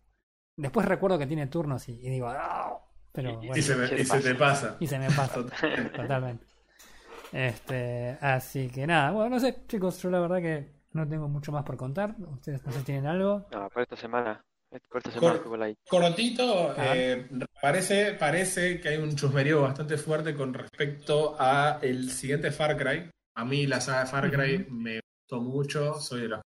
[0.56, 2.80] Después recuerdo que tiene turnos y, y digo, "No",
[3.12, 4.76] pero bueno, y se, me- y se te pasa.
[4.80, 5.40] y se me pasa.
[5.96, 6.46] Totalmente.
[7.32, 11.52] Este, así que nada, bueno, no sé, chicos, yo la verdad que no tengo mucho
[11.52, 12.14] más por contar.
[12.18, 13.46] Ustedes no sé si tienen algo.
[13.52, 14.42] No, por esta semana.
[14.88, 17.28] Por esta semana Cor- Cortito, eh,
[17.60, 23.10] parece, parece que hay un chusmerío bastante fuerte con respecto a el siguiente Far Cry.
[23.36, 26.40] A mí la saga de Far Cry me gustó mucho, soy de los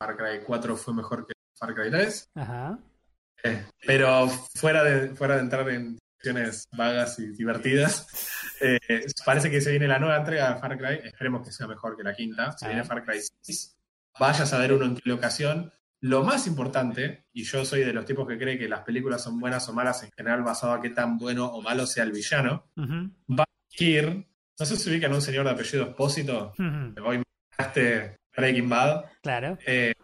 [0.00, 2.30] Far Cry 4 fue mejor que Far Cry 3.
[2.34, 2.78] Ajá.
[3.42, 8.06] Eh, pero fuera de, fuera de entrar en cuestiones vagas y divertidas,
[8.60, 8.78] eh,
[9.24, 11.06] parece que se viene la nueva entrega de Far Cry.
[11.06, 12.52] Esperemos que sea mejor que la quinta.
[12.56, 12.68] Se Ah.
[12.68, 13.76] viene Far Cry 6.
[14.18, 15.72] Vaya a saber uno en qué ocasión.
[16.02, 19.40] Lo más importante, y yo soy de los tipos que cree que las películas son
[19.40, 22.66] buenas o malas en general basado a qué tan bueno o malo sea el villano,
[22.76, 23.10] Ujú.
[23.68, 24.26] Kir,
[24.58, 27.06] no sé si ubican un señor de apellido Espósito, Ujú.
[27.06, 29.58] hoy me Breaking Bad, Claro.
[29.66, 29.94] eh,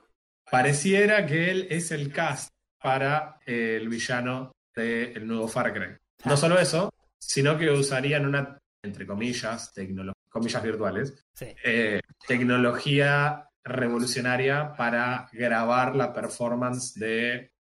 [0.51, 2.51] pareciera que él es el cast
[2.81, 5.97] para eh, el villano del nuevo Far Cry.
[6.25, 6.37] No Ah.
[6.37, 11.55] solo eso, sino que usarían una, entre comillas, tecnolo- comillas virtuales, Sí.
[11.65, 17.53] eh, tecnología revolucionaria para grabar la performance de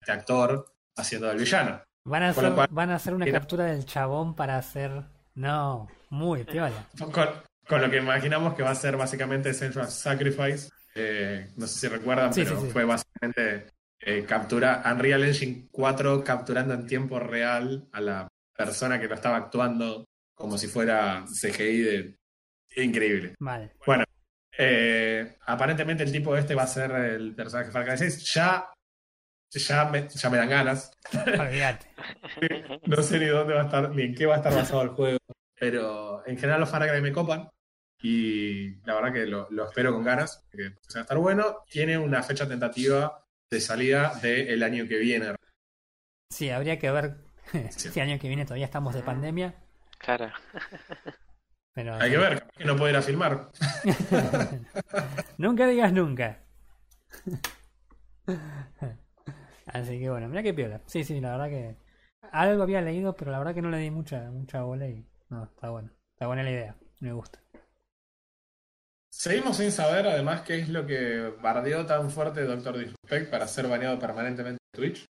[0.00, 0.66] este actor
[0.96, 1.82] haciendo del villano.
[2.04, 5.04] Van a hacer, cual- van a hacer una captura del chabón para hacer.
[5.34, 6.86] No, muy piola.
[6.98, 7.28] Con,
[7.66, 10.68] con lo que imaginamos que va a ser básicamente Sensual Sacrifice.
[10.94, 12.72] eh, no sé si recuerdan, Sí, pero sí, sí.
[12.72, 13.66] fue básicamente
[14.00, 19.36] eh, captura Unreal Engine 4 capturando en tiempo real a la persona que lo estaba
[19.36, 20.04] actuando
[20.34, 22.16] como si fuera CGI de
[22.76, 23.34] increíble.
[23.38, 23.72] Vale.
[23.86, 24.04] Bueno,
[24.58, 28.32] eh, aparentemente el tipo este va a ser el personaje de Far Cry 6.
[28.34, 28.72] Ya,
[29.52, 30.92] ya, me, ya me dan ganas.
[32.86, 34.88] No sé ni dónde va a estar, ni en qué va a estar basado el
[34.90, 35.18] juego.
[35.60, 37.48] Pero en general los Far Cry me copan.
[38.02, 40.42] Y la verdad que lo, lo espero con ganas.
[40.50, 41.58] Que va a estar bueno.
[41.70, 45.34] Tiene una fecha tentativa de salida del año que viene.
[46.30, 47.16] Sí, habría que ver
[47.70, 47.90] Sí.
[47.90, 49.54] si el año que viene todavía estamos de pandemia.
[49.98, 50.30] Claro.
[51.72, 53.50] Pero, Hay que ver, que no puede ir a filmar.
[55.38, 56.40] nunca digas nunca.
[59.66, 60.80] Así que bueno, mira qué piola.
[60.86, 61.76] Sí, sí, la verdad que
[62.32, 65.44] algo había leído, pero la verdad que no le di mucha mucha bola y no,
[65.44, 65.90] está bueno.
[66.12, 66.76] Está buena la idea.
[67.00, 67.40] Me gusta.
[69.08, 73.68] Seguimos sin saber, además, qué es lo que bardeó tan fuerte Doctor Disrespect para ser
[73.68, 75.04] baneado permanentemente en Twitch.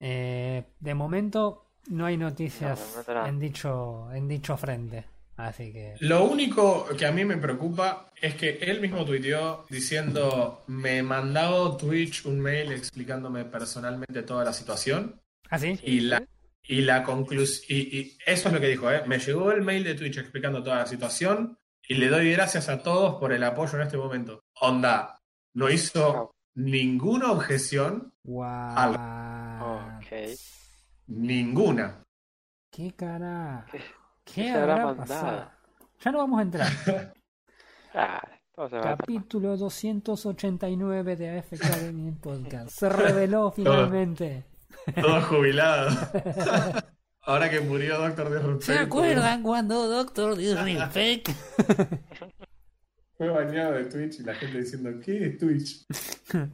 [0.00, 5.06] Eh, de momento no hay noticias No, de en dicho en dicho frente.
[5.36, 10.62] Así que Lo único que a mí me preocupa es que él mismo tuiteó diciendo,
[10.66, 15.78] me mandado Twitch un mail explicándome personalmente toda la situación ¿Ah, sí?
[15.82, 16.22] y la,
[16.64, 19.02] y la conclusión, y, y eso es lo que dijo, ¿eh?
[19.06, 21.58] me llegó el mail de Twitch explicando toda la situación
[21.88, 24.44] y le doy gracias a todos por el apoyo en este momento.
[24.60, 25.18] Onda,
[25.54, 26.30] no hizo Wow.
[26.54, 28.92] ninguna objeción, Guau.
[29.98, 30.06] Ok.
[31.08, 32.02] ninguna.
[32.70, 33.66] ¿Qué cara?
[33.70, 33.82] ¿Qué-
[34.24, 35.08] ¿Qué habrá habrá mandado?
[35.08, 35.50] pasado?
[36.04, 36.68] Ya no vamos a entrar.
[37.94, 38.22] Ah,
[38.56, 42.70] a Capítulo 289 de AFK Gaming Podcast.
[42.70, 44.46] Se reveló finalmente.
[45.00, 45.90] Todo jubilado.
[47.22, 48.62] Ahora que murió Doctor Disrespect.
[48.62, 51.28] ¿Se acuerdan cuando Doctor Disrespect?
[53.16, 55.84] Fue bañado de Twitch y la gente diciendo, ¿qué es Twitch?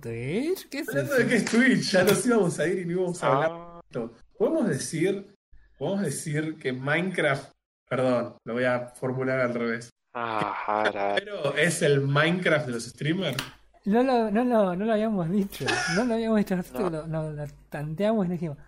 [0.03, 0.69] ¿Twitch?
[0.69, 1.23] ¿Qué es Hablando eso?
[1.23, 3.81] de qué es Twitch, ya nos íbamos a ir y no íbamos a hablar Ah,
[3.81, 4.15] de esto.
[4.37, 5.35] Podemos decir,
[5.79, 7.51] podemos decir que Minecraft,
[7.89, 10.85] perdón, lo voy a formular al revés, ah,
[11.17, 13.37] pero es el Minecraft de los streamers.
[13.85, 15.65] No lo, no, lo, no lo habíamos dicho.
[15.97, 16.57] No lo habíamos dicho.
[16.57, 17.07] Nosotros No.
[17.07, 18.59] lo, lo- lo tanteamos y dijimos.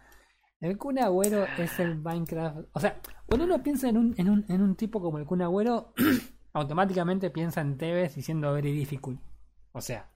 [0.61, 2.69] El Kun Agüero es el Minecraft.
[2.73, 5.41] O sea, cuando uno piensa en un, en un, en un tipo como el Kun
[5.43, 5.93] Agüero,
[6.53, 9.21] automáticamente piensa en Tevez diciendo very difficult.
[9.73, 10.11] O sea.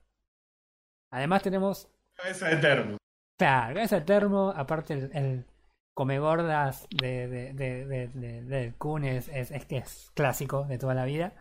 [1.11, 1.89] Además tenemos.
[2.15, 2.97] Cabeza de termo.
[3.37, 5.45] Claro, ese termo, aparte el, el
[5.93, 10.63] come gordas de, de, de, de, de- del Kun es, es, es que es clásico
[10.65, 11.33] de toda la vida.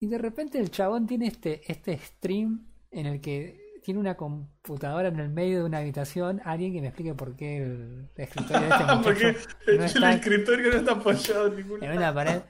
[0.00, 5.08] Y de repente el chabón tiene este, este stream en el que tiene una computadora
[5.08, 6.40] en el medio de una habitación.
[6.44, 9.36] Alguien que me explique por qué el escritorio de este muchacho Porque
[9.68, 12.42] el, no está escritorio no está apoyado en ningún en una pared.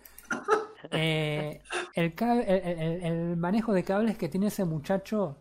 [0.93, 1.61] Eh,
[1.95, 5.39] el, cab- el, el- el manejo de cables que tiene ese muchacho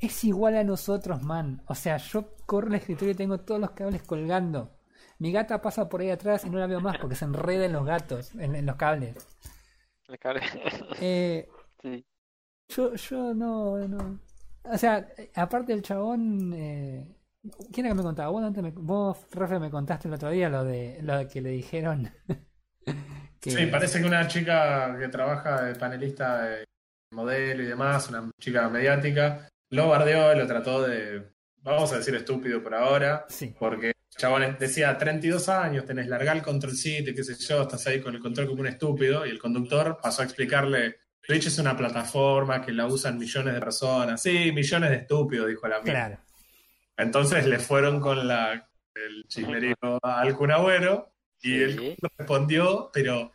[0.00, 1.62] es igual a nosotros, man.
[1.66, 4.72] O sea, yo corro el escritorio y tengo todos los cables colgando.
[5.18, 7.72] Mi gata pasa por ahí atrás y no la veo más porque se enreda en
[7.72, 9.14] los gatos, en, en los cables.
[10.08, 10.40] El cable.
[11.00, 11.48] Eh,
[11.82, 12.04] Sí.
[12.68, 14.18] yo, yo no, no.
[14.64, 17.06] O sea, aparte del chabón, eh,
[17.72, 18.30] ¿quién era que me contaba?
[18.30, 21.42] Vos, antes me, vos, Rafa, me contaste el otro día lo de lo de que
[21.42, 22.10] le dijeron.
[23.40, 26.64] que- Sí, parece que una chica que trabaja de panelista de
[27.12, 32.14] modelo y demás, una chica mediática, lo bardeó y lo trató de, vamos a decir
[32.14, 37.08] estúpido por ahora, Sí, porque el chabón decía 32 años, tenés largar el control seat,
[37.08, 39.98] y qué sé yo, estás ahí con el control como un estúpido, y el conductor
[40.02, 44.90] pasó a explicarle, Twitch es una plataforma que la usan millones de personas, sí, millones
[44.90, 45.92] de estúpidos, dijo la mía.
[45.92, 46.18] claro.
[46.96, 51.12] Entonces le fueron con la, el chismerío al cunagüero,
[51.42, 53.32] y él respondió, pero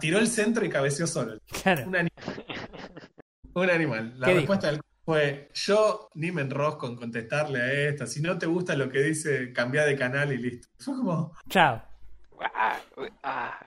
[0.00, 1.38] tiró el centro y cabeceó solo.
[1.62, 1.86] Claro.
[1.86, 2.44] Un animal.
[3.54, 4.14] Un animal.
[4.18, 8.06] La ¿Qué respuesta del fue, yo ni me enrosco en contestarle a esta.
[8.06, 10.68] Si no te gusta lo que dice, cambia de canal y listo.
[10.78, 11.82] Fue como, Chao.
[12.54, 12.78] Ah,
[13.22, 13.60] ah,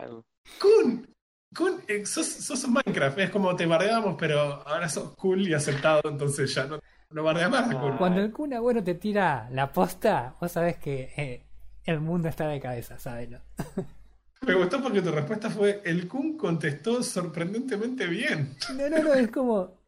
[0.59, 1.07] Kun,
[1.55, 3.19] Kun, eh, sos, sos Minecraft.
[3.19, 6.79] Es como te bardeamos, pero ahora sos cool y aceptado, entonces ya no,
[7.09, 7.97] no bardea más a Kun.
[7.97, 11.45] Cuando el Kun Agüero te tira la posta, vos sabés que eh,
[11.85, 13.29] el mundo está de cabeza, ¿sabes?
[14.41, 18.55] Me gustó porque tu respuesta fue, el Kun contestó sorprendentemente bien.
[18.75, 19.79] No, no, no, es como,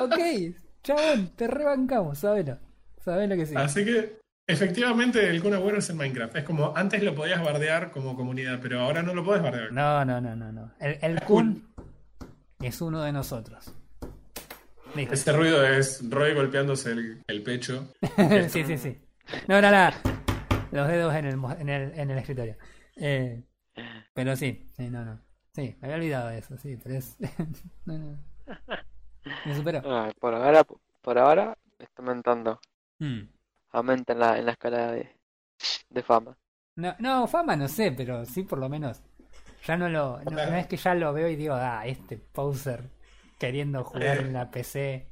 [0.00, 0.18] ok,
[0.84, 2.46] chabón, te rebancamos, ¿sabes?
[3.00, 3.54] ¿Sabes lo que sí?
[3.56, 6.36] Así que, efectivamente, el Kun Agüero es en Minecraft.
[6.36, 9.72] Es como, antes lo podías bardear como comunidad, pero ahora no lo podés bardear.
[9.72, 10.72] No, no, no, no, no.
[10.78, 11.74] El, el Kun
[12.60, 13.72] es uno de nosotros.
[14.94, 15.14] Listo.
[15.14, 17.92] Ese ruido es Roy golpeándose el, el pecho.
[18.48, 18.96] sí, sí, sí.
[19.48, 19.90] No, no, no.
[20.70, 22.56] Los dedos en el, en el, en el escritorio.
[22.96, 23.42] Eh,
[24.12, 25.20] pero sí, sí, no, no.
[25.52, 27.16] Sí, me había olvidado de eso, sí, pero es.
[27.86, 28.18] no, no.
[29.44, 29.82] Me superó.
[29.84, 30.64] ah, por ahora,
[31.02, 32.60] por ahora está aumentando.
[32.98, 33.22] Mm.
[33.72, 35.10] Aumenta en la, en la escala de,
[35.88, 36.36] de fama.
[36.76, 39.02] No, no, fama no sé, pero sí por lo menos.
[39.66, 40.20] Ya no lo.
[40.24, 42.90] No, no es que ya lo veo y digo, ah, este poser
[43.38, 45.10] queriendo jugar en la PC.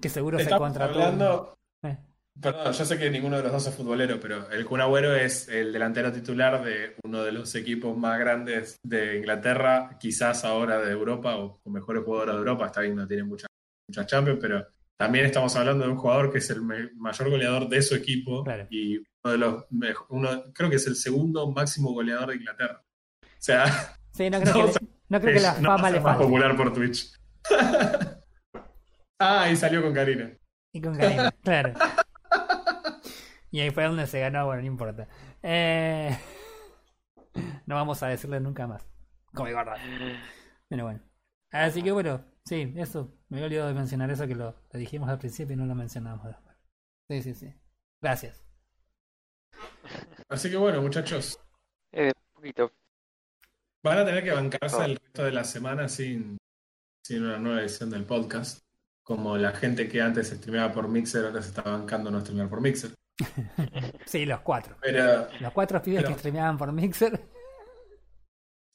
[0.00, 1.02] Que seguro se contrató.
[1.02, 1.58] hablando.
[1.82, 1.96] Eh,
[2.40, 5.48] Perdón, yo sé que ninguno de los dos es futbolero, pero el Kun Agüero es
[5.48, 10.90] el delantero titular de uno de los equipos más grandes de Inglaterra, quizás ahora de
[10.92, 12.66] Europa o con mejores jugadores de Europa.
[12.66, 13.48] Está bien, no tiene muchas
[13.88, 17.82] muchas Champions, pero también estamos hablando de un jugador que es el mayor goleador de
[17.82, 18.66] su equipo Claro.
[18.70, 19.64] y uno de los
[20.08, 22.82] uno, creo que es el segundo máximo goleador de Inglaterra.
[23.22, 23.64] O sea,
[24.12, 26.72] Sí, no creo, No, que, le- no creo que la fama le más popular por
[26.72, 27.12] Twitch.
[29.18, 30.30] ah, y salió con Karina.
[30.72, 31.72] Y con Karina, claro.
[33.50, 35.08] Y ahí fue donde se ganó, bueno, no importa.
[35.42, 36.16] Eh,
[37.66, 38.84] No vamos a decirle nunca más.
[39.34, 39.76] Come gorda.
[40.68, 41.00] Pero bueno.
[41.52, 43.12] Así que bueno, sí, eso.
[43.28, 45.74] Me había olvidado de mencionar eso que lo, lo dijimos al principio y no lo
[45.76, 46.56] mencionamos después.
[47.08, 47.54] Sí, sí, sí.
[48.02, 48.44] Gracias.
[50.28, 51.38] Así que bueno, muchachos,
[51.92, 52.72] Eh, poquito.
[53.84, 54.82] van a tener que bancarse Oh.
[54.82, 56.36] el resto de la semana sin,
[57.04, 58.60] sin una nueva edición del podcast.
[59.04, 62.60] Como la gente que antes streameaba por Mixer, ahora se está bancando no streamear por
[62.60, 62.92] Mixer.
[64.06, 64.76] Sí, los cuatro.
[64.80, 67.20] Pero Los cuatro pibes Pero- que streameaban por Mixer.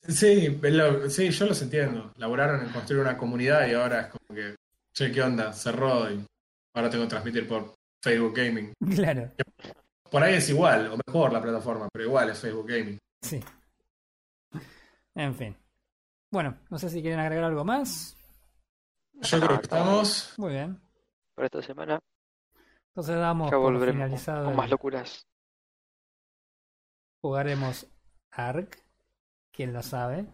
[0.08, 2.14] sí, lo- sí, yo los entiendo.
[2.18, 4.56] Laburaron en construir una comunidad y ahora es como que,
[4.94, 5.52] che, ¿qué onda?
[5.54, 6.26] Cerró y
[6.74, 8.74] ahora tengo que transmitir por Facebook Gaming.
[8.96, 9.32] Claro,
[10.12, 13.00] Por ahí es igual, o mejor la plataforma, pero igual es Facebook Gaming.
[13.22, 13.44] sí.
[15.18, 15.56] En fin.
[16.30, 18.18] Bueno, no sé si quieren agregar algo más.
[19.22, 20.34] Yo No, creo que estamos.
[20.38, 20.78] Muy bien.
[21.34, 22.00] Por esta semana
[22.96, 24.46] Entonces damos ya por finalizado.
[24.46, 25.28] con más locuras.
[27.22, 27.88] Jugaremos
[28.32, 28.78] Ark.
[29.52, 30.26] Quien lo sabe.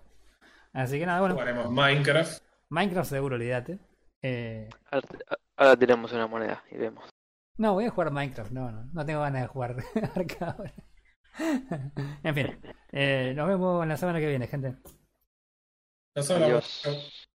[0.72, 1.34] Así que nada, bueno.
[1.34, 2.44] Jugaremos Minecraft.
[2.70, 3.80] Minecraft seguro, olvídate.
[4.22, 5.08] Eh, Ahora,
[5.58, 7.10] ahora tenemos una moneda y vemos.
[7.58, 8.52] no, voy a jugar Minecraft.
[8.52, 9.76] No, no, no tengo ganas de jugar
[10.16, 10.74] Ark ahora.
[12.24, 12.62] en fin,
[12.92, 14.76] eh, nos vemos la semana que viene, gente.
[16.16, 16.30] Nos.
[16.30, 17.28] Adiós.